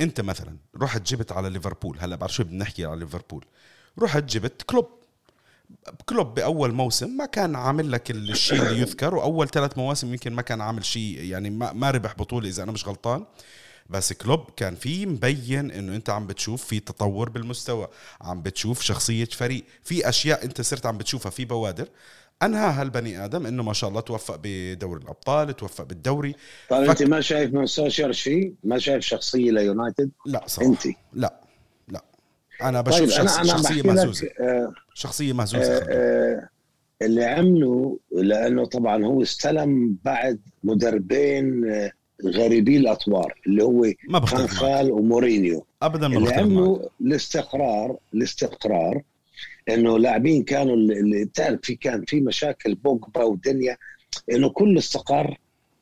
انت 0.00 0.20
مثلا 0.20 0.56
رحت 0.76 1.02
جبت 1.02 1.32
على 1.32 1.50
ليفربول 1.50 1.98
هلا 2.00 2.16
بعد 2.16 2.30
شوي 2.30 2.46
بنحكي 2.46 2.84
على 2.84 3.00
ليفربول 3.00 3.44
رحت 3.98 4.24
جبت 4.24 4.62
كلوب. 4.62 4.88
كلوب 6.06 6.34
بأول 6.34 6.72
موسم 6.72 7.16
ما 7.16 7.26
كان 7.26 7.56
عامل 7.56 7.92
لك 7.92 8.10
الشيء 8.10 8.62
اللي 8.62 8.80
يذكر 8.80 9.14
وأول 9.14 9.48
ثلاث 9.48 9.78
مواسم 9.78 10.12
يمكن 10.12 10.32
ما 10.32 10.42
كان 10.42 10.60
عامل 10.60 10.84
شيء 10.84 11.20
يعني 11.20 11.50
ما, 11.50 11.72
ما 11.72 11.90
ربح 11.90 12.14
بطولة 12.14 12.48
إذا 12.48 12.62
أنا 12.62 12.72
مش 12.72 12.88
غلطان. 12.88 13.24
بس 13.92 14.12
كلوب 14.12 14.40
كان 14.56 14.74
في 14.74 15.06
مبين 15.06 15.70
إنه 15.70 15.96
أنت 15.96 16.10
عم 16.10 16.26
بتشوف 16.26 16.64
في 16.64 16.80
تطور 16.80 17.28
بالمستوى 17.28 17.88
عم 18.20 18.42
بتشوف 18.42 18.80
شخصية 18.82 19.24
فريق 19.24 19.64
في 19.84 20.08
أشياء 20.08 20.44
أنت 20.44 20.60
صرت 20.60 20.86
عم 20.86 20.98
بتشوفها 20.98 21.30
في 21.30 21.44
بوادر 21.44 21.88
أنهى 22.42 22.70
هالبني 22.72 23.24
آدم 23.24 23.46
إنه 23.46 23.62
ما 23.62 23.72
شاء 23.72 23.90
الله 23.90 24.00
توفق 24.00 24.40
بدوري 24.42 25.02
الأبطال 25.02 25.56
توفق 25.56 25.84
بالدوري. 25.84 26.34
طيب 26.70 26.84
فك- 26.92 27.02
أنت 27.02 27.10
ما 27.10 27.20
شايف 27.20 27.52
من 27.54 27.66
سولشاير 27.66 28.14
شيء 28.14 28.54
ما 28.64 28.78
شايف 28.78 29.04
شخصية 29.04 29.50
ليونايتد؟ 29.50 30.10
لا 30.26 30.42
صراحة. 30.46 30.70
انت 30.70 30.80
لا 31.12 31.40
لا. 31.88 32.04
أنا 32.62 32.80
بشوف 32.80 32.98
طيب 33.00 33.08
شخص 33.10 33.36
أنا 33.36 33.44
شخصية 33.48 33.82
مهزوزة. 33.82 34.28
آه 34.40 34.72
شخصية 34.94 35.32
مهزوزة 35.32 35.72
آه. 35.78 35.86
آه 35.88 36.48
اللي 37.02 37.24
عمله 37.24 37.98
لأنه 38.12 38.64
طبعا 38.64 39.04
هو 39.04 39.22
استلم 39.22 39.96
بعد 40.04 40.40
مدربين 40.64 41.70
آه 41.70 41.92
غريبي 42.24 42.76
الأطوار 42.76 43.34
اللي 43.46 43.64
هو 43.64 43.86
فان 44.08 44.26
خال 44.26 44.90
ومورينيو. 44.92 45.66
ابدا 45.82 46.08
ما 46.08 46.32
عملوا 46.32 46.78
الاستقرار 47.00 47.96
الاستقرار 48.14 49.02
إنه 49.68 49.98
لاعبين 49.98 50.42
كانوا 50.42 50.74
اللي- 50.76 51.24
بتعرف 51.24 51.60
في 51.62 51.74
كان 51.74 52.04
في 52.04 52.20
مشاكل 52.20 52.74
بوجبا 52.74 53.22
ودنيا 53.24 53.76
إنه 54.32 54.48
كل 54.48 54.78
استقر 54.78 55.38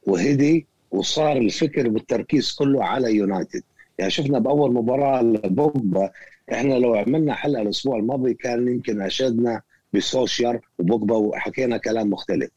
وهدي 0.07 0.67
وصار 0.91 1.37
الفكر 1.37 1.89
والتركيز 1.89 2.53
كله 2.53 2.85
على 2.85 3.15
يونايتد. 3.15 3.63
يعني 3.99 4.11
شفنا 4.11 4.39
بأول 4.39 4.75
مباراة 4.75 5.23
لبوجبا 5.23 6.11
إحنا 6.53 6.75
لو 6.75 6.95
عملنا 6.95 7.35
حلقة 7.35 7.63
الأسبوع 7.63 7.97
الماضي 7.99 8.35
كان 8.35 8.69
يمكن 8.69 9.01
أشدنا 9.03 9.63
بسوشيال 9.93 10.61
وبوجبا 10.79 11.17
وحكينا 11.17 11.77
كلام 11.77 12.11
مختلف. 12.11 12.51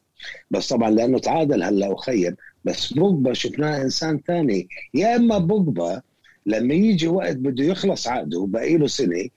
بس 0.50 0.68
طبعا 0.68 0.90
لأنه 0.90 1.18
تعادل 1.18 1.62
هلأ 1.62 1.88
وخير 1.88 2.34
بس 2.64 2.92
بوجبا 2.92 3.32
شفناه 3.32 3.82
إنسان 3.82 4.20
ثاني 4.26 4.68
يا 4.94 5.16
إما 5.16 5.38
بوجبا 5.38 6.02
لما 6.46 6.74
يجي 6.74 7.08
وقت 7.08 7.36
بده 7.36 7.64
يخلص 7.64 8.08
عقده 8.08 8.46
باقي 8.48 8.76
له 8.76 8.86
سنة 8.86 9.28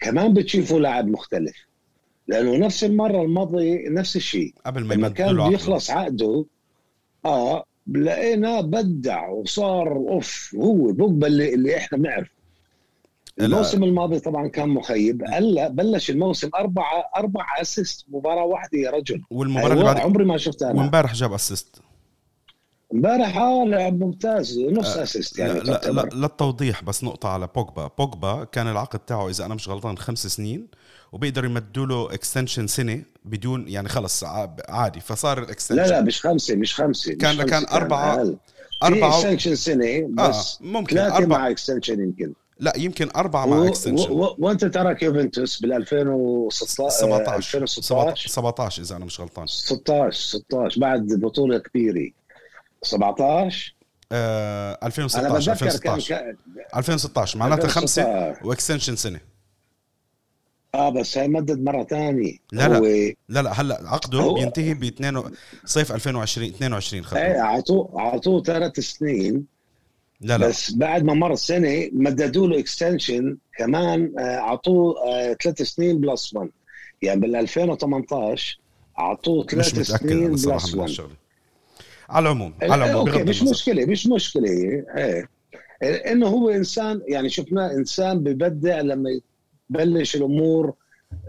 كمان 0.00 0.32
بتشوفه 0.34 0.78
لاعب 0.78 1.08
مختلف. 1.08 1.56
لأنه 2.28 2.56
نفس 2.56 2.84
المرة 2.84 3.22
الماضيه 3.22 3.88
نفس 3.88 4.16
الشيء. 4.16 4.54
قبل 4.66 4.84
ما 4.84 4.94
لما 4.94 5.08
كان 5.08 5.34
بده. 5.34 5.46
يخلص 5.46 5.90
عقده 5.90 6.44
آه 7.24 7.64
لقيناه 7.92 8.60
بدع 8.60 9.28
وصار 9.28 9.92
أوف 9.96 10.56
هو 10.58 10.92
بوجبا 10.92 11.26
اللي, 11.26 11.54
اللي 11.54 11.76
إحنا 11.76 11.98
بنعرف 11.98 12.28
لا. 13.38 13.46
الموسم 13.46 13.84
الماضي 13.84 14.20
طبعا 14.20 14.48
كان 14.48 14.68
مخيب. 14.68 15.22
هلا 15.28 15.68
بلش 15.68 16.10
الموسم 16.10 16.50
أربعة 16.54 17.10
أربعة 17.16 17.60
assist 17.60 18.06
مباراة 18.08 18.44
واحدة 18.44 18.78
يا 18.78 18.90
رجل. 18.90 19.22
والمباراة 19.30 19.66
اللي 19.66 19.80
أيوة 19.82 19.92
بعد 19.92 20.02
عمري 20.02 20.24
ما 20.24 20.36
شفتها 20.36 20.70
أنا. 20.70 20.80
وامبارح 20.80 21.14
جاب 21.14 21.32
assist 21.32 21.80
امبارح 22.94 23.36
آه 23.36 23.64
لعب 23.64 24.00
ممتاز. 24.00 24.58
نص 24.58 24.96
assist 24.96 25.38
يعني 25.38 25.60
لا, 25.60 25.80
لا. 25.90 26.08
للتوضيح 26.14 26.84
بس 26.84 27.04
نقطة 27.04 27.28
على 27.28 27.48
بوجبا. 27.54 27.90
بوجبا 27.98 28.44
كان 28.44 28.68
العقد 28.68 28.98
تاعه 28.98 29.28
إذا 29.28 29.44
أنا 29.46 29.54
مش 29.54 29.68
غلطان 29.68 29.98
خمس 29.98 30.26
سنين 30.26 30.66
وبيقدر 31.12 31.44
يمدوا 31.44 31.86
له 31.86 32.14
extension 32.14 32.66
سنة 32.66 33.02
بدون 33.24 33.68
يعني 33.68 33.88
خلص 33.88 34.24
عادي. 34.68 35.00
فصار 35.00 35.38
ال 35.42 35.46
extension 35.46 35.82
لا 35.82 35.88
لا 35.88 36.00
مش 36.00 36.20
خمسة 36.26 36.56
مش 36.56 36.74
خمسة 36.74 37.12
كان- 37.14 37.36
مش 37.36 37.44
كان 37.44 37.66
خمسة، 37.66 37.78
أربعة- 37.88 37.92
أقل. 37.92 38.36
في 38.80 38.84
أربعة 38.86 39.16
extension 39.18 39.54
سنة 39.54 40.08
بس 40.10 40.58
آه 40.60 40.64
ممكن 40.66 40.96
ثلاثة 40.96 41.16
أربعة 41.16 41.38
مع 41.38 41.50
extension 41.50 42.00
يمكن. 42.00 42.32
لا 42.60 42.72
يمكن 42.76 43.08
أربعة 43.16 43.46
مع 43.46 43.66
extension 43.68 44.10
و- 44.12 44.34
وانت 44.38 44.64
تراك 44.64 45.02
يوفنتوس 45.02 45.60
بال 45.60 45.72
2016 45.72 46.90
17 47.00 47.36
2016 47.36 48.28
17 48.28 48.82
إذا 48.82 48.96
أنا 48.96 49.04
مش 49.04 49.20
غلطان. 49.20 49.46
16 49.46 50.12
16 50.38 50.80
بعد 50.80 51.06
بطولة 51.06 51.58
كبيرة. 51.58 52.10
17 52.82 53.74
آه 54.12 54.72
أنا 54.72 54.86
2016 54.86 55.52
بتذكر 55.54 55.78
كان 55.78 55.94
2016 55.94 56.08
كان- 56.16 56.36
2016 56.76 57.38
معناتها 57.38 57.68
خمسة 57.68 58.02
2016. 58.02 58.46
و 58.46 58.51
extension 58.51 58.96
سنة. 58.96 59.20
آه 60.74 60.88
بس 60.90 61.18
هي 61.18 61.28
مدد 61.28 61.60
مرة 61.64 61.84
ثانية 61.84 62.32
لا، 62.52 62.68
لا. 62.68 62.78
هو 62.78 62.84
لا 63.28 63.42
لا 63.42 63.60
هلأ 63.60 63.88
عقده 63.88 64.18
هو- 64.20 64.34
بينتهي 64.34 64.74
ب 64.74 64.84
2 64.84 65.22
صيف 65.64 65.92
2020 65.92 66.48
22 66.48 67.02
إيه 67.04 67.08
خلص 67.08 67.40
اعطوه 67.44 67.98
اعطوه 67.98 68.42
ثلاث 68.42 68.80
سنين. 68.80 69.46
لا 70.20 70.38
لا. 70.38 70.48
بس 70.48 70.72
بعد 70.72 71.02
ما 71.04 71.14
مر 71.14 71.34
سنة 71.34 71.88
مددوا 71.92 72.46
له 72.46 72.58
extension 72.58 73.36
كمان 73.58 74.12
آه، 74.18 74.22
اعطوه 74.38 74.94
آه، 75.08 75.36
ثلاث 75.42 75.62
سنين 75.62 76.00
plus 76.00 76.34
1 76.34 76.50
يعني 77.02 77.20
بال 77.20 77.36
2018 77.36 78.58
اعطوه 78.98 79.46
ثلاث 79.46 79.66
سنين 79.80 80.28
plus 80.30 80.42
من 80.42 80.52
1 80.52 80.78
هالشغلة. 80.88 81.10
على 82.08 82.22
العموم 82.22 82.54
على 82.62 82.84
العموم 82.84 83.08
أوكي 83.08 83.22
مش 83.22 83.42
مشكلة 83.42 83.86
مش 83.86 84.06
مشكلة 84.06 84.48
إيه 84.48 85.28
إنه 85.82 86.26
هو 86.26 86.50
إنسان 86.50 87.02
يعني 87.08 87.28
شفناه 87.28 87.72
إنسان 87.72 88.18
ببدع 88.18 88.80
لما 88.80 89.20
يبلش 89.70 90.16
الأمور 90.16 90.74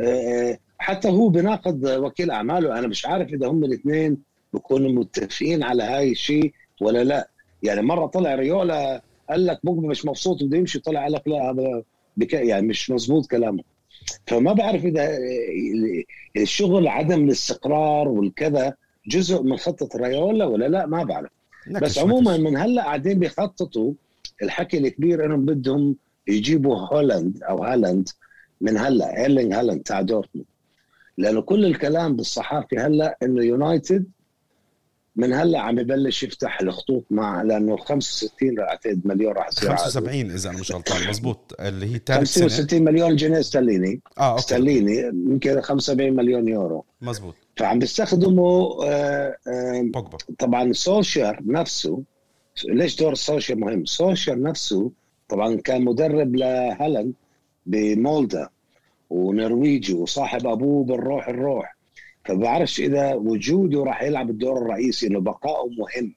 آه، 0.02 0.58
حتى 0.78 1.10
هو 1.10 1.30
بناقض 1.30 1.84
وكيل 1.84 2.32
أعماله. 2.32 2.80
أنا 2.80 2.88
مش 2.88 3.06
عارف 3.06 3.34
إذا 3.34 3.48
هم 3.48 3.64
الاثنين 3.64 4.18
بيكونوا 4.54 4.92
متفقين 4.92 5.64
على 5.64 5.84
هاي 5.84 6.12
الشيء 6.12 6.54
ولا 6.82 7.04
لا. 7.04 7.30
يعني 7.64 7.82
مرة 7.82 8.06
طلع 8.06 8.36
ريولا 8.36 9.02
قال 9.30 9.46
لك 9.46 9.60
بوجبا 9.64 9.88
مش 9.88 10.06
مبسوط 10.06 10.44
بده 10.44 10.58
يمشي 10.58 10.80
طلع 10.80 11.04
قال 11.04 11.12
لك 11.12 11.28
لا 11.28 11.52
هذا 11.52 11.84
يعني 12.34 12.68
مش 12.68 12.92
مزبوط 12.92 13.28
كلامه. 13.28 13.64
فما 14.28 14.54
بعرف 14.54 14.86
إذا 14.86 15.18
الشغل 16.38 16.88
عدم 16.88 17.24
الاستقرار 17.24 18.08
والكذا 18.08 18.74
جزء 19.08 19.42
من 19.42 19.58
خطة 19.58 20.00
رايولا 20.00 20.46
ولا 20.46 20.66
لا؟ 20.66 20.86
ما 20.86 21.04
بعرف. 21.04 21.30
بس 21.82 21.98
عموما. 21.98 22.38
من 22.38 22.58
هلأ 22.58 22.84
قاعدين 22.84 23.20
بيخططوا 23.20 23.94
الحكي 24.44 24.78
الكبير 24.78 25.26
إنهم 25.26 25.46
بدهم 25.46 25.96
يجيبوا 26.28 26.76
هولاند 26.76 27.44
أو 27.44 27.64
هالاند 27.64 28.10
من 28.62 28.78
هلأ 28.78 29.18
ايرلينج 29.18 29.54
هالاند 29.54 29.82
تاع 29.82 30.02
دورتموند. 30.02 30.48
لأنه 31.18 31.42
كل 31.42 31.66
الكلام 31.66 32.16
بالصحافة 32.16 32.88
هلأ 32.88 33.18
إنه 33.24 33.44
يونايتد 33.44 34.06
من 35.16 35.34
هلأ 35.34 35.60
عم 35.60 35.80
يبلش 35.80 36.24
يفتح 36.24 36.62
الخطوط 36.62 37.04
مع 37.12 37.42
لأنه 37.42 37.78
65 37.78 38.60
أعتقد 38.60 39.02
مليون 39.06 39.34
راح 39.34 39.48
يصير 39.48 39.72
عقده. 39.72 39.84
75 39.84 40.32
إذا 40.32 40.50
أنا 40.50 40.60
مش 40.60 40.72
غلطان 40.72 41.10
مزبوط. 41.10 41.56
اللي 41.60 41.86
هي 41.86 42.02
ثالث 42.06 42.32
سنة. 42.34 42.44
65 42.44 42.84
مليون 42.84 43.16
جنيه 43.16 43.40
استرليني 43.40 44.02
آه 44.18 44.30
أوكي. 44.30 44.40
استرليني 44.40 44.98
يمكن 45.00 45.62
75 45.62 46.14
مليون 46.14 46.48
يورو. 46.48 46.86
مزبوط. 47.02 47.36
فعم 47.60 47.80
بيستخدموا 47.80 48.86
آه، 48.86 49.38
آه، 49.48 49.82
بوجبا. 49.82 50.18
طبعا 50.40 50.74
سولشاير 50.74 51.38
نفسه. 51.46 52.04
ليش 52.66 52.96
دور 52.96 53.16
سولشاير 53.16 53.60
مهم؟ 53.60 53.86
سولشاير 53.86 54.44
نفسه 54.44 54.92
طبعا 55.30 55.56
كان 55.56 55.86
مدرب 55.86 56.36
لهالاند 56.36 57.14
بمولدا 57.66 58.50
ونرويجي 59.10 59.94
وصاحب 59.94 60.48
أبوه 60.48 60.84
بالروح 60.84 61.28
الروح. 61.28 61.76
فبعرفش 62.26 62.80
إذا 62.80 63.14
وجوده 63.14 63.84
راح 63.84 64.04
يلعب 64.04 64.30
الدور 64.30 64.58
الرئيسي 64.58 65.08
إنه 65.08 65.20
بقائه 65.20 65.70
مهم. 65.70 66.14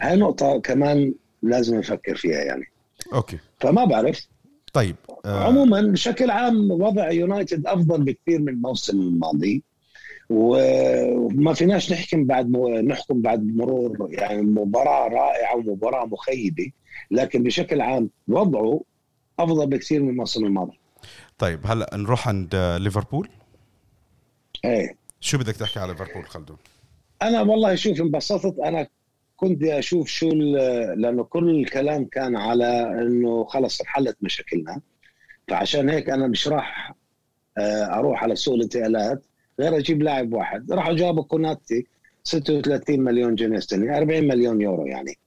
هاي 0.00 0.16
نقطة 0.16 0.60
كمان 0.60 1.14
لازم 1.42 1.78
نفكر 1.78 2.16
فيها 2.16 2.40
يعني. 2.40 2.64
أوكي. 3.12 3.38
فما 3.60 3.84
بعرف. 3.84 4.28
طيب 4.72 4.96
آه 5.24 5.44
عموما 5.44 5.82
بشكل 5.82 6.30
عام 6.30 6.70
وضع 6.70 7.10
يونايتد 7.10 7.66
أفضل 7.66 8.02
بكثير 8.02 8.40
من 8.40 8.48
الموسم 8.48 9.00
الماضي. 9.00 9.62
وما 10.30 11.54
فيناش 11.54 11.92
نحكم 11.92 12.24
بعد 12.24 12.50
نحكم 12.84 13.22
بعد 13.22 13.46
مرور 13.46 14.08
يعني 14.10 14.42
مباراة 14.42 15.08
رائعة 15.08 15.56
ومباراة 15.56 16.06
مخيبة 16.06 16.72
لكن 17.10 17.42
بشكل 17.42 17.80
عام 17.80 18.10
وضعه 18.28 18.80
أفضل 19.38 19.66
بكثير 19.66 20.02
من 20.02 20.10
الموسم 20.10 20.44
الماضي. 20.44 20.78
طيب 21.38 21.60
هلا 21.64 21.90
نروح 21.94 22.28
عند 22.28 22.56
ليفربول. 22.80 23.28
إيه. 24.64 24.96
شو 25.20 25.38
بدك 25.38 25.56
تحكي 25.56 25.80
على 25.80 25.92
ليفربول 25.92 26.24
خلدون؟ 26.24 26.56
أنا 27.22 27.42
والله 27.42 27.74
شوف 27.74 28.00
انبسطت. 28.00 28.58
أنا 28.58 28.88
كنت 29.36 29.62
أشوف 29.62 30.08
شو 30.08 30.28
لأنه 30.96 31.24
كل 31.24 31.50
الكلام 31.50 32.04
كان 32.04 32.36
على 32.36 33.00
إنه 33.02 33.44
خلص 33.44 33.80
انحلت 33.80 34.16
مشاكلنا 34.20 34.80
فعشان 35.48 35.90
هيك 35.90 36.10
أنا 36.10 36.26
مش 36.26 36.48
راح 36.48 36.94
آه، 37.58 37.84
أروح 37.84 38.22
على 38.22 38.36
سوق 38.36 38.54
الانتقالات. 38.54 39.24
غير 39.60 39.76
أجيب 39.76 40.02
لاعب 40.02 40.32
واحد. 40.32 40.72
راحوا 40.72 40.94
جابوا 40.94 41.22
كوناتي 41.22 41.86
36 42.24 43.00
مليون 43.00 43.34
جنيه 43.34 43.58
استرليني 43.58 43.98
40 43.98 44.24
مليون 44.28 44.60
يورو 44.60 44.86
يعني. 44.86 45.18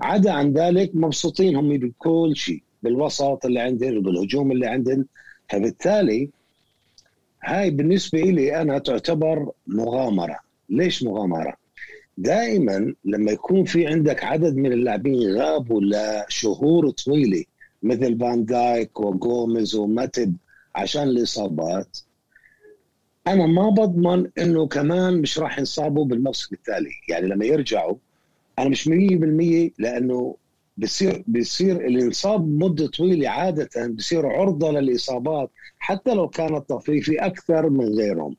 عدا 0.00 0.32
عن 0.32 0.52
ذلك 0.52 0.90
مبسوطين 0.94 1.56
هم 1.56 1.76
بكل 1.76 2.32
شيء 2.36 2.62
بالوسط 2.82 3.46
اللي 3.46 3.60
عندهم 3.60 3.96
وبالهجوم 3.98 4.52
اللي 4.52 4.66
عندهم 4.66 5.06
فبالتالي 5.48 6.30
هاي 7.44 7.70
بالنسبة 7.70 8.20
لي 8.20 8.60
أنا 8.62 8.78
تعتبر 8.78 9.50
مغامرة. 9.66 10.38
ليش 10.68 11.02
مغامرة؟ 11.02 11.54
دائما 12.18 12.94
لما 13.04 13.32
يكون 13.32 13.64
في 13.64 13.86
عندك 13.86 14.24
عدد 14.24 14.56
من 14.56 14.72
اللاعبين 14.72 15.36
غابوا 15.36 15.80
لشهور 15.82 16.90
طويلة 16.90 17.44
مثل 17.82 18.18
فان 18.18 18.44
دايك 18.44 19.00
وجوميز 19.00 19.74
وماتب 19.74 20.36
عشان 20.74 21.02
الإصابات 21.02 21.98
أنا 23.26 23.46
ما 23.46 23.70
بضمن 23.70 24.30
إنه 24.38 24.66
كمان 24.66 25.20
مش 25.20 25.38
راح 25.38 25.58
ينصابوا 25.58 26.04
بالموسم 26.04 26.54
التالي. 26.54 26.90
يعني 27.08 27.26
لما 27.26 27.44
يرجعوا 27.44 27.96
أنا 28.58 28.68
مش 28.68 28.88
100% 28.88 28.92
لأنه 29.78 30.36
بصير 30.78 31.24
بصير 31.26 31.86
اللي 31.86 32.02
انصاب 32.02 32.48
مدة 32.48 32.86
طويلة 32.86 33.28
عادة 33.28 33.68
بصير 33.88 34.26
عرضة 34.26 34.70
للإصابات 34.70 35.50
حتى 35.78 36.14
لو 36.14 36.28
كانت 36.28 36.68
تطريفي 36.68 37.16
أكثر 37.18 37.70
من 37.70 37.94
غيرهم. 37.94 38.36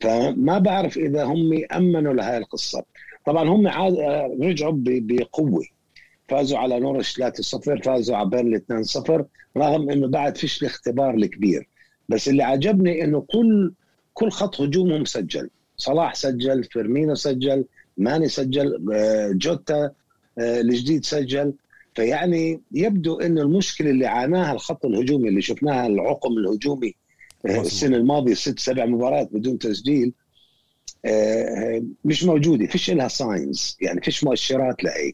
فما 0.00 0.58
بعرف 0.58 0.96
إذا 0.96 1.24
هم 1.24 1.64
أمنوا 1.72 2.12
لهذه 2.12 2.36
القصة. 2.36 2.84
طبعا 3.26 3.48
هم 3.48 3.68
عاد 3.68 3.96
رجعوا 4.40 4.74
بقوة. 4.76 5.64
فازوا 6.28 6.58
على 6.58 6.80
نورتش 6.80 7.20
3-0 7.20 7.82
فازوا 7.84 8.16
على 8.16 8.28
بيرنلي 8.28 8.58
2-0 8.58 9.24
رغم 9.56 9.90
إنه 9.90 10.08
بعد 10.08 10.36
فيش 10.36 10.62
الاختبار 10.62 11.14
الكبير. 11.14 11.68
بس 12.08 12.28
اللي 12.28 12.42
عجبني 12.42 13.04
إنه 13.04 13.20
كل 13.20 13.72
كل 14.14 14.30
خط 14.30 14.60
هجومهم 14.60 15.04
سجل 15.04 15.50
صلاح 15.76 16.14
سجل 16.14 16.64
فيرمينو 16.64 17.14
سجل 17.14 17.64
ماني 17.96 18.28
سجل 18.28 18.92
آه، 18.94 19.30
جوتا 19.32 19.90
آه، 20.38 20.60
الجديد 20.60 21.04
سجل. 21.04 21.52
فيعني 21.94 22.60
يبدو 22.72 23.20
أن 23.20 23.38
المشكلة 23.38 23.90
اللي 23.90 24.06
عاناها 24.06 24.52
الخط 24.52 24.86
الهجومي 24.86 25.28
اللي 25.28 25.42
شفناها 25.42 25.86
العقم 25.86 26.38
الهجومي 26.38 26.94
آه، 27.46 27.60
السنة 27.60 27.96
الماضية 27.96 28.34
ست 28.34 28.58
سبع 28.58 28.86
مباريات 28.86 29.28
بدون 29.32 29.58
تسجيل 29.58 30.12
مش 32.04 32.24
موجودة. 32.24 32.66
فيش 32.66 32.90
لها 32.90 33.08
ساينز 33.08 33.76
يعني 33.80 34.00
فيش 34.00 34.24
مؤشرات 34.24 34.84
لهي 34.84 35.12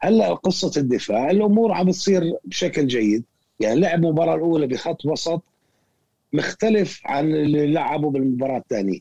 هلأ 0.00 0.34
قصة 0.34 0.72
الدفاع 0.80 1.30
الأمور 1.30 1.72
عم 1.72 1.86
بتصير 1.86 2.32
بشكل 2.44 2.86
جيد. 2.86 3.24
يعني 3.60 3.80
لعب 3.80 4.04
المباراة 4.04 4.34
الأولى 4.34 4.66
بخط 4.66 5.04
وسط 5.06 5.42
مختلف 6.32 7.00
عن 7.04 7.34
اللي 7.34 7.72
لعبه 7.72 8.10
بالمباراة 8.10 8.58
الثانية. 8.58 8.98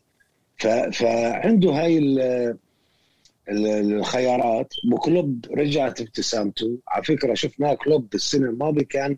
فعنده 0.92 1.72
هاي 1.72 2.00
الخيارات. 3.50 4.74
وكلوب 4.92 5.46
رجعت 5.52 6.02
ابتسامته. 6.02 6.78
على 6.88 7.04
فكرة 7.04 7.34
شفناه 7.34 7.74
كلوب 7.74 8.16
السنة 8.16 8.50
الماضية 8.50 8.86
كان 8.86 9.18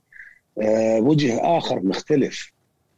آه، 0.62 1.00
وجه 1.00 1.58
آخر 1.58 1.80
مختلف. 1.84 2.52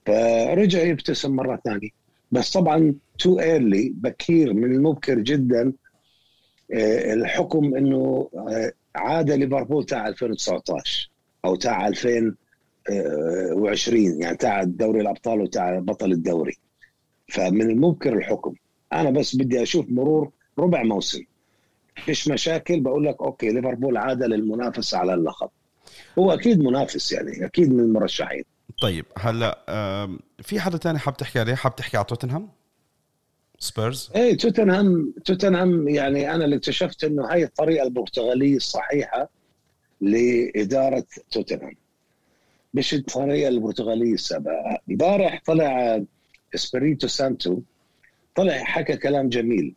فرجع 0.05 0.81
يبتسم 0.81 1.31
مرة 1.35 1.61
ثانية. 1.65 1.89
بس 2.31 2.51
طبعا 2.51 2.95
too 3.19 3.39
early 3.39 3.93
بكير 3.95 4.53
من 4.53 4.75
المبكر 4.75 5.19
جدا 5.19 5.73
آه، 6.73 7.13
الحكم 7.13 7.75
إنه 7.75 8.29
آه، 8.35 8.71
عاد 8.95 9.31
ليفربول 9.31 9.85
تاع 9.85 10.07
2019 10.07 11.09
أو 11.45 11.55
تاع 11.55 11.87
2020 12.89 14.21
يعني 14.21 14.37
تاع 14.37 14.63
دوري 14.63 15.01
الأبطال 15.01 15.41
وتاع 15.41 15.79
بطل 15.79 16.11
الدوري. 16.11 16.57
فمن 17.27 17.61
المبكر 17.61 18.17
الحكم. 18.17 18.53
أنا 18.93 19.09
بس 19.09 19.35
بدي 19.35 19.63
أشوف 19.63 19.85
مرور 19.89 20.31
ربع 20.59 20.83
موسم. 20.83 21.23
فيش 21.95 22.27
مشاكل 22.27 22.79
بقول 22.79 23.05
لك 23.05 23.21
أوكي 23.21 23.49
ليفربول 23.49 23.97
عاد 23.97 24.23
للمنافسه 24.23 24.97
على 24.97 25.13
اللقب. 25.13 25.49
هو 26.19 26.33
أكيد 26.33 26.59
منافس 26.59 27.11
يعني 27.11 27.45
أكيد 27.45 27.73
من 27.73 27.79
المرشحين. 27.79 28.43
طيب 28.81 29.05
هلا 29.17 29.59
في 30.39 30.59
حدا 30.59 30.77
تاني 30.77 30.99
حاب 30.99 31.17
تحكي 31.17 31.39
عليه؟ 31.39 31.55
حاب 31.55 31.75
تحكي 31.75 31.97
على 31.97 32.05
توتنهام؟ 32.05 32.49
سبيرز؟ 33.59 34.11
إيه 34.15 34.37
توتنهام 34.37 35.13
توتنهام 35.25 35.87
يعني 35.87 36.35
أنا 36.35 36.45
اللي 36.45 36.55
اكتشفت 36.55 37.03
إنه 37.03 37.31
هاي 37.31 37.43
الطريقة 37.43 37.83
البرتغالية 37.83 38.55
الصحيحه 38.55 39.29
لإدارة 40.01 41.05
توتنهام. 41.31 41.75
مش 42.73 42.93
الطريقة 42.93 43.47
البرتغالية 43.47 44.13
السابقه 44.13 44.77
امبارح 44.89 45.41
طلع 45.45 46.01
إسبيريتو 46.55 47.07
سانتو 47.07 47.59
طلع 48.35 48.53
حكى 48.63 48.97
كلام 48.97 49.29
جميل. 49.29 49.75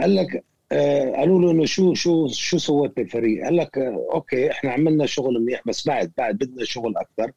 قال 0.00 0.16
لك 0.16 0.44
آه 0.72 1.12
قالوا 1.16 1.40
له 1.40 1.50
إنه 1.50 1.64
شو 1.66 1.94
شو 1.94 2.28
شو 2.28 2.58
سويت 2.58 2.96
بالفريق؟ 2.96 3.44
قال 3.44 3.56
لك 3.56 3.78
آه 3.78 4.08
أوكي 4.14 4.50
إحنا 4.50 4.70
عملنا 4.72 5.06
شغل 5.06 5.40
منيح 5.40 5.62
بس 5.66 5.86
بعد 5.86 6.12
بعد 6.18 6.38
بدنا 6.38 6.64
شغل 6.64 6.96
أكثر 6.96 7.32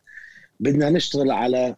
بدنا 0.59 0.89
نشتغل 0.89 1.31
على 1.31 1.75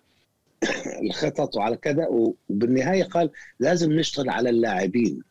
الخطط 1.04 1.58
وعلى 1.58 1.78
كذا 1.78 2.08
وبالنهاية 2.08 3.04
قال 3.04 3.30
لازم 3.60 3.92
نشتغل 3.92 4.30
على 4.30 4.50
اللاعبين 4.50 5.24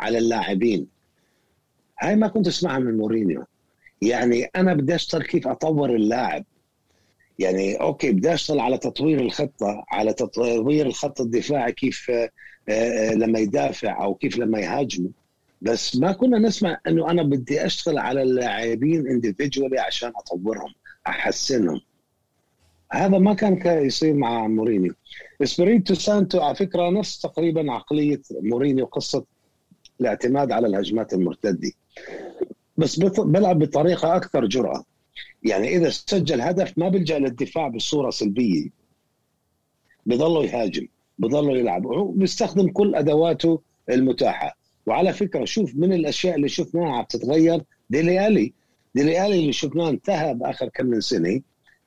على 0.00 0.18
اللاعبين. 0.18 0.86
هاي 2.00 2.16
ما 2.16 2.28
كنت 2.28 2.46
أسمعها 2.46 2.78
من 2.78 2.96
مورينيو. 2.96 3.44
يعني 4.02 4.44
أنا 4.56 4.74
بدي 4.74 4.94
أشتغل 4.94 5.22
كيف 5.22 5.48
أطور 5.48 5.94
اللاعب. 5.94 6.44
يعني 7.40 7.74
أوكي 7.74 8.12
بدي 8.12 8.34
أشتغل 8.34 8.60
على 8.60 8.78
تطوير 8.78 9.20
الخطة 9.20 9.84
على 9.88 10.12
تطوير 10.12 10.86
الخط 10.86 11.20
الدفاعي 11.20 11.72
كيف 11.72 12.10
آه، 12.10 12.30
آه، 12.68 13.14
لما 13.14 13.38
يدافع 13.38 14.04
أو 14.04 14.14
كيف 14.14 14.38
لما 14.38 14.60
يهاجموا 14.60 15.10
بس 15.62 15.96
ما 15.96 16.12
كنا 16.12 16.38
نسمع 16.38 16.78
إنه 16.86 17.10
أنا 17.10 17.22
بدي 17.22 17.66
أشتغل 17.66 17.98
على 17.98 18.22
اللاعبين 18.22 19.08
individually 19.08 19.78
عشان 19.78 20.12
أطورهم 20.16 20.74
أحسنهم. 21.06 21.80
هذا 22.92 23.18
ما 23.18 23.34
كان 23.34 23.84
يصير 23.86 24.14
مع 24.14 24.46
مورينيو. 24.46 24.94
إسبيريتو 25.42 25.94
سانتو 25.94 26.40
على 26.40 26.54
فكرة 26.54 26.90
نفس 26.90 27.20
تقريبا 27.20 27.72
عقلية 27.72 28.22
مورينيو 28.30 28.86
قصه 28.86 29.24
الاعتماد 30.00 30.52
على 30.52 30.66
الهجمات 30.66 31.12
المرتدة. 31.12 31.72
بس 32.76 32.98
بلعب 32.98 33.58
بطريقة 33.58 34.16
أكثر 34.16 34.46
جرأة. 34.46 34.84
يعني 35.42 35.76
إذا 35.76 35.90
سجل 35.90 36.40
هدف 36.40 36.78
ما 36.78 36.88
بيلجأ 36.88 37.18
للدفاع 37.18 37.68
بصورة 37.68 38.10
سلبية. 38.10 38.68
بضله 40.06 40.44
يهاجم 40.44 40.86
بضله 41.18 41.58
يلعب. 41.58 41.86
وبيستخدم 41.86 42.68
كل 42.68 42.94
أدواته 42.94 43.60
المتاحة. 43.90 44.56
وعلى 44.86 45.12
فكرة 45.12 45.44
شوف 45.44 45.74
من 45.74 45.92
الأشياء 45.92 46.36
اللي 46.36 46.48
شفناها 46.48 46.96
عم 46.96 47.04
تتغير. 47.04 47.62
ديلي 47.90 48.26
ألي. 48.26 48.52
ديلي 48.94 49.26
ألي 49.26 49.40
اللي 49.40 49.52
شفناه 49.52 49.88
انتهى 49.90 50.34
بآخر 50.34 50.68
كم 50.68 50.86
من 50.86 51.00
سنة 51.00 51.40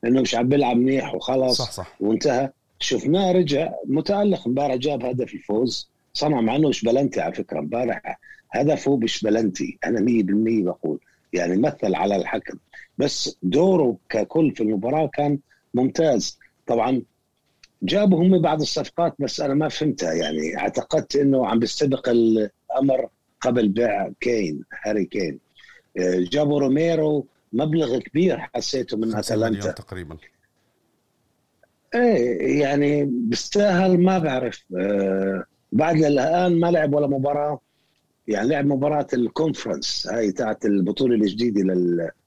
إنه 0.05 0.21
مش 0.21 0.35
عم 0.35 0.49
بيلعب 0.49 0.77
منيح 0.77 1.15
وخلص 1.15 1.57
صح 1.57 1.71
صح. 1.71 1.95
وانتهى. 1.99 2.49
شفناه 2.79 3.31
رجع 3.31 3.71
متألق 3.87 4.47
امبارح 4.47 4.75
جاب 4.75 5.05
هدف 5.05 5.33
الفوز 5.33 5.89
صنع 6.13 6.41
مع 6.41 6.55
إنه 6.55 6.69
مش 6.69 6.83
بلنتي 6.85 7.21
على 7.21 7.33
فكرة 7.33 7.59
امبارح. 7.59 8.19
هدفه 8.51 8.97
مش 8.97 9.23
بلنتي. 9.23 9.77
أنا 9.85 9.99
100% 9.99 10.63
بقول. 10.63 10.99
يعني 11.33 11.57
مثل 11.57 11.95
على 11.95 12.15
الحكم. 12.15 12.57
بس 12.97 13.37
دوره 13.43 13.97
ككل 14.09 14.55
في 14.55 14.63
المباراة 14.63 15.07
كان 15.07 15.39
ممتاز. 15.73 16.39
طبعا 16.67 17.01
جابوا 17.83 18.23
هم 18.23 18.41
بعض 18.41 18.61
الصفقات 18.61 19.15
بس 19.19 19.41
أنا 19.41 19.53
ما 19.53 19.69
فهمتها. 19.69 20.13
يعني 20.13 20.57
اعتقدت 20.57 21.15
إنه 21.15 21.47
عم 21.47 21.59
بيستبق 21.59 22.09
الأمر 22.09 23.09
قبل 23.41 23.69
بيع 23.69 24.11
كين 24.19 24.63
هاري 24.85 25.05
كين. 25.05 25.39
آه، 25.97 26.19
جابوا 26.19 26.59
روميرو 26.59 27.25
مبلغ 27.53 27.99
كبير 27.99 28.37
حسيته 28.37 28.97
من 28.97 29.15
أتلانتا. 29.15 29.71
تقريبا. 29.71 30.17
إيه 31.95 32.61
يعني 32.61 33.05
بيستاهل 33.05 33.97
ما 33.97 34.19
بعرف. 34.19 34.63
آه 34.77 35.43
بعد 35.71 36.03
الان 36.03 36.59
ما 36.59 36.71
لعب 36.71 36.93
ولا 36.93 37.07
مباراة. 37.07 37.59
يعني 38.27 38.49
لعب 38.49 38.65
مباراة 38.65 39.07
الكونفرنس 39.13 40.07
هاي 40.07 40.31
تاعت 40.31 40.65
البطولة 40.65 41.15
الجديدة 41.15 41.61
للاوروبيه 41.61 42.22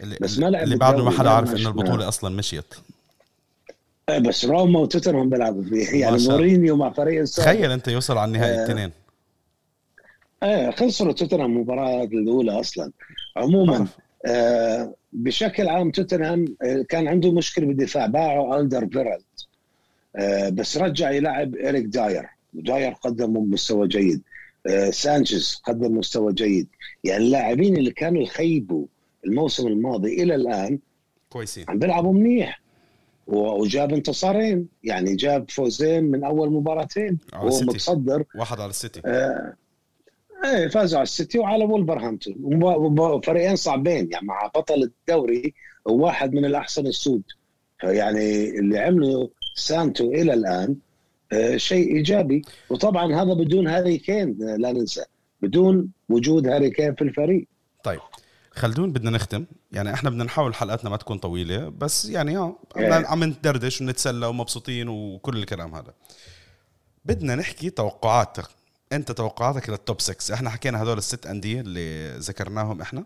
اللي, 0.00 0.16
بس 0.20 0.38
ما 0.38 0.46
لعب 0.46 0.64
اللي 0.64 0.76
بعده 0.76 1.04
ما 1.04 1.10
حدا 1.10 1.30
عارف 1.30 1.56
إنه. 1.56 1.68
البطولة 1.68 2.08
أصلا 2.08 2.36
مشيت. 2.36 2.74
آه، 4.08 4.18
بس 4.18 4.44
روما 4.44 4.80
وتوتنهام 4.80 5.28
بيلعبوا 5.30 5.62
فيه 5.62 6.00
يعني. 6.00 6.28
مورينيو 6.28 6.76
مع 6.76 6.90
فريق 6.92 7.20
السابق 7.20 7.48
تخيل 7.52 7.70
أنت 7.70 7.88
يوصل 7.88 8.18
على 8.18 8.28
النهائي 8.28 8.54
آه. 8.54 8.64
الاثنين. 8.64 8.90
إيه 10.42 10.70
خسروا 10.70 11.12
توتنهام 11.12 11.52
المباراة 11.52 12.04
الأولى 12.04 12.60
أصلا. 12.60 12.90
عموما 13.36 13.86
آه 14.26 14.94
بشكل 15.12 15.68
عام 15.68 15.90
توتنهام 15.90 16.56
كان 16.88 17.08
عنده 17.08 17.32
مشكلة 17.32 17.66
بالدفاع. 17.66 18.06
باعوا 18.06 18.60
ألدرفيريلد 18.60 19.22
آه 20.16 20.48
بس 20.48 20.76
رجع 20.76 21.10
يلعب 21.10 21.56
إريك 21.56 21.84
داير. 21.84 22.28
داير 22.54 22.92
قدم 22.92 23.52
مستوى 23.52 23.88
جيد. 23.88 24.22
آه 24.66 24.90
سانشيز 24.90 25.60
قدم 25.64 25.98
مستوى 25.98 26.32
جيد. 26.32 26.66
يعني 27.04 27.24
اللاعبين 27.24 27.76
اللي 27.76 27.90
كانوا 27.90 28.22
يخيبوا 28.22 28.86
الموسم 29.26 29.66
الماضي 29.66 30.22
إلى 30.22 30.34
الآن 30.34 30.78
كويسين. 31.30 31.64
عم 31.68 31.78
بيلعبوا 31.78 32.12
منيح. 32.12 32.60
وجاب 33.26 33.92
انتصارين. 33.92 34.68
يعني 34.84 35.16
جاب 35.16 35.50
فوزين 35.50 36.04
من 36.04 36.24
أول 36.24 36.52
مباراتين. 36.52 37.18
هو. 37.34 37.46
متصدر. 37.46 38.24
واحد 38.34 38.60
على 38.60 38.70
السيتي. 38.70 39.00
آه، 39.06 39.54
إيه 40.44 40.68
فازوا 40.68 40.98
على 40.98 41.02
السيتي 41.04 41.38
وعلى 41.38 41.64
وولفرهامبتون. 41.64 42.34
وب- 42.42 42.98
وب- 43.00 43.24
فريقين 43.24 43.56
صعبين. 43.56 44.08
يعني 44.12 44.26
مع 44.26 44.46
بطل 44.54 44.82
الدوري 44.82 45.54
وواحد 45.84 46.32
من 46.34 46.44
الأحسن 46.44 46.86
ال 46.86 46.91
squad. 46.91 47.22
فيعني 47.80 48.50
اللي 48.58 48.78
عمله 48.78 49.30
سانتو 49.54 50.10
إلى 50.12 50.34
الآن 50.34 50.76
آه، 51.32 51.56
شيء 51.56 51.96
إيجابي. 51.96 52.42
وطبعا 52.70 53.14
هذا 53.22 53.34
بدون 53.34 53.66
هاري 53.66 53.98
كين 53.98 54.38
آه، 54.42 54.56
لا 54.56 54.72
ننسى. 54.72 55.04
بدون 55.42 55.88
وجود 56.08 56.46
هاري 56.48 56.70
كين 56.70 56.94
في 56.94 57.02
الفريق. 57.02 57.46
طيب. 57.84 58.00
خلدون 58.56 58.92
بدنا 58.92 59.10
نختم. 59.10 59.46
يعني 59.72 59.94
إحنا 59.94 60.10
بدنا 60.10 60.24
نحاول 60.24 60.54
حلقاتنا 60.54 60.90
ما 60.90 60.96
تكون 60.96 61.18
طويلة 61.18 61.68
بس 61.68 62.08
يعني 62.08 62.36
آه. 62.38 62.56
عم 62.76 63.24
ندردش 63.24 63.80
ونتسلى 63.80 64.26
ومبسوطين 64.26 64.88
وكل 64.88 65.36
الكلام 65.36 65.74
هذا. 65.74 65.94
بدنا 67.04 67.34
نحكي 67.34 67.70
توقعاتك 67.70 68.48
أنت 68.92 69.12
توقعاتك 69.12 69.70
لل 69.70 69.82
top 69.82 70.00
6 70.00 70.34
إحنا 70.34 70.50
حكينا 70.50 70.82
هذول 70.82 70.98
الست 70.98 71.26
أندية 71.26 71.60
اللي 71.60 72.18
ذكرناهم 72.18 72.80
إحنا. 72.80 73.04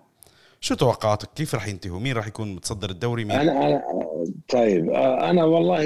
شو 0.60 0.74
توقعاتك؟ 0.74 1.28
كيف 1.34 1.54
رح 1.54 1.68
ينتهوا؟ 1.68 2.00
مين 2.00 2.16
رح 2.16 2.26
يكون 2.26 2.54
متصدر 2.54 2.90
الدوري؟ 2.90 3.24
مين؟ 3.24 3.36
أنا 3.36 3.66
أنا 3.66 3.82
طيب 4.48 4.90
آه، 4.90 5.30
أنا 5.30 5.44
والله 5.44 5.82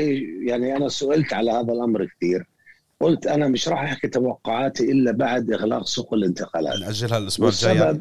يعني 0.46 0.76
أنا 0.76 0.88
سئلت 0.88 1.32
على 1.32 1.50
هذا 1.50 1.72
الأمر 1.72 2.06
كثير. 2.06 2.46
قلت 3.00 3.26
أنا 3.26 3.48
مش 3.48 3.68
راح 3.68 3.82
أحكي 3.82 4.08
توقعاتي 4.08 4.92
إلا 4.92 5.12
بعد 5.12 5.50
إغلاق 5.52 5.86
سوق 5.86 6.14
الانتقالات. 6.14 6.80
نأجلها 6.80 7.18
الأسبوع 7.18 7.48
الجاي. 7.48 8.00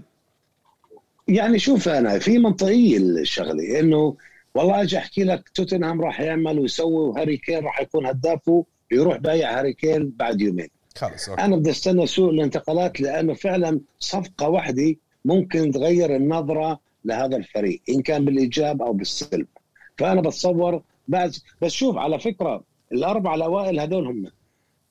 يعني. 1.27 1.59
شوف 1.59 1.89
أنا 1.89 2.19
في 2.19 2.37
منطقية 2.37 2.97
الشغلة 2.97 3.79
إنه 3.79 4.15
والله 4.55 4.81
أجي 4.81 4.97
أحكي 4.97 5.23
لك 5.23 5.49
توتنهام 5.49 6.01
راح 6.01 6.21
يعمل 6.21 6.59
ويسوي 6.59 6.93
وهاري 6.93 7.37
كين 7.37 7.63
راح 7.63 7.81
يكون 7.81 8.05
هدافه 8.05 8.65
يروح 8.91 9.17
بايع 9.17 9.59
هاري 9.59 9.73
كين 9.73 10.13
بعد 10.15 10.41
يومين 10.41 10.67
خلص 10.97 11.29
أوكي. 11.29 11.41
أنا 11.41 11.55
بدي 11.55 11.69
استنى 11.69 12.07
سوق 12.07 12.29
الانتقالات 12.29 13.01
لأنه 13.01 13.33
فعلا 13.33 13.79
صفقة 13.99 14.49
واحدة 14.49 14.95
ممكن 15.25 15.71
تغير 15.71 16.15
النظرة 16.15 16.79
لهذا 17.05 17.37
الفريق 17.37 17.81
إن 17.89 18.01
كان 18.01 18.25
بالإيجاب 18.25 18.81
أو 18.81 18.93
بالسلب 18.93 19.47
فأنا 19.97 20.21
بتصور 20.21 20.81
بعد 21.07 21.35
بس 21.61 21.71
شوف 21.71 21.97
على 21.97 22.19
فكرة 22.19 22.63
الاربعه 22.91 23.35
الأوائل 23.35 23.79
هذول 23.79 24.07
هم 24.07 24.25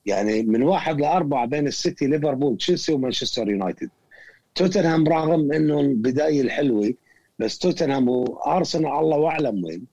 يعني 0.05 0.43
من 0.43 0.63
واحد 0.63 1.01
لأربعة 1.01 1.45
بين 1.45 1.67
السيتي 1.67 2.07
ليفربول 2.07 2.57
تشيلسي 2.57 2.93
ومانشستر 2.93 3.49
يونايتد 3.49 3.89
توتنهام 4.55 5.07
رغم 5.07 5.51
انه 5.51 5.79
البدايه 5.79 6.41
الحلوة 6.41 6.93
بس 7.39 7.57
توتنهام 7.57 8.09
وأرسنال 8.09 8.91
الله 8.91 9.27
اعلم 9.27 9.65
وين. 9.65 9.85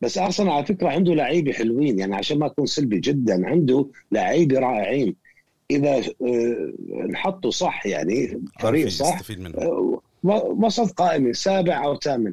بس 0.00 0.18
أرسنال 0.18 0.50
على 0.50 0.66
فكرة 0.66 0.88
عنده 0.88 1.14
لعيبة 1.14 1.52
حلوين 1.52 1.98
يعني 1.98 2.14
عشان 2.14 2.38
ما 2.38 2.46
أكون 2.46 2.66
سلبي 2.66 3.00
جدا 3.00 3.46
عنده 3.46 3.86
لعيبة 4.12 4.58
رائعين. 4.58 5.16
إذا 5.70 5.96
آه، 5.96 6.72
انحطوا 7.04 7.50
صح 7.50 7.86
يعني 7.86 8.42
فريق 8.60 8.88
صح 8.88 9.20
آه، 9.58 10.00
وسط 10.64 10.90
قائمة 10.90 11.32
سابع 11.32 11.84
أو 11.84 11.96
ثامن. 11.96 12.32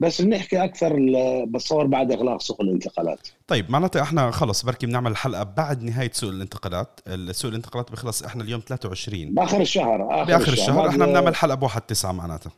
بس 0.00 0.22
بنحكي 0.22 0.64
أكثر 0.64 0.96
بتصور 1.44 1.86
بعد 1.86 2.12
إغلاق 2.12 2.40
سوق 2.40 2.60
الانتقالات. 2.60 3.28
طيب 3.46 3.70
معناته 3.70 4.02
إحنا 4.02 4.30
خلص 4.30 4.64
بركي 4.64 4.86
بنعمل 4.86 5.10
الحلقة 5.10 5.42
بعد 5.42 5.82
نهاية 5.82 6.10
سوق 6.14 6.30
الانتقالات. 6.30 7.00
سوق 7.30 7.48
الانتقالات 7.50 7.90
بيخلص 7.90 8.22
إحنا 8.22 8.42
اليوم 8.44 8.60
23 8.60 9.34
بآخر 9.34 9.60
الشهر 9.60 10.14
آخر 10.22 10.24
بآخر 10.24 10.52
الشهر. 10.52 10.76
بعد- 10.76 10.88
إحنا 10.88 11.06
بنعمل 11.06 11.34
حلقة 11.36 11.54
بواحد 11.54 11.80
تسعة 11.82 12.12
معناتها 12.12 12.52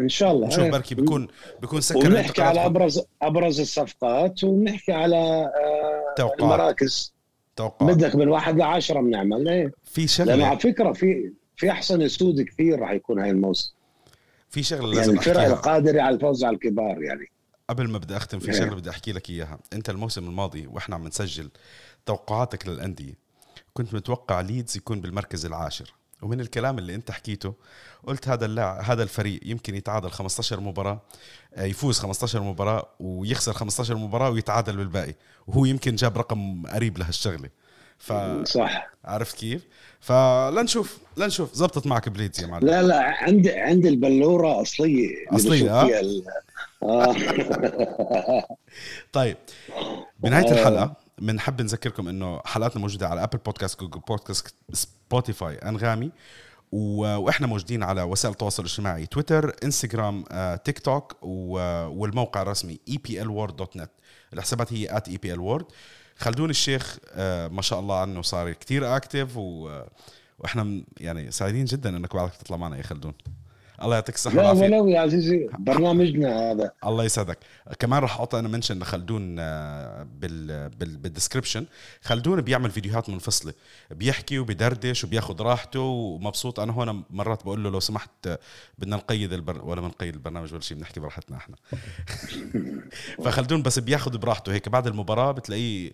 إن 0.00 0.08
شاء 0.08 0.32
الله. 0.32 0.46
نشوف. 0.46 0.64
بركي 0.64 0.94
بيكون 0.94 1.28
بيكون 1.60 1.80
سكر 1.80 1.98
ونحكي 2.10 2.42
على 2.42 2.66
ابرز 2.66 3.00
أبرز 3.22 3.60
الصفقات 3.60 4.44
ونحكي 4.44 4.92
على 4.92 5.16
آه، 5.16 6.14
توقعات. 6.16 6.40
المراكز. 6.40 7.14
توقعات. 7.56 7.94
بدك 7.96 8.14
من 8.16 8.28
واحد 8.28 8.56
لعشرة 8.58 9.00
بنعمل. 9.00 9.48
إيه؟ 9.48 9.72
في 9.84 10.00
لأنه 10.00 10.06
شغله 10.06 10.46
على 10.46 10.58
فكرة 10.58 10.92
في 10.92 11.32
في 11.56 11.70
أحسن 11.70 12.08
سود 12.08 12.40
كثير 12.40 12.78
راح 12.80 12.90
يكون 12.92 13.18
هاي 13.18 13.30
الموسم. 13.30 13.72
في 14.52 14.62
شغلة 14.62 14.82
يعني 14.84 14.96
لازم 14.96 15.18
الفرق 15.18 15.36
أحكيها. 15.38 15.54
القادرة 15.54 16.00
على 16.02 16.14
الفوز 16.14 16.44
على 16.44 16.54
الكبار 16.54 17.02
يعني. 17.02 17.30
قبل 17.68 17.88
ما 17.88 17.98
بدي 17.98 18.16
أختم 18.16 18.38
في 18.38 18.52
إيه. 18.52 18.58
شغلة 18.58 18.74
بدي 18.74 18.90
أحكي 18.90 19.12
لك 19.12 19.30
إياها. 19.30 19.58
أنت 19.72 19.90
الموسم 19.90 20.24
الماضي 20.24 20.66
وإحنا 20.66 20.94
عم 20.94 21.06
نسجل 21.06 21.50
توقعاتك 22.06 22.68
للأندية 22.68 23.14
كنت 23.74 23.94
متوقع 23.94 24.40
ليدز 24.40 24.76
يكون 24.76 25.00
بالمركز 25.00 25.46
العاشر. 25.46 25.94
ومن 26.22 26.40
الكلام 26.40 26.78
اللي 26.78 26.94
أنت 26.94 27.10
حكيته 27.10 27.54
قلت 28.06 28.28
هذا 28.28 28.46
اللاعب 28.46 28.84
هذا 28.84 29.02
الفريق 29.02 29.40
يمكن 29.44 29.74
يتعادل 29.74 30.10
15 30.10 30.60
مباراة 30.60 31.00
آه، 31.54 31.64
يفوز 31.64 31.98
15 31.98 32.42
مباراة 32.42 32.88
ويخسر 33.00 33.52
15 33.52 33.96
مباراة 33.96 34.30
ويتعادل 34.30 34.76
بالباقي. 34.76 35.14
وهو 35.46 35.64
يمكن 35.64 35.94
جاب 35.94 36.18
رقم 36.18 36.66
قريب 36.66 36.98
لهالشغلة. 36.98 37.48
فعرفت 38.02 38.46
صح. 38.48 39.38
كيف؟ 39.38 39.62
فلنشوف 40.00 40.98
لنشوف 41.16 41.54
زبطت 41.54 41.86
معك 41.86 42.08
بليدز 42.08 42.40
يا 42.40 42.46
معلم. 42.46 42.66
لا 42.66 42.82
لا 42.82 43.00
عندي 43.02 43.52
عندي 43.52 43.88
البلورة 43.88 44.62
أصلية 44.62 45.08
أصلية، 45.30 45.62
بشوف 45.62 45.68
آه؟ 45.70 46.00
ال- 46.00 46.24
آه. 46.82 47.14
طيب. 49.12 49.36
بنهاية 50.20 50.48
آه. 50.48 50.52
الحلقة 50.52 50.94
بنحب 51.18 51.62
نذكركم 51.62 52.08
إنه 52.08 52.40
حلقاتنا 52.44 52.80
موجودة 52.82 53.08
على 53.08 53.22
Apple 53.22 53.38
Podcast 53.38 53.80
Google 53.80 54.00
Podcast 54.00 54.54
Spotify 54.72 55.54
أنغامي. 55.54 56.10
وإحنا 56.72 57.46
موجودين 57.46 57.82
على 57.82 58.02
وسائل 58.02 58.32
التواصل 58.32 58.62
الاجتماعي 58.62 59.06
تويتر 59.06 59.56
انستغرام 59.64 60.24
تيك 60.64 60.78
توك 60.78 61.16
والموقع 61.22 62.42
الرسمي 62.42 62.80
eplworld.net 62.90 63.88
الحسابات 64.32 64.72
هي 64.72 64.88
at 64.88 65.10
eplworld 65.12 65.64
خلدون 66.22 66.50
الشيخ 66.50 66.98
آه، 67.12 67.48
ما 67.48 67.62
شاء 67.62 67.80
الله 67.80 68.00
عنه 68.00 68.22
صار 68.22 68.52
كتير 68.52 68.96
active 68.96 69.36
و 69.36 69.80
وإحنا 70.38 70.62
م- 70.62 70.84
يعني 71.00 71.30
سعيدين 71.30 71.64
جدا 71.64 71.96
إنك 71.96 72.14
بعدك 72.16 72.34
تطلع 72.34 72.56
معنا 72.56 72.76
يا 72.76 72.82
خلدون. 72.82 73.14
الله 73.82 73.94
يعطيك 73.94 74.14
الصحة 74.14 74.34
لا 74.34 74.50
ولو 74.50 74.88
يا 74.88 75.00
عزيزي 75.00 75.48
برنامجنا 75.58 76.50
هذا. 76.52 76.72
الله 76.86 77.04
يسعدك. 77.04 77.38
كمان 77.78 78.02
راح 78.02 78.14
أحط 78.14 78.34
أنا 78.34 78.48
mention 78.48 78.78
لخلدون 78.78 79.36
آه، 79.38 80.06
بال 80.20 80.68
بال 80.68 80.96
بال 80.96 81.07
description 81.07 81.66
خلدون 82.02 82.40
بيعمل 82.40 82.70
فيديوهات 82.70 83.10
منفصلة. 83.10 83.52
بيحكي 83.90 84.38
وبيدردش 84.38 85.04
وبياخذ 85.04 85.42
راحته 85.42 85.80
ومبسوط. 85.80 86.60
أنا 86.60 86.72
هون 86.72 87.04
مرات 87.10 87.44
بقول 87.44 87.64
له 87.64 87.70
لو 87.70 87.80
سمحت 87.80 88.10
آه، 88.26 88.38
بدنا 88.78 88.96
نقيد 88.96 89.32
البر... 89.32 89.64
ولا 89.64 89.80
بنقيد 89.80 90.14
البرنامج 90.14 90.52
ولا 90.52 90.62
شيء 90.62 90.76
بنحكي 90.76 91.00
براحتنا 91.00 91.36
إحنا. 91.36 91.56
فخلدون 93.24 93.62
بس 93.62 93.78
بياخذ 93.78 94.18
براحته. 94.18 94.52
هيك 94.52 94.68
بعد 94.68 94.86
المباراة 94.86 95.32
بتلاقيه 95.32 95.92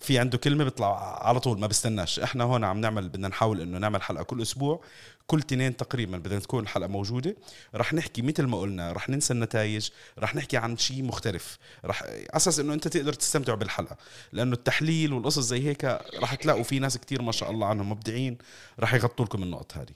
في 0.00 0.18
عنده 0.18 0.38
كلمة 0.38 0.64
بيطلع 0.64 1.18
على 1.26 1.40
طول 1.40 1.60
ما 1.60 1.66
بستناش 1.66 2.20
إحنا 2.20 2.44
هون 2.44 2.64
عم 2.64 2.80
نعمل 2.80 3.08
بدنا 3.08 3.28
نحاول 3.28 3.60
إنه 3.60 3.78
نعمل 3.78 4.02
حلقة 4.02 4.22
كل 4.24 4.42
أسبوع. 4.42 4.80
كل 5.26 5.42
تنين 5.42 5.76
تقريبا 5.76 6.18
بدنا 6.18 6.38
تكون 6.38 6.62
الحلقة 6.62 6.88
موجودة. 6.88 7.36
رح 7.74 7.94
نحكي 7.94 8.22
مثل 8.22 8.42
ما 8.42 8.60
قلنا 8.60 8.92
رح 8.92 9.08
ننسى 9.08 9.32
النتائج 9.32 9.88
رح 10.18 10.34
نحكي 10.34 10.56
عن 10.56 10.76
شيء 10.76 11.02
مختلف. 11.02 11.58
رح 11.84 12.02
أساس 12.30 12.60
إنه 12.60 12.74
أنت 12.74 12.88
تقدر 12.88 13.12
تستمتع 13.12 13.54
بالحلقة. 13.54 13.96
لأنه 14.32 14.52
التحليل 14.52 15.12
والقصص 15.12 15.42
زي 15.42 15.62
هيك 15.68 15.84
رح 16.22 16.34
تلاقوا 16.34 16.62
في 16.62 16.78
ناس 16.78 16.98
كتير 16.98 17.22
ما 17.22 17.32
شاء 17.32 17.50
الله 17.50 17.66
عنهم 17.66 17.90
مبدعين. 17.90 18.38
رح 18.80 18.94
يغطوا 18.94 19.24
لكم 19.24 19.42
النقط 19.42 19.72
هذه. 19.76 19.94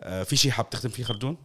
آه، 0.00 0.22
في 0.22 0.36
شيء 0.36 0.50
حاب 0.50 0.70
تختم 0.70 0.88
فيه 0.88 1.04
خلدون 1.04 1.36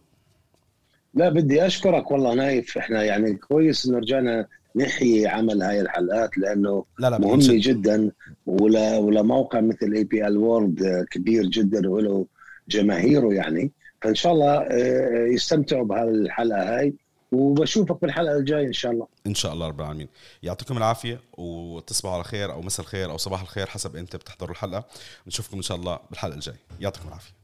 لا 1.14 1.28
بدي 1.28 1.66
أشكرك 1.66 2.10
والله 2.10 2.34
نايف. 2.34 2.78
إحنا 2.78 3.02
يعني 3.02 3.34
كويس 3.34 3.86
إنه 3.86 3.98
رجعنا 3.98 4.46
نحيي 4.76 5.26
عمل 5.26 5.62
هاي 5.62 5.80
الحلقات 5.80 6.38
لأنه 6.38 6.84
لا 6.98 7.10
لا 7.10 7.18
مهمة. 7.18 7.42
جدا. 7.48 8.10
ولا 8.46 8.98
ولا 8.98 9.22
موقع 9.22 9.60
مثل 9.60 9.92
EPL 9.94 10.36
World 10.36 11.06
كبير 11.10 11.46
جدا 11.46 11.90
وله 11.90 12.26
جماهيره 12.68 13.34
يعني. 13.34 13.70
فإن 14.02 14.14
شاء 14.14 14.32
الله 14.32 14.58
آه، 14.58 15.26
يستمتعوا 15.26 15.84
بهالحلقة 15.84 16.78
هاي 16.78 16.94
وبشوفك 17.32 18.00
بالحلقة 18.02 18.36
الجاية 18.36 18.66
إن 18.66 18.72
شاء 18.72 18.92
الله. 18.92 19.06
إن 19.26 19.34
شاء 19.34 19.52
الله 19.52 19.68
رب 19.68 19.80
العالمين. 19.80 20.08
يعطيكم 20.42 20.76
العافية 20.76 21.20
وتصبحوا 21.38 22.14
على 22.14 22.24
خير 22.24 22.52
أو 22.52 22.62
مساء 22.62 22.86
الخير 22.86 23.10
أو 23.10 23.16
صباح 23.16 23.40
الخير 23.40 23.66
حسب 23.66 23.96
أنت 23.96 24.16
بتحضروا 24.16 24.50
الحلقة. 24.50 24.84
نشوفكم 25.26 25.56
إن 25.56 25.62
شاء 25.62 25.76
الله 25.76 25.98
بالحلقة 26.10 26.34
الجاية. 26.34 26.58
يعطيكم 26.80 27.08
العافية. 27.08 27.43